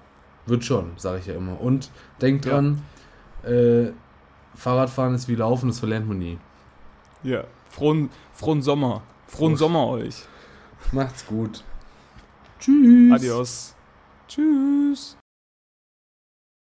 Wird 0.46 0.64
schon, 0.64 0.92
sage 0.98 1.20
ich 1.20 1.28
ja 1.28 1.36
immer. 1.36 1.60
Und 1.62 1.90
denkt 2.22 2.46
Ja. 2.46 2.54
dran, 2.54 2.82
äh, 3.44 3.92
Fahrradfahren 4.56 5.14
ist 5.16 5.28
wie 5.28 5.36
Laufen, 5.36 5.68
das 5.70 5.80
verlernt 5.80 6.08
man 6.08 6.18
nie. 6.20 6.38
Ja. 7.24 7.44
Frohen, 7.70 8.10
frohen 8.34 8.62
Sommer. 8.62 9.04
Frohen 9.28 9.52
Prost. 9.54 9.60
Sommer 9.60 9.88
euch. 9.88 10.16
Macht's 10.92 11.26
gut. 11.26 11.64
Tschüss. 12.60 13.14
Adios. 13.14 13.76
Tschüss. 14.28 15.18